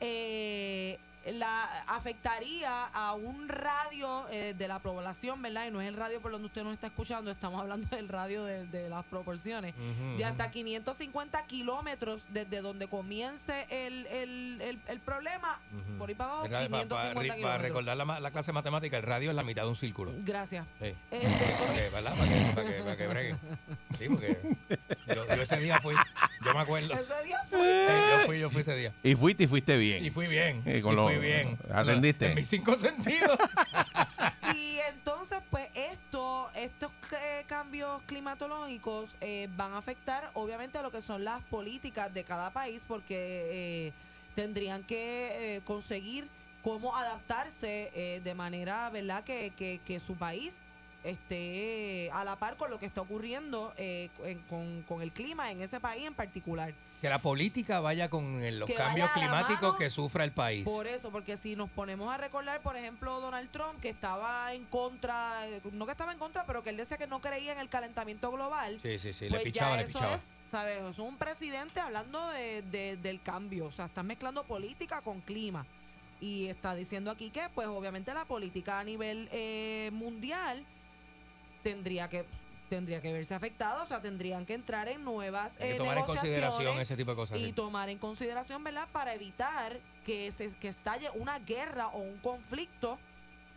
[0.00, 5.66] eh, la afectaría a un radio eh, de la población, ¿verdad?
[5.68, 8.44] Y no es el radio por donde usted nos está escuchando, estamos hablando del radio
[8.44, 9.74] de, de las proporciones.
[10.16, 15.60] De hasta 550 kilómetros desde donde comience el, el, el, el problema,
[15.98, 17.62] por ahí para abajo, El radio, pa- pa- 550 ri- Para, kilómetros.
[17.62, 20.12] recordar la, la clase de matemática, el radio es la mitad de un círculo.
[20.18, 20.66] Gracias.
[20.80, 20.94] Sí.
[21.10, 21.28] Este,
[21.62, 22.14] Para que, ¿verdad?
[22.16, 23.38] Para que, para que, para que breguen.
[23.98, 24.38] Sí, porque
[25.08, 25.94] yo, yo ese día fui,
[26.44, 26.92] yo me acuerdo.
[26.94, 28.92] Ese día Sí, yo fui, yo fui ese día.
[29.02, 30.04] Y fuiste y fuiste bien.
[30.04, 30.62] Y fui bien.
[30.66, 31.58] Eh, con y lo- fui bien.
[31.72, 32.26] ¿Atendiste?
[32.28, 33.38] En mis cinco sentidos.
[34.54, 40.90] Y entonces, pues esto, estos eh, cambios climatológicos eh, van a afectar obviamente a lo
[40.90, 43.92] que son las políticas de cada país porque eh,
[44.34, 46.28] tendrían que eh, conseguir
[46.62, 50.64] cómo adaptarse eh, de manera, ¿verdad?, que, que, que su país
[51.02, 55.50] esté a la par con lo que está ocurriendo eh, en- con, con el clima
[55.50, 56.74] en ese país en particular.
[57.02, 60.64] Que la política vaya con el- los Que cambios climáticos mano que sufra el país.
[60.64, 64.64] Por eso, porque si nos ponemos a recordar, por ejemplo, Donald Trump, que estaba en
[64.66, 67.58] contra, eh, no que estaba en contra, pero que él decía que no creía en
[67.58, 68.78] el calentamiento global.
[68.80, 70.14] Sí, sí, sí, le pues pichaba, le eso pichaba.
[70.14, 70.80] es, ¿sabes?
[70.80, 75.66] Es un presidente hablando de, de- del cambio, o sea, está mezclando política con clima.
[76.20, 80.64] Y está diciendo aquí que, pues, obviamente la política a nivel eh, mundial
[81.64, 82.24] tendría que
[82.76, 86.78] tendría que verse afectada, o sea, tendrían que entrar en nuevas eh, tomar en consideración
[86.78, 87.38] ese tipo de cosas.
[87.38, 87.52] y sí.
[87.52, 88.88] tomar en consideración, ¿verdad?
[88.90, 92.98] Para evitar que se que estalle una guerra o un conflicto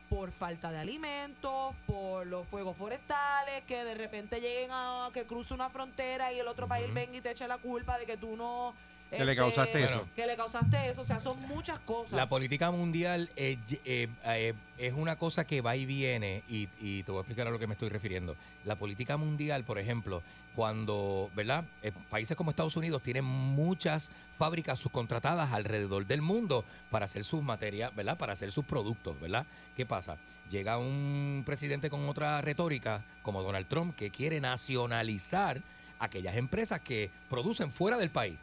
[0.09, 5.53] por falta de alimentos, por los fuegos forestales, que de repente lleguen a que cruce
[5.53, 8.35] una frontera y el otro país venga y te eche la culpa de que tú
[8.35, 8.73] no...
[9.17, 10.07] Que le este, causaste eso.
[10.15, 12.13] Que le causaste eso, o sea, son muchas cosas.
[12.13, 17.03] La política mundial eh, eh, eh, es una cosa que va y viene y, y
[17.03, 18.35] te voy a explicar a lo que me estoy refiriendo.
[18.63, 20.21] La política mundial, por ejemplo,
[20.55, 21.65] cuando, ¿verdad?
[21.83, 27.43] Eh, países como Estados Unidos tienen muchas fábricas subcontratadas alrededor del mundo para hacer sus
[27.43, 28.17] materias, ¿verdad?
[28.17, 29.45] Para hacer sus productos, ¿verdad?
[29.75, 30.17] ¿Qué pasa?
[30.49, 35.61] Llega un presidente con otra retórica, como Donald Trump, que quiere nacionalizar
[35.99, 38.37] aquellas empresas que producen fuera del país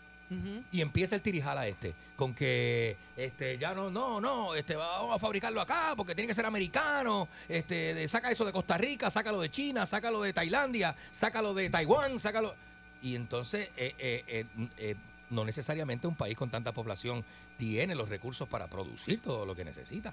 [0.72, 5.18] Y empieza el tirijala este con que este ya no no no este vamos a
[5.18, 9.40] fabricarlo acá porque tiene que ser americano este de- saca eso de Costa Rica sácalo
[9.40, 12.54] de China sácalo de Tailandia sácalo de Taiwán sácalo.
[13.02, 14.46] Y entonces eh, eh, eh,
[14.78, 14.94] eh,
[15.30, 17.24] no necesariamente un país con tanta población
[17.58, 20.12] tiene los recursos para producir todo lo que necesita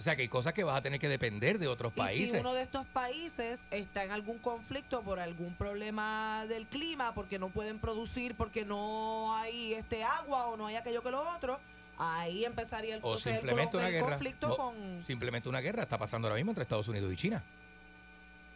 [0.00, 2.00] o sea que hay cosas que vas a tener que depender de otros Y si
[2.00, 2.40] países.
[2.40, 7.50] uno de estos países está en algún conflicto por algún problema del clima, porque no
[7.50, 11.60] pueden producir, porque no hay este agua o no hay aquello que lo otro,
[11.98, 14.06] ahí empezaría el, o el simplemente una el guerra.
[14.08, 15.04] conflicto con...
[15.06, 15.82] simplemente una guerra.
[15.82, 17.42] Está pasando ahora mismo entre Estados Unidos y China.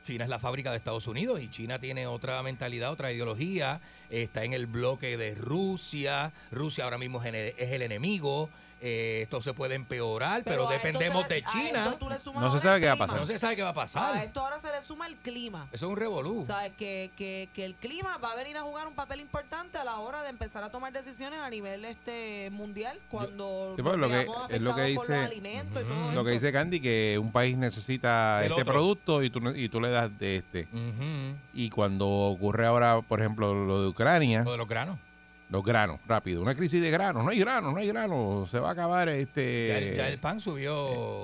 [0.06, 4.44] China es la fábrica de Estados Unidos y China tiene otra mentalidad, otra ideología, está
[4.44, 8.48] en el bloque de Rusia, Rusia ahora mismo es el enemigo,
[8.86, 11.96] eh, esto se puede empeorar, pero, dependemos le- de China.
[11.98, 13.20] No se ahora sabe qué va a pasar.
[13.20, 14.24] No se sabe qué va a A pasar.
[14.24, 15.66] esto ahora se le suma el clima.
[15.72, 16.44] Eso es un revolú.
[16.46, 16.72] ¿Sabes?
[16.76, 19.96] Que, que, que el clima va a venir a jugar un papel importante a la
[20.00, 24.08] hora de empezar a tomar decisiones a nivel este mundial cuando Sí, pues, nos lo
[24.14, 24.20] que-
[24.54, 26.24] es lo que afectados con los dice- alimentos y todo Lo esto.
[26.24, 28.64] que dice Candy que un país necesita este otro.
[28.66, 30.68] producto y tú, y tú le das de este.
[30.72, 31.36] Ujú.
[31.54, 34.98] Y cuando ocurre ahora, por ejemplo, lo de Ucrania, Lo de los granos.
[35.50, 38.70] Los granos, rápido, una crisis de granos, no hay granos, no hay granos, se va
[38.70, 39.90] a acabar Ya, este...
[39.90, 40.74] el- ya el pan subió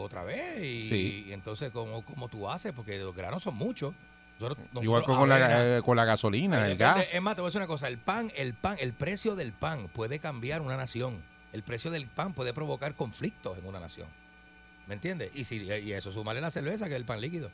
[0.03, 1.25] otra vez y, Sí.
[1.29, 2.73] y entonces ¿cómo, cómo tú haces?
[2.75, 3.95] Porque los granos son muchos.
[4.39, 6.97] Nosotros- Igual con, avena- la, con la gasolina, el gas.
[6.97, 9.37] Depende- Es más, te voy a decir una cosa, el pan, el pan, el precio
[9.37, 11.17] del pan puede cambiar una nación.
[11.53, 14.07] El precio del pan puede provocar conflictos en una nación.
[14.87, 15.31] ¿Me entiendes?
[15.35, 17.51] Y si y eso sumarle la cerveza, que es el pan líquido.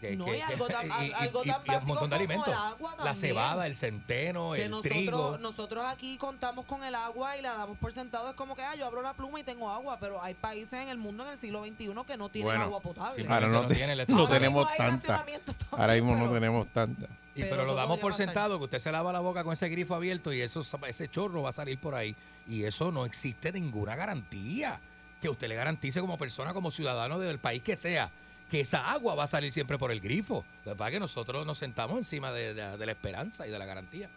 [0.00, 2.96] Que- No, que- y algo tan- y- algo y- tan y básico como el agua
[3.04, 5.38] La cebada, el centeno, que el nosotros, trigo.
[5.38, 8.28] nosotros aquí contamos con el agua y la damos por sentado.
[8.28, 10.88] Es como que ah, yo abro la pluma y tengo agua, pero hay países en
[10.88, 13.26] el mundo en el siglo XXI que no tienen Bueno, agua potable.
[13.28, 14.18] Ahora no, no te- tiene no.
[14.18, 15.24] Ahora tenemos tanta.
[15.70, 17.06] Ahora mismo no tenemos tanta.
[17.36, 19.68] Y Pero pero, lo damos por sentado que usted se lava la boca con ese
[19.68, 22.14] grifo abierto y eso ese chorro va a salir por ahí.
[22.46, 24.78] Y eso no existe ninguna garantía.
[25.20, 28.10] Que usted le garantice como persona, como ciudadano del país que sea,
[28.54, 30.44] que esa agua va a salir siempre por el grifo.
[30.64, 33.50] Lo que pasa es que nosotros nos sentamos encima de, de- de la esperanza y
[33.50, 34.08] de la garantía.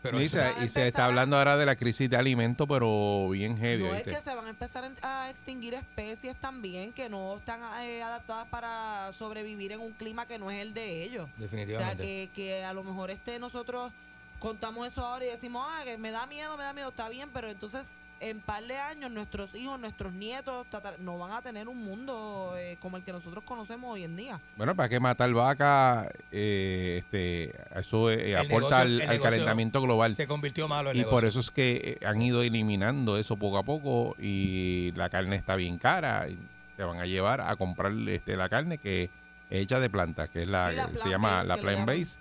[0.00, 2.16] Pero y eso- se, va a y se está hablando ahora de la crisis de
[2.16, 3.82] alimentos, pero bien heavy.
[3.82, 8.02] No es que se van a empezar a extinguir especies también que no están eh,
[8.02, 11.24] adaptadas para sobrevivir en un clima que no es el de ellos.
[11.24, 12.02] O sea, definitivamente.
[12.02, 13.92] que, que a lo mejor este nosotros
[14.38, 17.28] contamos eso ahora y decimos, ah, que me da miedo, me da miedo, está bien,
[17.32, 21.68] pero entonces en par de años nuestros hijos, nuestros nietos, tatar- no van a tener
[21.68, 24.40] un mundo eh, como el que nosotros conocemos hoy en día.
[24.56, 30.16] Bueno, para que matar vaca, eh, este, eso eh, aporta negocio- al, calentamiento global.
[30.16, 33.58] se convirtió malo el Y por eso es que eh, han ido eliminando eso poco
[33.58, 36.28] a poco y la carne está bien cara.
[36.28, 36.38] Y
[36.76, 39.10] te van a llevar a comprar este, la carne que es
[39.62, 42.18] hecha de plantas, que es la, Sí, la que se llama la plant base,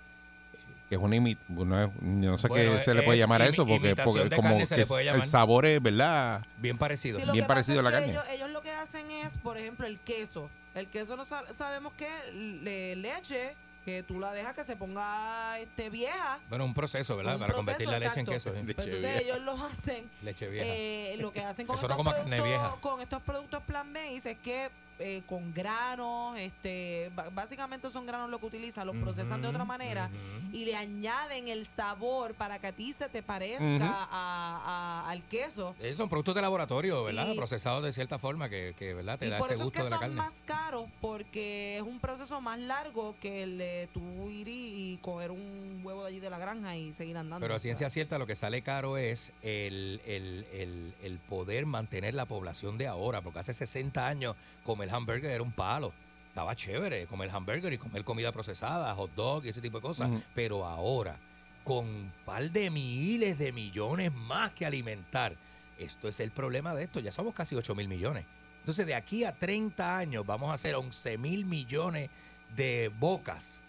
[0.89, 3.47] que es una imi- no, es- no sé Bueno, qué se le puede llamar a
[3.47, 3.95] eso, porque,
[4.35, 6.45] como que el sabor es, ¿verdad?
[6.57, 7.19] Bien parecido.
[7.19, 8.11] Sí, lo Bien parecido a la que carne.
[8.11, 10.49] Ellos, ellos lo que hacen es, por ejemplo, el queso.
[10.75, 15.57] El queso no sab- sabemos que le- leche, que tú la dejas que se ponga
[15.59, 16.39] este vieja.
[16.49, 17.35] Bueno, un proceso, ¿verdad?
[17.35, 18.51] Un Para proceso, convertir la leche en queso.
[18.53, 18.59] sí.
[18.59, 20.65] Entonces ellos lo hacen Leche vieja.
[20.69, 22.59] Eh, lo que hacen con no estos, como carne vieja.
[22.67, 24.69] productos, con estos productos Plan Base es que
[24.99, 30.09] eh, con granos, este, básicamente son granos lo que utilizan, los procesan de otra manera
[30.53, 33.83] y le añaden el sabor para que a ti se te parezca Ujú.
[33.83, 35.75] a- a- al queso.
[35.79, 37.27] Esos son productos de laboratorio, ¿verdad?
[37.31, 39.19] Y- Procesados de cierta forma que, que, ¿verdad?
[39.19, 40.15] Te Y da por ese eso es gusto que de la son carne.
[40.15, 45.31] más caros porque es un proceso más largo que el de tú ir y, coger
[45.31, 47.43] un huevo de allí de la granja y seguir andando.
[47.43, 52.13] Pero a ciencia cierta lo que sale caro es el, el, el, el poder mantener
[52.15, 55.93] la población de ahora, porque hace 60 años comer hamburger era un palo.
[56.29, 60.09] Estaba chévere comer hamburger y comer comida procesada, hot dog y ese tipo de cosas.
[60.35, 61.17] Pero ahora,
[61.63, 65.35] con un par de miles de millones más que alimentar,
[65.79, 66.99] esto es el problema de esto.
[66.99, 68.25] Ya somos casi 8 mil millones.
[68.59, 72.09] Entonces, de aquí a 30 años vamos a hacer 11 mil millones
[72.55, 73.59] de bocas.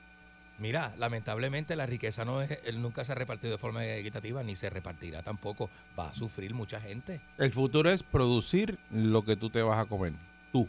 [0.58, 4.56] Mira, lamentablemente la riqueza no es, él nunca se ha repartido de forma equitativa ni
[4.56, 5.70] se repartirá tampoco.
[5.96, 7.20] Va a sufrir mucha gente.
[7.38, 10.14] El futuro es producir lo que tú te vas a comer.
[10.52, 10.68] Tú.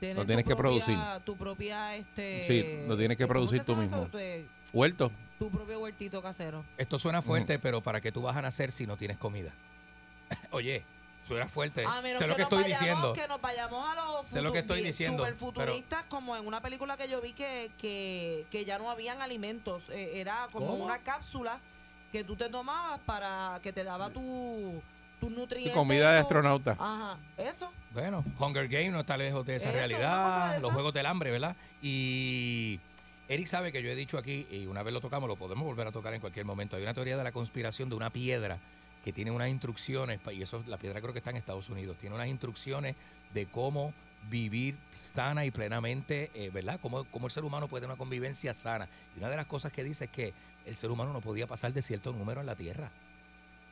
[0.00, 1.24] Tener Lo tu tienes que propia- producir.
[1.24, 2.44] Tu propia, este...
[2.46, 3.80] Sí, lo tienes que ¿cómo producir tú eso?
[3.80, 4.06] mismo.
[4.06, 5.10] Tu, eh, Huerto.
[5.38, 6.64] tu propio huertito casero.
[6.76, 9.50] Esto suena fuerte, pero ¿para qué tú vas a nacer si no tienes comida?
[10.52, 10.84] Oye,
[11.26, 11.84] suena fuerte.
[11.84, 13.12] A menos sé lo que nos estoy vayamos- diciendo.
[13.14, 16.60] Que nos vayamos a los Sé lo que estoy diciendo, super futuristas, como en una
[16.60, 19.88] película que yo vi que, que, que ya no habían alimentos.
[19.90, 20.84] Eh, era como ¿Cómo?
[20.84, 21.58] una cápsula
[22.12, 24.80] que tú te tomabas para que te daba tu,
[25.20, 26.72] tus Y comida de astronauta.
[26.72, 27.72] Ajá, eso.
[27.92, 31.30] Bueno, Hunger Game no está lejos de esa Eso, realidad, de los juegos del hambre,
[31.30, 31.56] ¿verdad?
[31.82, 32.78] Y
[33.28, 35.86] Eric sabe que yo he dicho aquí, y una vez lo tocamos, lo podemos volver
[35.86, 36.76] a tocar en cualquier momento.
[36.76, 38.58] Hay una teoría de la conspiración de una piedra
[39.04, 42.14] que tiene unas instrucciones, y eso la piedra creo que está en Estados Unidos, tiene
[42.14, 42.94] unas instrucciones
[43.32, 43.92] de cómo
[44.30, 44.76] vivir
[45.14, 46.78] sana y plenamente, eh, ¿verdad?
[46.82, 48.88] Cómo, cómo el ser humano puede tener una convivencia sana.
[49.16, 50.32] Y una de las cosas que dice es que
[50.66, 52.90] el ser humano no podía pasar de cierto número en la Tierra.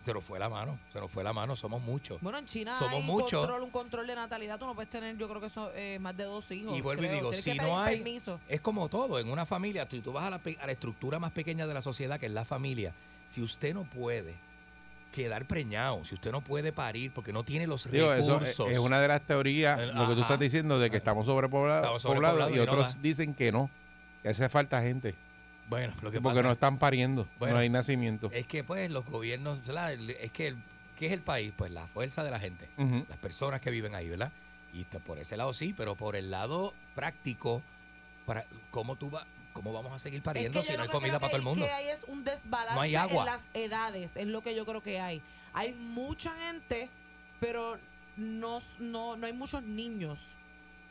[0.06, 2.20] Se nos fue la mano, se nos fue la mano, somos muchos.
[2.22, 3.40] Bueno, en China Somos hay muchos.
[3.40, 4.56] control, un control de natalidad.
[4.56, 6.76] Tú no puedes tener, yo creo que eso eh, más de dos hijos.
[6.76, 8.38] Y vuelvo y digo, Tienes si no hay, permiso.
[8.48, 11.18] es como todo, en una familia, tú, tú vas a la, pe- a la estructura
[11.18, 12.92] más pequeña de la sociedad, que es la familia.
[13.34, 14.34] Si usted no puede
[15.12, 18.68] quedar preñado, si usted no puede parir porque no tiene los Digo, recursos.
[18.68, 21.26] es es una de las teorías, Eh, lo que tú estás diciendo, de que estamos
[21.26, 23.68] sobrepoblados Estamos poblados, sobrepoblados y otros dicen que no,
[24.22, 25.14] que hace falta gente.
[25.68, 28.30] Bueno, lo que porque pasa no están pariendo, Bueno, no hay nacimiento.
[28.32, 29.92] es que pues los gobiernos, ¿verdad?
[29.94, 30.56] es que el,
[30.98, 31.52] ¿qué es el país?
[31.56, 32.68] Pues la fuerza de la gente,
[33.08, 34.30] las personas que viven ahí, ¿verdad?
[34.72, 37.62] Y por ese lado sí, pero por el lado práctico,
[38.26, 39.24] para cómo tú vas,
[39.54, 41.44] cómo vamos a seguir pariendo Es que si no hay comida creo para todo el
[41.44, 41.64] mundo?
[41.64, 43.20] que hay es un desbalance No hay agua.
[43.20, 45.22] en las edades, es lo que yo creo que hay.
[45.54, 46.88] Hay mucha gente,
[47.40, 47.78] pero
[48.16, 50.18] no, no, no hay muchos niños.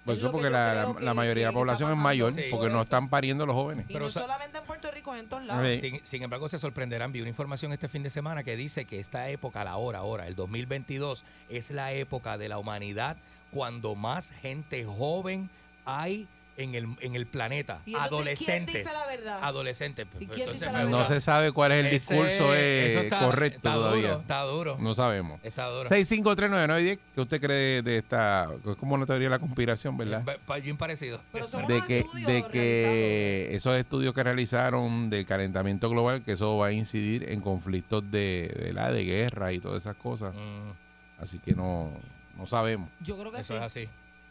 [0.06, 2.32] Por Es eso porque la, la- la mayoría de la población es mayor.
[2.34, 2.44] Sí.
[2.52, 3.86] porque Por no están pariendo los jóvenes.
[3.90, 5.66] Y Pero no solamente en Puerto Rico, en todos lados.
[5.68, 5.80] Sí.
[5.82, 7.12] Sin, sin embargo, se sorprenderán.
[7.12, 10.28] Vi una información este fin de semana que dice que esta época, la hora, ahora,
[10.28, 13.18] el 2022, es la época de la humanidad
[13.52, 15.50] cuando más gente joven
[15.86, 16.28] hay
[16.58, 17.82] en el, en el planeta.
[17.86, 18.74] Y entonces, Adolescentes.
[18.76, 19.40] ¿quién dice la verdad?
[19.44, 20.08] Adolescentes.
[20.20, 22.30] ¿Y quién entonces dice me la voy No se sabe cuál es el Ese- discurso
[22.30, 24.08] eso eh, está- correcto está todavía.
[24.10, 24.78] Duro, está duro.
[24.80, 25.40] No sabemos.
[25.44, 25.90] Está duro.
[25.90, 28.50] 6539910, ¿qué usted cree de esta?
[28.66, 30.24] Es como una teoría de la conspiración, ¿verdad?
[30.28, 31.20] Eh, pa- Bien parecido.
[31.32, 36.32] Pero son de que, estudios de que esos estudios que realizaron del calentamiento global, que
[36.34, 40.34] eso va a incidir en conflictos de, de, la, de guerra y todas esas cosas.
[40.34, 41.92] Mm, Así que no,
[42.38, 42.90] no sabemos.
[43.00, 43.58] Yo creo que eso sí.
[43.58, 43.90] es así.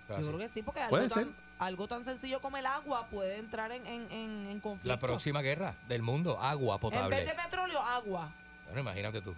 [0.09, 1.27] Yo creo que sí, porque Puede algo ser.
[1.65, 4.89] Algo tan sencillo como el agua puede entrar en, en, en, en conflicto.
[4.89, 7.16] La próxima guerra del mundo, agua En potable.
[7.16, 8.31] vez de petróleo, agua.
[8.66, 9.35] Bueno, imagínate tú.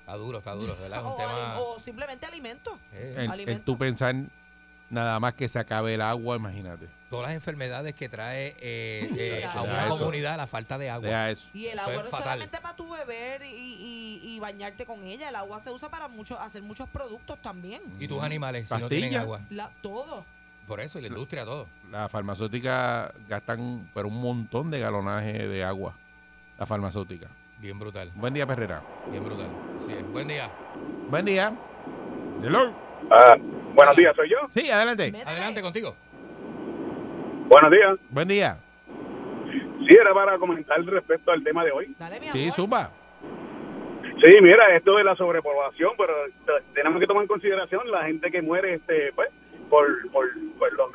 [0.00, 0.98] Está duro, está duro, ¿verdad?
[0.98, 1.52] Es un O, tema...
[1.52, 2.74] ali- o simplemente alimentos.
[2.92, 3.62] Eh, El, el Alimento.
[3.64, 4.14] tú pensar
[4.90, 6.86] nada más que se acabe el agua, imagínate.
[7.08, 9.98] todas las enfermedades que trae eh, eh, a una eso.
[9.98, 11.06] comunidad la falta de agua.
[11.08, 11.48] Deja eso.
[11.54, 12.24] Y el Eso agua es no es fatal.
[12.24, 15.28] solamente para tu beber y, y- y bañarte con ella.
[15.28, 17.80] El agua se usa para mucho, hacer muchos productos también.
[18.00, 19.22] Y tus animales, si no tienen Pastillas.
[19.22, 19.40] agua.
[19.50, 20.24] La, todo.
[20.66, 21.66] Por eso, y la industria, todo.
[21.90, 25.94] Las farmacéuticas gastan pero un montón de galonaje de agua.
[26.58, 27.26] La farmacéutica.
[27.58, 28.10] Bien brutal.
[28.14, 28.82] Buen día, Perrera.
[29.10, 29.48] Bien brutal.
[30.12, 30.48] Buen día.
[31.08, 31.52] Buen día.
[32.42, 32.72] Hello.
[33.10, 33.36] Ah,
[33.74, 34.36] buenos días, ¿soy yo?
[34.54, 35.12] Sí, adelante.
[35.26, 35.94] Adelante contigo.
[37.48, 37.98] Buenos días.
[38.10, 38.56] Buen día.
[39.86, 41.94] Sí, era para comentar respecto al tema de hoy.
[41.98, 42.54] Dale, mi Sí, amor.
[42.54, 42.90] zumba.
[44.20, 46.12] Sí, mira, esto de la sobrepoblación, pero
[46.74, 49.28] tenemos que tomar en consideración la gente que muere este pues
[49.72, 50.28] por, por,
[50.58, 50.92] por los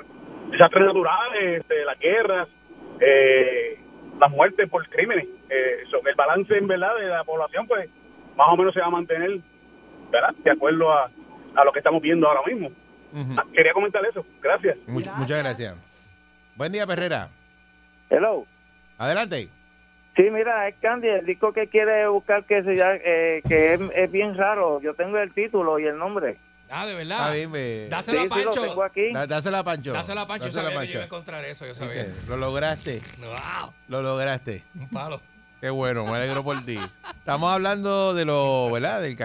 [0.52, 2.48] desastres naturales, este, las guerras,
[3.00, 3.80] eh,
[4.20, 5.26] las muertes por crímenes.
[5.50, 7.90] Eh, el balance en verdad de la población pues
[8.36, 9.40] más o menos se va a mantener,
[10.12, 10.30] ¿verdad?
[10.44, 11.10] De acuerdo a,
[11.56, 12.70] a lo que estamos viendo ahora mismo.
[13.36, 14.24] Ah, Quería comentar eso.
[14.44, 14.78] Gracias.
[14.88, 15.18] Much- Gracias.
[15.18, 15.76] Muchas gracias.
[16.56, 17.30] Buen día, Perrera.
[18.12, 18.46] Hello.
[19.00, 19.48] Adelante.
[20.16, 24.12] Sí, mira, es Candy, el disco que quiere buscar que se eh, que es, es
[24.12, 24.80] bien raro.
[24.82, 26.38] Yo tengo el título y el nombre.
[26.70, 27.20] Ah, de verdad.
[27.20, 27.88] Está bien, ve.
[27.90, 28.62] Dáselo Sí, a sí, lo Pancho.
[28.68, 29.14] tengo aquí.
[29.14, 29.94] Da- Dásela a Pancho.
[29.94, 30.48] Dáselo a Pancho.
[30.48, 32.06] Yo Dásela a sabía que yo iba a encontrar eso, yo sabía.
[32.30, 33.02] Lo lograste.
[33.20, 33.74] Wow.
[33.88, 34.64] Lo lograste.
[34.76, 35.22] Un palo.
[35.62, 36.78] Qué bueno, me alegro por ti.
[37.18, 39.02] Estamos hablando de lo, ¿verdad?
[39.02, 39.16] Del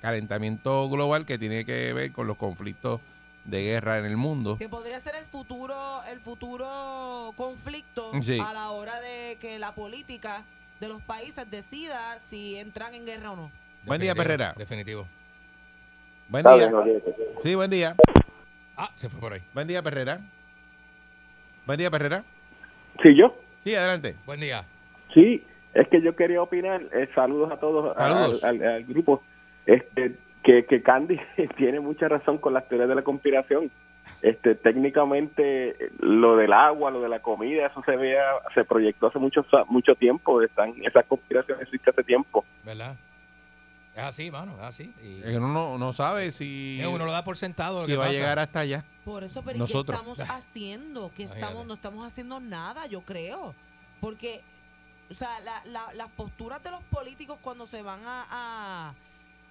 [0.00, 3.00] calentamiento global que tiene que ver con los conflictos
[3.44, 4.58] de guerra en el mundo.
[4.58, 8.38] Que podría ser el futuro, el futuro conflicto Sí.
[8.38, 10.42] a la hora de que la política
[10.78, 13.50] de los países decida si entran en guerra o no.
[13.84, 14.54] Buen día, Perrera.
[14.56, 15.06] Definitivo.
[16.30, 16.70] Buen día.
[17.42, 17.94] Sí, buen día.
[18.76, 19.40] Ah, se fue por ahí.
[19.52, 20.20] Buen día, Perrera.
[21.66, 22.22] Buen día, Perrera.
[23.02, 23.34] Sí, yo.
[23.64, 24.14] Sí, adelante.
[24.26, 24.64] Buen día.
[25.12, 25.44] Sí,
[25.74, 26.82] es que yo quería opinar.
[26.92, 28.44] eh, saludos a todos, Saludos.
[28.44, 29.22] Al, al- al grupo.
[29.66, 31.20] Este, que, que Candy
[31.56, 33.70] tiene mucha razón con las teorías de la conspiración.
[34.22, 38.22] Este, técnicamente, lo del agua, lo de la comida, eso se vea,
[38.54, 40.42] se proyectó hace mucho, sa- mucho tiempo.
[40.42, 42.44] Están, esa conspiración existe hace tiempo.
[42.64, 42.94] ¿Verdad?
[43.94, 44.94] Es así, mano, es así.
[45.02, 47.80] Y- Uno no, no sabe si, uno lo da por sentado.
[47.80, 48.84] lo si que va a llegar hasta allá.
[49.04, 50.00] Por eso, pero ¿y Nosotros.
[50.00, 51.10] ¿qué estamos haciendo?
[51.14, 53.54] ¿Qué estamos, no estamos haciendo nada, yo creo.
[54.00, 54.40] Porque,
[55.10, 58.94] o sea, la- la- las posturas de los políticos cuando se van a, a,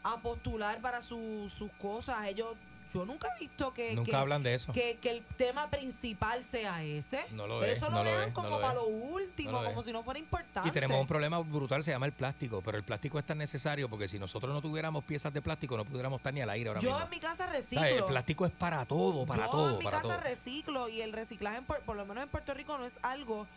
[0.04, 2.56] a postular para su- sus cosas, ellos,
[2.94, 4.72] yo nunca he visto que, Nunca que- hablan de eso.
[4.74, 7.24] Que, que el tema principal sea ese.
[7.32, 9.64] No lo es, Eso no lo lo dejan es, como no para lo último, No
[9.64, 9.86] como es.
[9.86, 10.68] si no fuera importante.
[10.68, 12.62] Y tenemos un problema brutal, se llama el plástico.
[12.64, 15.86] Pero el plástico es tan necesario porque si nosotros no tuviéramos piezas de plástico, no
[15.86, 17.04] pudiéramos estar ni al aire ahora Yo mismo.
[17.04, 17.52] en mi casa ¿Sabes?
[17.54, 17.86] reciclo.
[17.88, 20.24] El plástico es para todo, para Yo todo, en mi para casa todo.
[20.24, 23.48] reciclo y el reciclaje, en Puer- por lo menos en Puerto Rico, no es algo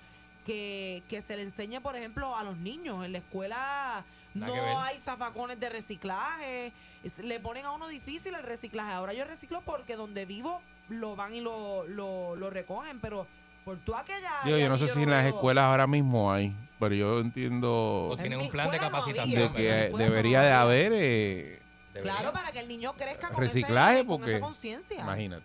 [0.47, 3.05] que, que se le enseñe, por ejemplo, a los niños.
[3.05, 4.05] En la escuela.
[4.35, 6.73] No hay zafacones de reciclaje.
[7.03, 8.93] Es- Le ponen a uno difícil el reciclaje.
[8.93, 13.27] Ahora yo reciclo porque donde vivo lo van y lo, lo, lo recogen, pero
[13.65, 16.55] por tú aquella Digo, yo no sé yo si en las escuelas ahora mismo hay,
[16.81, 19.15] pero yo entiendo O tienen un plan de escuela no había.
[19.15, 19.53] capacitación.
[19.53, 19.59] de
[19.93, 21.59] que debería de haber eh,
[22.03, 25.01] Claro, para que el niño crezca con, reciclaje ese, con porque esa conciencia.
[25.03, 25.45] imagínate.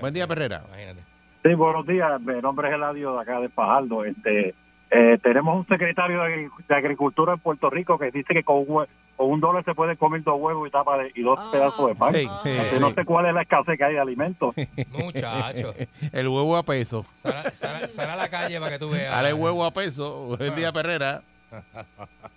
[0.00, 0.62] Buen día, Perrera.
[0.68, 1.00] Imagínate.
[1.42, 2.20] Sí, buenos días.
[2.20, 4.04] Mi nombre es Eladio de acá de Fajardo.
[4.04, 4.54] Este,
[4.90, 8.64] eh, tenemos un secretario de, Agri- de Agricultura en Puerto Rico que dice que con
[8.66, 11.94] con un dólar se puede comer dos huevos y, tapa de- y dos pedazos de
[11.96, 12.12] pan.
[12.14, 14.54] Sí, sí, Entonces, no sé cuál es la escasez que hay de alimentos.
[14.92, 15.74] Muchacho.
[16.12, 17.04] El huevo a peso.
[17.14, 19.10] Sal, sal- sal a la calle para que tú veas.
[19.10, 20.36] Dale huevo a peso.
[20.38, 21.22] Buen día, Perrera.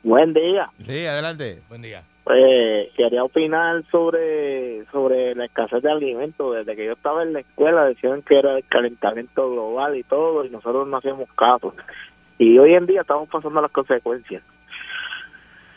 [0.03, 0.69] Buen día.
[0.82, 1.61] Sí, adelante.
[1.69, 2.03] Buen día.
[2.23, 6.56] Pues quería opinar sobre sobre la escasez de alimentos.
[6.56, 10.45] Desde que yo estaba en la escuela decían que era el calentamiento global y todo,
[10.45, 11.76] y nosotros no hacíamos caso.
[12.41, 14.41] Y hoy en día estamos pasando las consecuencias.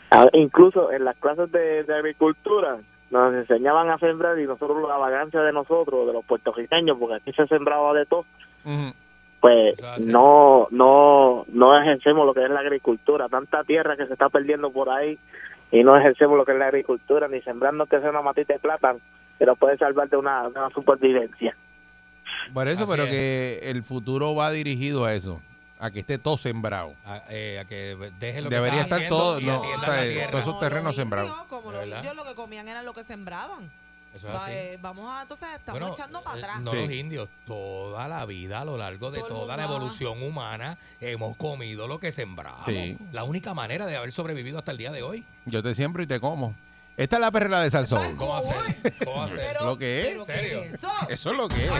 [0.09, 2.77] Ah, incluso en las clases de, de agricultura
[3.11, 7.33] nos enseñaban a sembrar y nosotros la vagancia de nosotros, de los puertorriqueños, porque aquí
[7.33, 8.25] se sembraba de todo,
[9.39, 13.29] pues no no no ejercemos lo que es la agricultura.
[13.29, 15.19] Tanta tierra que se está perdiendo por ahí
[15.71, 18.59] y no ejercemos lo que es la agricultura ni sembrando que sea una matita de
[18.59, 18.99] plátano
[19.37, 21.55] que nos puede salvar de una, una supervivencia.
[22.55, 23.09] Por eso, Así pero es.
[23.09, 25.41] que el futuro va dirigido a eso,
[25.79, 26.93] a que esté todo sembrado.
[27.05, 29.95] A, eh, a que deje lo Debería estar haciendo todo, y no, atiendan o sea,
[30.03, 30.31] la tierra.
[30.31, 31.43] todos esos terrenos sembrados.
[31.49, 31.97] Como los ¿Verdad?
[31.97, 33.71] indios lo que comían era lo que sembraban.
[34.15, 34.51] Eso es así.
[34.51, 36.61] eh, vamos a, entonces estamos Bueno, echando para eh, atrás.
[36.61, 40.77] No los indios, toda la vida, a lo largo de Todo toda la evolución humana,
[41.01, 42.65] hemos comido lo que sembramos.
[42.65, 42.97] Sí.
[43.11, 45.25] La única manera de haber sobrevivido hasta el día de hoy.
[45.45, 46.55] Yo te siembro y te como.
[46.95, 48.15] Esta es la perrera de Salsón.
[48.15, 48.93] ¿Cómo hacer?
[49.03, 49.37] ¿Cómo hacer?
[49.37, 50.15] Eso es lo que es.
[50.15, 50.63] ¿En serio?
[51.09, 51.71] Eso es lo que es.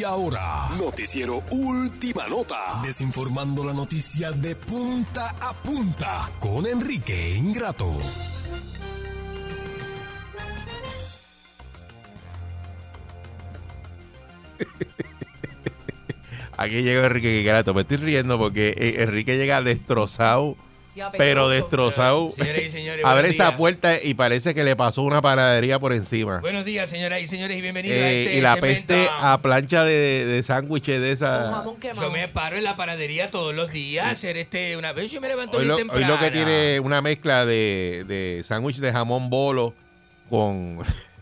[0.00, 0.70] Y ahora.
[0.78, 2.80] Noticiero Última Nota.
[2.82, 7.98] Desinformando la noticia de punta a punta con Enrique Ingrato.
[16.56, 17.74] Aquí llegó Enrique Grato.
[17.74, 20.56] Me estoy riendo porque eh, Enrique llega destrozado.
[21.16, 22.30] Pero destrozado.
[22.32, 26.40] Señoras y señores, Abre esa puerta y parece que le pasó una panadería por encima.
[26.40, 29.84] Buenos días, señoras y señores, y bienvenidos a Eh, este y la peste a plancha
[29.84, 31.64] de, de sándwiches de esa.
[31.94, 35.20] Yo me paro en la panadería todos los días a hacer este una vez yo
[35.20, 36.08] me levanto Hoy bien lo, hoy temprano.
[36.08, 39.74] lo que tiene una mezcla de, de sándwich de jamón bolo
[40.28, 40.78] con,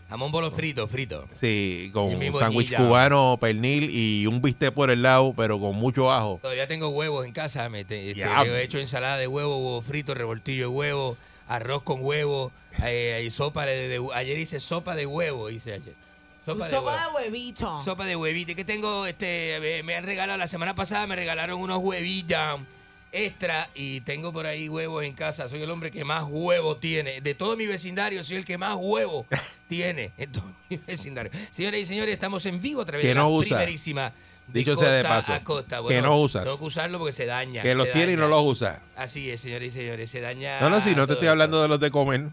[0.09, 1.25] Jamón bolo frito, frito.
[1.39, 6.11] sí, con mi sándwich cubano, pernil y un bistec por el lado, pero con mucho
[6.11, 6.39] ajo.
[6.41, 8.55] Todavía tengo huevos en casa, me te- este, Diablo.
[8.55, 11.17] he hecho ensalada de huevo, huevo frito, revoltillo de huevo,
[11.47, 12.51] arroz con huevo,
[12.83, 15.93] eh, y sopa de, de- ayer hice sopa de huevo, hice ayer.
[16.45, 17.19] Sopa, de, Sopa huevo.
[17.19, 17.81] de huevito.
[17.85, 18.55] Sopa de huevito.
[18.55, 22.55] que tengo, este, me- me han regalado, la semana pasada me regalaron unos huevillas
[23.11, 25.49] extra y tengo por ahí huevos en casa.
[25.49, 27.21] Soy el hombre que más huevos tiene.
[27.21, 29.25] De todo mi vecindario, soy el que más huevos
[29.67, 31.31] tiene en todo mi vecindario.
[31.51, 33.57] Señoras y señores, estamos en vivo a través Que de no la usa.
[33.57, 34.11] primerísima.
[34.47, 35.77] de Dicho sea de paso, a costa.
[35.77, 36.43] que Bueno, no usas.
[36.43, 37.61] Tengo que usarlo porque se daña.
[37.61, 38.81] Que se los tiene y no los usa.
[38.95, 40.59] Así es, señores y señores, se daña.
[40.59, 41.31] No, no, si no te estoy esto.
[41.31, 42.27] hablando de los de comer.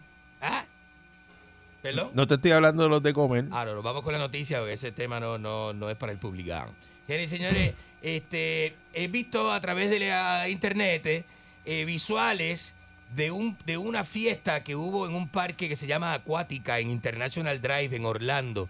[1.82, 2.11] ¿Perdón?
[2.15, 3.44] No te estoy hablando de los de comer.
[3.53, 6.11] Ah, no, no, vamos con la noticia porque ese tema no, no, no es para
[6.12, 6.73] el publicado.
[7.07, 7.74] Señores y señores,
[8.07, 11.24] este, he visto a través de la internet eh,
[11.65, 12.77] eh, visuales
[13.16, 16.91] de, un, de una fiesta que hubo en un parque que se llama Acuática en
[16.91, 18.69] International Drive en Orlando.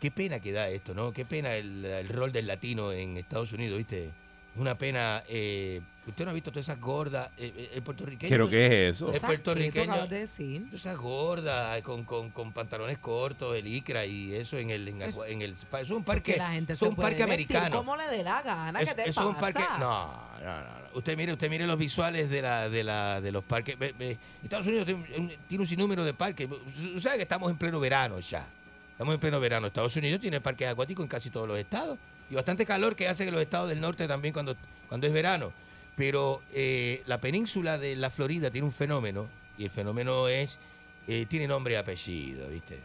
[0.00, 1.12] qué pena que da esto, ¿no?
[1.12, 4.10] Qué pena el, rol del latino en Estados Unidos, ¿viste?
[4.54, 5.24] Una pena.
[5.28, 5.80] eh,
[6.10, 7.30] usted no ha visto todas esas gordas.
[7.38, 8.30] eh, eh, el puertorriqueño.
[8.30, 9.06] ¿Pero qué es eso?
[9.06, 10.06] El ¿Qué tú puertorriqueño.
[10.06, 10.62] de decir?
[10.66, 14.88] Todas esas gordas con, con, con pantalones cortos, el icra y eso en el.
[14.88, 16.32] En, el es un parque.
[16.32, 17.76] Que la gente es un parque americano.
[17.76, 19.28] como le dé la gana, Es- ¿qué te eso pasa?
[19.28, 19.62] un parque.
[19.78, 20.06] No,
[20.42, 20.88] no, no, no.
[20.94, 23.78] Usted mire, usted mire los visuales de la, de la, de los parques.
[23.78, 26.48] Ve- ve, Estados Unidos tiene un, tiene un sinnúmero de parques.
[26.50, 28.44] Usted sabe que estamos en pleno verano ya.
[28.92, 29.66] Estamos en pleno verano.
[29.68, 31.98] Estados Unidos tiene parques acuáticos en casi todos los estados.
[32.30, 34.56] Y bastante calor que hace que los estados del norte también cuando,
[34.88, 35.52] cuando es verano.
[35.98, 39.28] Pero eh, la península de la Florida tiene un fenómeno.
[39.58, 40.58] Y el fenómeno es.
[41.06, 42.78] eh, tiene nombre y apellido, ¿viste?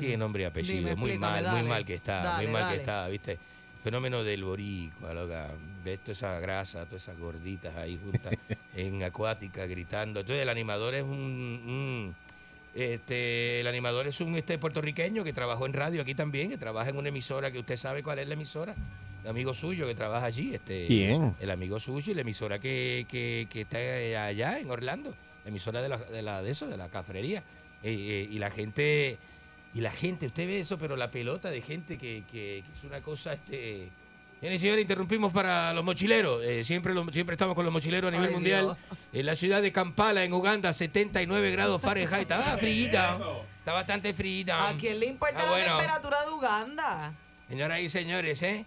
[0.00, 0.78] Tiene nombre y apellido.
[0.78, 2.22] Dime, muy mal, muy mal que está.
[2.22, 2.74] Dale, muy mal dale.
[2.74, 3.38] que está, ¿viste?
[3.84, 5.48] Fenómeno del boricua, loca.
[5.84, 8.32] Ves toda esa grasa, todas esas gorditas ahí juntas
[8.74, 10.20] en acuática gritando.
[10.20, 12.14] Entonces el animador es un, un-
[12.74, 16.90] este, el animador es un este puertorriqueño que trabajó en radio aquí también, que trabaja
[16.90, 18.74] en una emisora que usted sabe cuál es la emisora.
[19.26, 20.54] Amigo suyo que trabaja allí.
[20.54, 21.34] Este, ¿Quién?
[21.40, 23.78] El amigo suyo y la emisora que, que, que está
[24.26, 25.14] allá en Orlando.
[25.44, 27.40] La emisora de la de, la, de eso, de la cafrería.
[27.82, 29.18] Eh, eh, y la gente,
[29.74, 32.84] y la gente, usted ve eso, pero la pelota de gente que, que- que es
[32.84, 33.88] una cosa, este.
[34.40, 36.42] Bien, y señores, interrumpimos para los mochileros.
[36.44, 38.64] Eh, siempre, lo- siempre estamos con los mochileros a nivel Ay, mundial.
[38.66, 38.76] Dios.
[39.12, 42.22] En la ciudad de Kampala, en Uganda, 79 grados Fahrenheit.
[42.22, 43.18] Estaba frita.
[43.58, 44.68] Está bastante frita.
[44.68, 45.76] ¿A quién le importa Ah, la bueno.
[45.78, 47.12] temperatura de Uganda?
[47.48, 48.64] Señoras y señores, ¿eh?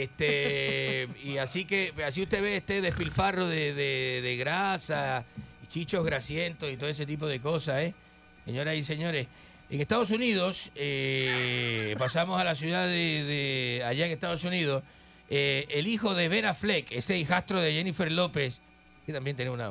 [0.00, 5.24] Este, y así que, así usted ve este despilfarro de, de- grasa,
[5.68, 7.94] chichos grasientos y todo ese tipo de cosas, ¿eh?
[8.46, 9.26] Señoras y señores,
[9.70, 14.82] en Estados Unidos, eh, pasamos a la ciudad de, allá en Estados Unidos,
[15.28, 18.60] eh, el hijo de Ben Affleck, ese hijastro de Jennifer López,
[19.04, 19.70] que también tiene una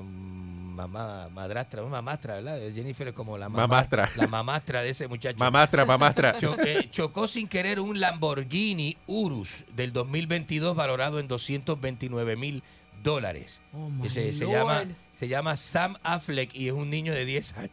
[0.72, 2.60] mamá, madrastra, mamastra, ¿verdad?
[2.74, 4.10] Jennifer es como la mamá- Mamastra.
[4.16, 5.38] La mamastra de ese muchacho.
[5.38, 6.36] Mamastra, mamastra.
[6.40, 6.56] Cho-
[6.90, 12.64] chocó sin querer un Lamborghini Urus del 2022 valorado en 229 mil
[13.04, 13.62] dólares.
[13.74, 14.52] Oh, se Lord.
[14.52, 14.84] llama,
[15.18, 17.72] se llama Sam Affleck y es un niño de 10 años.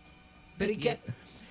[0.57, 0.99] Pero ¿y qué?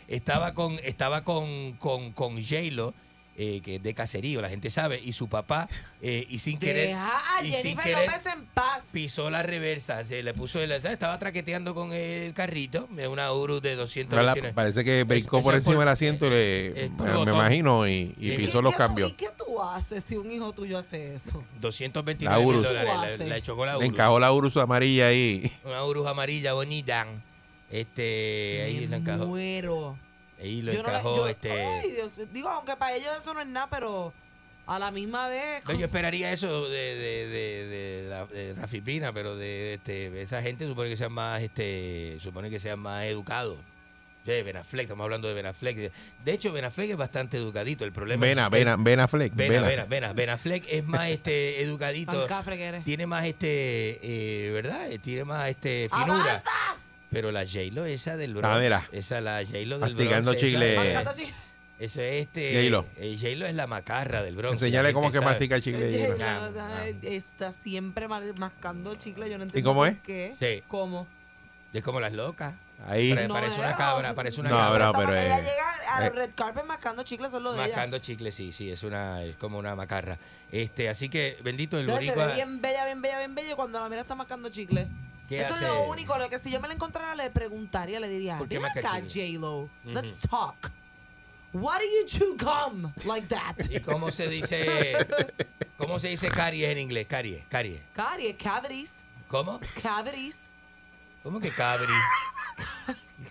[0.07, 2.93] Estaba con, estaba con, con, con J-Lo,
[3.39, 5.69] eh, que es de caserío, la gente sabe, y su papá,
[6.01, 8.89] eh, y sin querer, Deja a y sin querer López en paz.
[8.91, 10.93] pisó la reversa, se le puso el, ¿sabes?
[10.93, 14.53] estaba traqueteando con el carrito, de una Urus de 200 ¿Verdad?
[14.55, 18.31] Parece que brincó por encima del asiento y le, es por me, imagino y, y
[18.31, 19.11] ¿Y pisó ¿Y los qué cambios.
[19.11, 21.43] ¿Y qué tú haces si un hijo tuyo hace eso?
[21.61, 22.63] 229 mil Urus.
[22.67, 23.89] dólares, le, le chocó la Le Urus.
[23.89, 25.51] encajó la Urus amarilla ahí.
[25.63, 27.05] Una Urus amarilla bonita.
[27.69, 29.25] Este, ahí Me lo encajó.
[29.27, 29.97] muero.
[30.39, 31.51] Ahí lo Yo no le- encajó, yo- este.
[31.51, 34.13] Ay, Dios, digo, aunque para ellos eso no es nada, pero
[34.67, 35.63] a la misma vez.
[35.65, 40.21] No, yo esperaría eso de, de, de, de, la- de Rafi Pina, pero de este,
[40.21, 43.57] esa gente supone que sean más, este, supone que sean más educados.
[44.25, 45.77] Sí, Ben Affleck, estamos hablando de Ben Affleck.
[46.25, 47.85] De hecho, Ben Affleck es bastante educadito.
[47.85, 49.33] El problema Vena, es Vena, Ben Affleck.
[49.33, 49.67] Vena, Vena.
[49.67, 50.13] Vena, Vena.
[50.13, 52.11] Ben Affleck es más este educadito.
[52.83, 54.89] Tiene más este, eh, ¿verdad?
[55.01, 56.43] Tiene más este finura.
[57.11, 58.55] Pero la J-Lo esa del Bronx.
[58.55, 58.87] Ah, mira.
[58.91, 60.41] Esa la J-Lo del Masticando Bronx.
[60.45, 60.73] chicle.
[60.73, 61.33] esa- Masticando chicle.
[61.79, 62.53] Eso es este.
[62.55, 62.85] J-Lo.
[62.97, 64.53] eh, J-Lo es la macarra del Bronx.
[64.61, 65.25] Enseñale cómo que sabe.
[65.27, 65.85] mastica chicle.
[65.85, 66.51] Oye, J-Lo.
[66.51, 69.99] no, no, Está siempre mascando chicle, yo no entiendo cómo por es?
[69.99, 70.35] qué.
[70.39, 70.63] Sí.
[70.67, 71.05] ¿Cómo?
[71.73, 72.55] Es como las locas.
[72.85, 73.13] Ahí.
[73.13, 74.89] Pare- No, parece una cabra, parece una No, cabra.
[74.91, 76.15] bro, pero ella eh, llega a los eh.
[76.15, 77.67] red carpet mascando chicle, son lo de ella.
[77.67, 80.17] Mascando chicle, sí, sí, es una, es como una macarra.
[80.51, 82.35] Este, así que, bendito el Entonces se ve boricua.
[82.35, 84.87] bien bella, bien bella, bien bella y cuando la mira está mascando chicle.
[85.27, 85.65] ¿Qué Eso hace?
[85.65, 88.47] es lo único, lo que si yo me la encontrara le preguntaría, le diría, ¿Por
[88.47, 88.93] qué ven acá?
[89.01, 90.27] J-Lo, let's Ujú.
[90.29, 90.71] talk.
[91.53, 93.55] Why do you chew gum like that?
[93.69, 94.95] ¿Y cómo se dice,
[95.77, 97.07] cómo se dice caries en inglés?
[97.07, 97.81] Caries, caries.
[97.93, 99.59] Caries, cavities, ¿Cómo?
[99.81, 100.49] cavities.
[101.23, 101.93] ¿Cómo que cabri?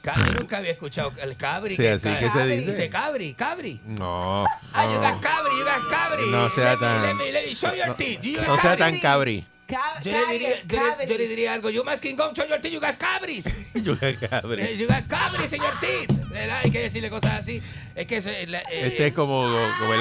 [0.02, 1.76] Cabri, nunca había escuchado el cabri.
[1.76, 2.66] Sí, ¿qué así ca- que se dice.
[2.66, 3.80] Dice cabri, cabri.
[3.84, 4.44] No.
[4.74, 6.30] Ah, you got No, cabri, you got cabri.
[6.30, 8.20] No sea Let me- tan- let me- let me show your teeth.
[8.22, 9.46] You no sea tan cabri.
[9.66, 11.70] Ca- Yo le, diría, yo, le, yo le diría algo.
[11.70, 13.46] You masking gum, show your teeth, you got cabris.
[13.74, 14.62] Yo qué cabri.
[14.62, 16.08] Eh, You got cabris in your teeth.
[16.30, 16.60] ¿Verdad?
[16.62, 17.60] Hay que decirle cosas así.
[17.96, 19.42] Es que eso es la- eh, Este es como,
[19.80, 20.00] como yo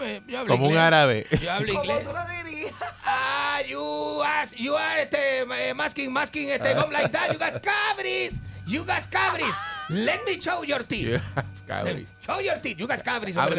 [0.00, 1.26] me- yo hablo como un árabe.
[1.42, 2.04] Yo hablo ¿Cómo inglés.
[2.08, 2.72] tú lo dirías?
[3.04, 7.32] Ah, you are, you are este, eh, masking, masking, este, gum like that.
[7.32, 8.40] You got cabris.
[8.66, 9.54] You got cabris.
[9.90, 11.20] Let me show your teeth.
[11.68, 12.06] Cabri.
[12.24, 12.78] Show your teeth.
[12.78, 13.54] You got cabris over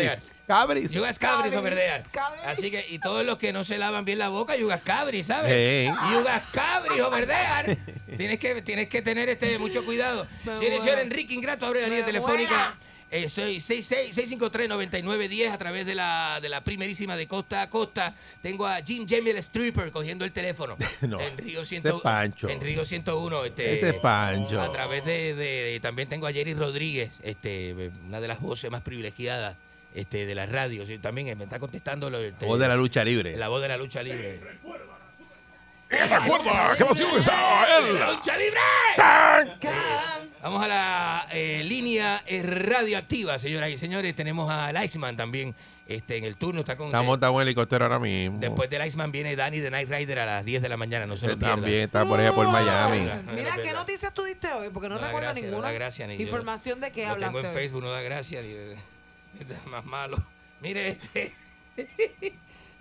[0.48, 0.92] Cabris.
[0.92, 1.02] there.
[1.02, 1.18] Cabris.
[1.20, 2.04] Cabris over there.
[2.12, 2.46] Cabris, cabris.
[2.60, 5.28] Así que, y todos los que no se lavan bien la boca, you got cabris,
[5.28, 5.52] ¿sabes?
[5.52, 5.88] Hey.
[6.24, 7.78] Got cabris over there.
[8.18, 10.28] Tienes que, tienes que tener este, mucho cuidado.
[10.44, 11.00] Señor señor.
[11.00, 12.76] Enrique Ingrato, abre la línea telefónica.
[13.12, 18.16] Eh, soy 653-9910 a través de la, de la primerísima de costa a costa.
[18.42, 20.76] Tengo a Jim Jamie el stripper cogiendo el teléfono.
[21.02, 21.98] No, en Río ese 101.
[21.98, 22.50] es Pancho.
[22.50, 23.46] En Río 101.
[23.46, 24.60] Este, Ese es Pancho.
[24.60, 28.72] A través de, de- de- También tengo a Jerry Rodríguez, este, una de las voces
[28.72, 29.56] más privilegiadas
[29.96, 30.86] este, de la radio.
[30.86, 32.10] Sí, También me está contestando.
[32.10, 33.36] Lo, La voz de la lucha libre.
[33.38, 34.40] La voz de la lucha libre.
[34.40, 34.86] Recuerda
[35.98, 36.20] en la
[38.12, 38.60] ¡Lucha libre!
[40.42, 44.16] Vamos a la eh, línea eh, radioactiva, señoras y señores.
[44.16, 45.54] Tenemos a Iceman también
[45.88, 46.62] este, en el turno.
[46.62, 48.40] Está con, Está montado en el helicóptero ahora mismo.
[48.40, 51.06] Después del Iceman viene Dani de Night Rider a las 10 de la mañana.
[51.06, 53.10] No se lo también está por allá por Miami.
[53.36, 54.70] Mira, ¿qué noticias tú diste hoy?
[54.72, 55.68] Porque no, No recuerdo gracia, no ninguna.
[55.68, 56.24] da gracia, ni yo.
[56.24, 57.62] Información de qué Lo tengo hablaste en hoy.
[57.62, 58.42] Facebook, no da gracia.
[58.42, 58.76] Ni de-
[59.50, 60.18] es más malo.
[60.62, 61.32] Mire este.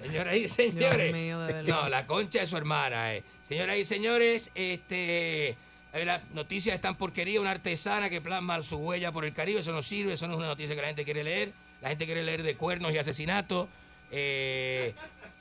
[0.03, 1.13] Señoras y señores.
[1.13, 1.83] mío, de verdad.
[1.83, 3.15] no, la concha de su hermana.
[3.15, 3.23] Eh.
[3.49, 5.51] Señoras y señores, este.
[5.51, 9.61] eh, La noticia es tan porquería, una artesana que plasma su huella por el Caribe,
[9.61, 11.53] eso no sirve, eso no es una noticia que la gente quiere leer.
[11.81, 13.69] La gente quiere leer de cuernos y asesinatos.
[14.11, 14.95] Eh,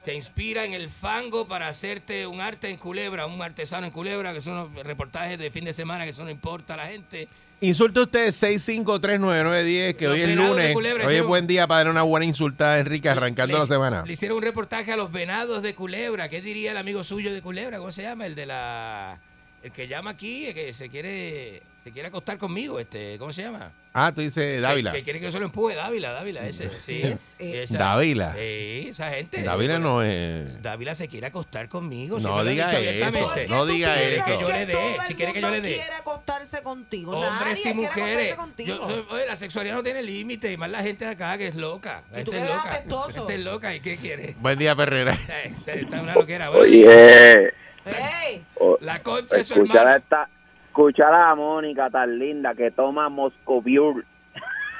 [0.04, 4.34] se inspira en el fango para hacerte un arte en Culebra, un artesano en Culebra,
[4.34, 7.28] que son los reportajes de fin de semana, que eso no importa a la gente.
[7.64, 10.74] Insulte usted 6539910, que Los hoy es lunes.
[10.74, 14.04] Culebra Hoy es buen día para dar una buena insultada a Enrique arrancando la semana.
[14.06, 16.28] Le hicieron un reportaje a los venados de Culebra.
[16.28, 17.78] ¿Qué diría el amigo suyo de Culebra?
[17.78, 18.26] ¿Cómo se llama?
[18.26, 19.22] El de la.
[19.64, 21.64] El que llama aquí, el que se quiere.
[21.84, 23.70] Se quiere acostar conmigo, este, ¿cómo se llama?
[23.94, 24.94] Ah, tú dices Dávila.
[24.94, 26.70] Que, que quiere que yo se lo empuje, Dávila, Dávila, ese.
[26.70, 27.02] Sí.
[27.04, 28.34] Es, Y Dávila.
[28.34, 29.44] Sí, esa gente.
[29.44, 30.62] Dávila no es.
[30.62, 32.22] Dávila se quiere acostar conmigo.
[32.22, 33.48] No diga eso, abiertamente.
[33.50, 34.26] no diga Quiere eso.
[34.26, 35.74] Que yo le dé, si quiere que yo le dé.
[35.76, 37.18] quiere acostarse contigo.
[37.20, 38.38] Hombres Nadie y quiere mujeres.
[38.66, 41.56] Yo- oye, la sexualidad no tiene límite, y más la gente de acá que es
[41.56, 42.04] loca.
[42.12, 43.12] La gente es loca.
[43.14, 44.36] gente es loca, ¿y qué quiere?
[44.40, 45.18] Buen día, Perrera.
[45.30, 46.50] Eh, Está una loquera.
[46.50, 46.70] Buenos
[47.86, 48.42] días.
[48.56, 49.92] Oye, La concha escuchar hermana.
[49.92, 50.30] a, esta,
[50.68, 54.06] escuchar a Mónica tan linda que toma Moscoviur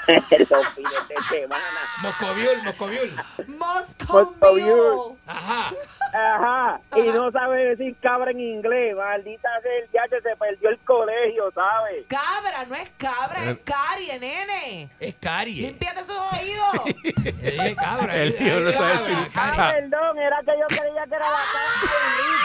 [0.08, 1.64] los fines de semana.
[2.02, 3.12] Moscoviul, Moscoviul.
[3.48, 5.16] Moscoviur.
[5.28, 5.72] Ajá.
[6.14, 6.80] Ajá.
[6.96, 8.96] Y no sabe decir cabra en inglés.
[8.96, 12.06] Maldita sea el día que se perdió el colegio, ¿sabes?
[12.08, 14.90] Cabra, no es cabra, es carie, nene.
[15.00, 15.62] Es carie.
[15.64, 16.96] Límpiate esos oídos.
[17.46, 18.16] Eh, cabra.
[18.16, 21.94] El tío no sabe decir Ah, perdón, era que yo creía que era la cabra.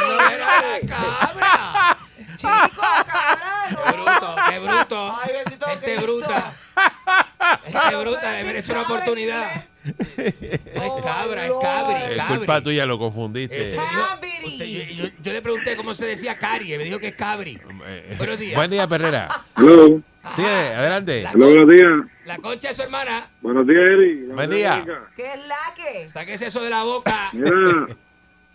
[0.00, 1.98] No era la cabra.
[2.36, 3.68] Chico, cabra.
[3.68, 5.18] Qué bruto, qué bruto.
[5.22, 6.52] Ay, bendito Gente bruta.
[7.64, 9.46] Gente bruta, me merece una oportunidad.
[9.84, 9.92] No
[10.24, 12.36] es cabra, es cabri, Es cabri.
[12.38, 13.60] culpa tuya, lo confundiste.
[13.74, 17.08] Este, dijo- usted- yo, yo- yo le pregunté cómo se decía carie, me dijo que
[17.08, 17.58] es cabri.
[18.18, 18.54] Buenos días.
[18.56, 19.28] Buen día, Perrera.
[19.56, 20.02] Hello.
[20.36, 21.22] Sí, adelante.
[21.22, 21.92] La, Hello, buenos días.
[22.26, 23.30] la concha de su hermana.
[23.40, 24.16] Buenos días, Eri.
[24.26, 24.98] Buenos Buen días, día.
[25.16, 26.08] ¿Qué es la que?
[26.10, 27.14] Sáquese eso de la boca.
[27.32, 27.86] Mira,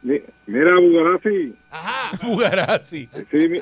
[0.03, 1.55] mi- mira, Bugarazzi.
[1.71, 2.11] Ajá.
[2.21, 3.09] Bugarazzi.
[3.31, 3.61] Sí, mi-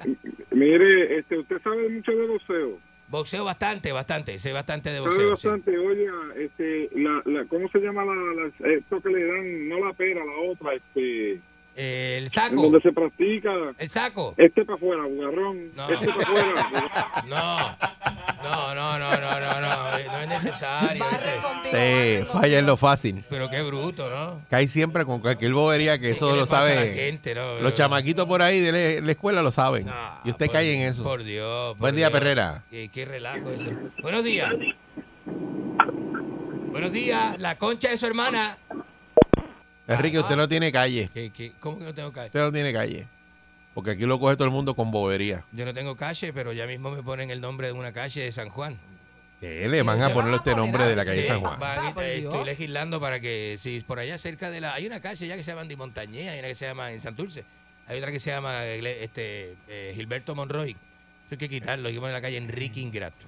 [0.49, 2.79] mire, este, usted sabe mucho de boxeo.
[3.11, 4.39] Boxeo bastante, bastante.
[4.39, 5.35] Sé bastante de boxeo.
[5.35, 5.47] sí.
[5.47, 5.77] bastante.
[5.77, 6.07] Oye,
[6.37, 9.69] este, la, la, ¿cómo se llama la, la- esto que le dan?
[9.69, 11.39] No la pera, la otra, este,
[11.75, 12.61] El en saco.
[12.61, 13.49] donde se practica.
[13.77, 14.33] El saco.
[14.37, 15.71] Este para afuera, bugarrón.
[15.75, 15.89] No.
[15.89, 17.23] Este para afuera.
[17.27, 17.77] No.
[18.43, 19.97] No, no, no, no, no, no.
[19.97, 21.05] eh, No es necesario.
[21.63, 22.19] ¿viste?
[22.25, 23.23] Sí, falla en lo fácil.
[23.29, 24.41] Pero qué bruto, ¿no?
[24.49, 26.93] Cae siempre con cualquier bobería que eso ¿Qué le lo sabe.
[26.93, 27.59] gente, no?
[27.59, 29.87] Los chamaquitos por ahí de la- la escuela lo saben.
[30.25, 31.03] y usted por- cae en eso.
[31.03, 31.69] Por Dios.
[31.73, 32.19] por Buen día, Dios.
[32.19, 32.63] Perrera.
[32.69, 33.71] Qué, qué relajo ese.
[34.01, 34.51] Buenos días.
[36.71, 37.39] Buenos días.
[37.39, 38.57] La concha de su hermana.
[39.87, 41.09] Enrique, usted no tiene calle.
[41.13, 41.51] ¿Qué, qué?
[41.59, 42.27] ¿Cómo que no tengo calle?
[42.27, 43.07] Usted no tiene calle.
[43.73, 45.43] Porque aquí lo coge todo el mundo con bobería.
[45.51, 48.31] Yo no tengo calle, pero ya mismo me ponen el nombre de una calle de
[48.31, 48.77] San Juan.
[49.39, 51.59] Que le van a ponerle este nombre de la calle Sí, San Juan.
[51.59, 52.31] van- eh, Dios.
[52.33, 54.73] estoy legislando para que, si por allá cerca de la.
[54.73, 56.99] Hay una calle ya que se llama Andy Montañé, hay una que se llama en
[56.99, 57.43] Santurce,
[57.87, 60.71] hay otra que se llama eh, este, eh, Gilberto Monroy.
[60.71, 60.77] Eso
[61.31, 63.25] hay que quitarlo, hay que poner la calle Enrique Ingrato.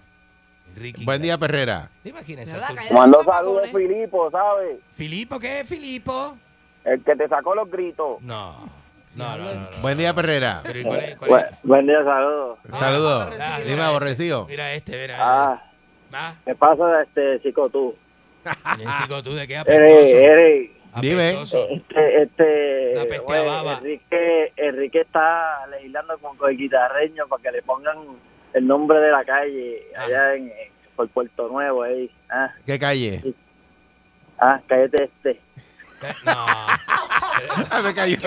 [1.04, 1.90] Buen día, Perrera.
[2.04, 2.94] Cállate.
[2.94, 3.70] Mando saludos.
[3.70, 4.78] Filipo, ¿sabes?
[4.96, 6.38] ¿Filipo qué es Filipo?
[6.84, 8.22] El que te sacó los gritos.
[8.22, 8.70] No.
[9.16, 9.54] No, no, no.
[9.54, 9.70] no.
[9.82, 10.62] Buen día, Perrera.
[10.64, 11.52] Pero, ¿y cuál es- cuál Buen, es?
[11.64, 12.60] buen día, saludos.
[12.72, 13.34] Saludos.
[13.40, 14.42] Ah, Dime, mira aborrecido.
[14.42, 15.18] este, Mira este, mira.
[15.20, 15.64] Ah,
[16.16, 17.96] Ah, ¿qué pasa, este chico tú?
[18.78, 20.18] Necesito tú de qué Eres, apestoso.
[20.18, 20.70] eres,
[21.02, 21.42] Dime.
[21.42, 22.94] Este, este.
[23.80, 27.98] Enrique, Enrique está legislando con, con el guitarreño para que le pongan
[28.54, 30.04] el nombre de la calle Ah.
[30.04, 32.10] allá en, en- por Puerto Nuevo ahí.
[32.30, 33.22] Ah, ¿Qué calle?
[34.40, 35.40] ah, cállate este.
[36.04, 37.84] Eh, No.
[37.84, 38.18] me, cayó,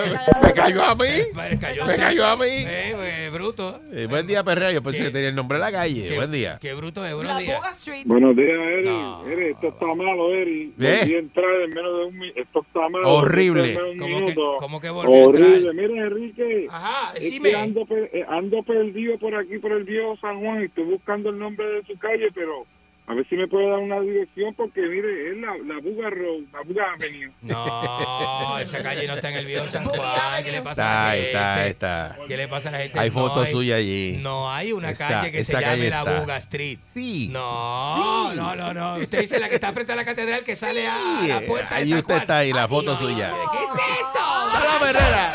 [0.43, 1.05] me cayó a mí.
[1.35, 2.43] Me cayó, Me cayó a mí.
[2.45, 3.79] Eh, eh, bruto.
[3.91, 4.71] Eh, buen día, Perrera.
[4.71, 5.05] Yo pensé ¿Qué?
[5.05, 6.07] que tenía el nombre de la calle.
[6.09, 6.57] Qué- Buen día.
[6.61, 7.11] Qué bruto es.
[7.11, 7.89] La Buenos días.
[8.05, 8.85] Buenos días, Eri.
[8.89, 9.27] No.
[9.27, 10.73] Eri, esto está malo, Eri.
[10.79, 10.97] ¿Eh?
[11.01, 12.39] Volví a entrar en menos de un minuto.
[12.41, 13.09] Esto está malo.
[13.13, 13.73] Horrible.
[13.73, 13.97] En
[14.59, 15.55] ¿Cómo que, cómo a Horrible.
[15.57, 15.73] entrar?
[15.73, 16.67] Mira, Enrique.
[16.69, 17.49] Ajá, Es decime.
[17.49, 20.83] que ando, per- eh, ando perdido por aquí, por el viejo San Juan, y estoy
[20.85, 22.65] buscando el nombre de su calle, pero
[23.09, 26.41] A ver si me puede dar una dirección porque mire, es la, la Buga Road,
[26.51, 27.31] la Buga Avenue.
[27.41, 30.43] No, esa calle no está en el viejo San Juan.
[30.43, 31.69] ¿Qué le pasa a Está, la está, gente?
[31.69, 32.17] está.
[32.27, 32.99] ¿Qué le pasa a la gente?
[32.99, 34.17] Hay No fotos suyas allí.
[34.19, 36.19] No hay una Está, calle que se llame calle la está.
[36.19, 36.79] Buga Street.
[36.93, 37.29] Sí.
[37.31, 38.97] No, no, no, no.
[38.97, 40.97] Usted dice la que está frente a la catedral que sale a
[41.29, 42.21] la puerta de Ahí San usted Juan.
[42.23, 43.31] está ahí, la foto suya.
[43.53, 43.69] ¿Qué es
[44.01, 44.19] esto?
[44.81, 45.27] ¡La Herrera!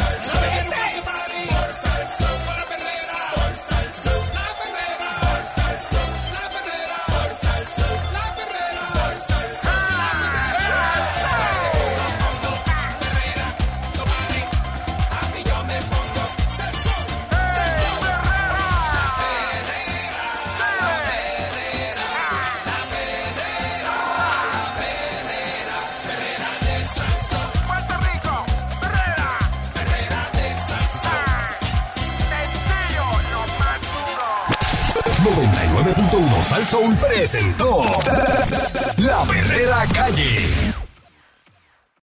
[36.13, 37.83] 101 Sal presentó
[38.99, 40.72] La Verdadera Calle.